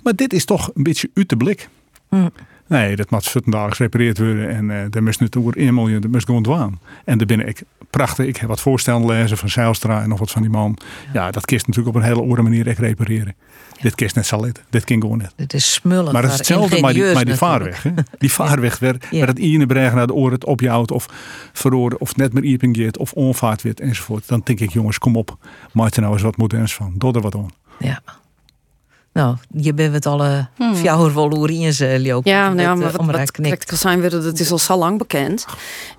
Maar 0.03 0.15
dit 0.15 0.33
is 0.33 0.45
toch 0.45 0.71
een 0.73 0.83
beetje 0.83 1.09
uit 1.13 1.29
de 1.29 1.37
blik. 1.37 1.69
Hm. 2.09 2.27
Nee, 2.71 2.95
dat 2.95 3.09
moet 3.09 3.27
vandaag 3.27 3.75
gerepareerd 3.75 4.17
worden 4.17 4.49
en 4.49 4.69
uh, 4.69 4.81
daar 4.89 5.03
moest 5.03 5.21
1 5.21 5.73
miljoen, 5.73 6.01
dat 6.01 6.11
moest 6.11 6.25
gewoon 6.25 6.43
dwaan. 6.43 6.79
En 7.05 7.17
daar 7.17 7.27
ben 7.27 7.47
ik 7.47 7.63
prachtig, 7.89 8.25
ik 8.25 8.37
heb 8.37 8.49
wat 8.49 8.61
voorstellen 8.61 9.05
lezen 9.05 9.37
van 9.37 9.49
Zijlstra 9.49 10.01
en 10.01 10.09
nog 10.09 10.19
wat 10.19 10.31
van 10.31 10.41
die 10.41 10.51
man. 10.51 10.77
Ja, 11.13 11.31
dat 11.31 11.45
kist 11.45 11.67
natuurlijk 11.67 11.95
op 11.95 12.01
een 12.01 12.07
hele 12.07 12.21
andere 12.21 12.41
manier 12.41 12.67
echt 12.67 12.79
repareren. 12.79 13.35
Dit 13.81 13.95
kist 13.95 14.15
net 14.15 14.25
salit, 14.25 14.63
dit 14.69 14.83
ging 14.85 15.01
gewoon 15.01 15.17
net. 15.17 15.33
Dit 15.35 15.53
is 15.53 15.73
smullen. 15.73 16.13
Maar 16.13 16.21
het 16.21 16.31
is 16.31 16.37
hetzelfde 16.37 16.81
met 16.81 16.93
die, 16.93 17.25
die 17.25 17.35
vaarweg. 17.35 17.83
Hè? 17.83 17.91
Die 18.17 18.31
vaarweg 18.31 18.79
werd, 18.79 19.05
ja. 19.11 19.25
het 19.25 19.39
ene 19.39 19.65
bregen 19.65 19.95
naar 19.95 20.07
de 20.07 20.13
oren 20.13 20.33
het 20.33 20.45
opjouwt 20.45 20.91
of 20.91 21.05
verroren 21.53 22.01
of 22.01 22.15
net 22.15 22.33
meer 22.33 22.43
ieping 22.43 22.97
of 22.97 23.13
onvaart 23.13 23.61
werd 23.61 23.79
enzovoort. 23.79 24.27
Dan 24.27 24.41
denk 24.43 24.59
ik 24.59 24.71
jongens, 24.71 24.97
kom 24.97 25.15
op, 25.15 25.37
maak 25.73 25.95
er 25.95 26.01
nou 26.01 26.13
eens 26.13 26.21
wat 26.21 26.37
moderns 26.37 26.73
van. 26.73 26.93
Doe 26.97 27.13
er 27.13 27.21
wat 27.21 27.35
aan. 27.35 27.51
Ja. 27.79 28.01
Nou, 29.13 29.35
je 29.53 29.73
bent 29.73 29.93
het 29.93 30.05
alle 30.05 30.47
hmm. 30.55 30.75
fjouwer 30.75 31.49
in 31.49 31.73
ze 31.73 31.99
loop. 32.01 32.25
Ja, 32.25 32.47
nou 32.47 32.61
ja, 32.61 32.75
maar 32.75 32.91
wat, 32.91 33.05
wat 33.05 33.79
zijn 33.79 34.01
we, 34.01 34.09
dat 34.09 34.39
is 34.39 34.51
al 34.51 34.57
zo 34.57 34.77
lang 34.77 34.97
bekend. 34.97 35.45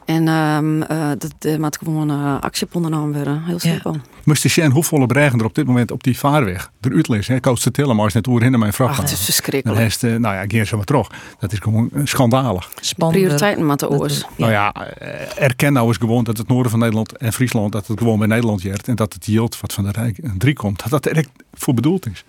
En 0.04 0.28
um, 0.28 0.82
uh, 0.82 1.08
dat 1.18 1.34
de 1.38 1.58
maat 1.58 1.78
gewoon 1.78 2.10
uh, 2.10 2.40
actie 2.40 2.66
op 2.66 2.74
ondernomen 2.74 3.12
werden. 3.14 3.42
Heel 3.44 3.58
simpel. 3.58 3.92
Ja. 3.92 4.00
Moest 4.24 4.54
je 4.54 4.70
hoeveel 4.70 5.06
bregen 5.06 5.38
er 5.38 5.44
op 5.44 5.54
dit 5.54 5.66
moment 5.66 5.90
op 5.90 6.02
die 6.02 6.18
vaarweg 6.18 6.70
eruit 6.80 7.08
lezen? 7.08 7.40
Koos 7.40 7.62
de 7.62 7.70
tillen, 7.70 7.96
maar 7.96 8.06
is 8.06 8.12
net 8.12 8.26
oer 8.26 8.42
in 8.42 8.58
mijn 8.58 8.72
vraag. 8.72 8.96
Het 8.96 9.10
is 9.10 9.24
verschrikkelijk. 9.24 9.78
Dan 9.78 9.86
heeft, 9.88 10.02
uh, 10.02 10.16
nou 10.16 10.34
ja, 10.34 10.46
keer 10.46 10.64
zo 10.64 10.76
maar 10.76 10.84
terug. 10.84 11.10
Dat 11.38 11.52
is 11.52 11.58
gewoon 11.58 11.90
schandalig. 12.04 12.70
Spannend. 12.80 13.20
Prioriteiten 13.20 13.66
met 13.66 13.78
de 13.78 13.90
oors. 13.90 14.24
Nou 14.36 14.52
ja, 14.52 14.74
erken 15.36 15.72
nou 15.72 15.86
eens 15.86 15.96
gewoon 15.96 16.24
dat 16.24 16.38
het 16.38 16.48
noorden 16.48 16.70
van 16.70 16.80
Nederland 16.80 17.16
en 17.16 17.32
Friesland, 17.32 17.72
dat 17.72 17.86
het 17.86 17.98
gewoon 17.98 18.18
bij 18.18 18.28
Nederland 18.28 18.62
jert. 18.62 18.88
En 18.88 18.96
dat 18.96 19.12
het 19.12 19.26
yield 19.26 19.60
wat 19.60 19.72
van 19.72 19.84
de 19.84 19.90
Rijk 19.90 20.18
drie 20.38 20.54
komt, 20.54 20.82
dat 20.82 20.90
dat 20.90 21.16
er 21.16 21.26
voor 21.54 21.74
bedoeld 21.74 22.06
is. 22.06 22.24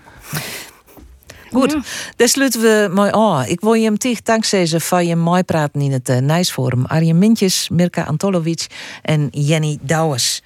Goed, 1.53 1.71
ja. 1.71 1.81
daar 2.15 2.27
sluiten 2.27 2.61
we 2.61 2.89
mooi 2.93 3.11
aan. 3.11 3.45
Ik 3.45 3.61
wil 3.61 3.73
je 3.73 3.83
hem 3.83 3.97
tegen 3.97 4.23
dankzij 4.23 4.65
ze 4.65 4.79
van 4.79 5.05
je 5.05 5.15
mooi 5.15 5.43
praten 5.43 5.81
in 5.81 5.91
het 5.91 6.09
uh, 6.09 6.17
Nijsforum. 6.17 6.85
Arjen 6.85 7.17
Mintjes, 7.17 7.69
Mirka 7.71 8.03
Antolovic 8.03 8.67
en 9.01 9.27
Jenny 9.31 9.77
Douwers. 9.81 10.41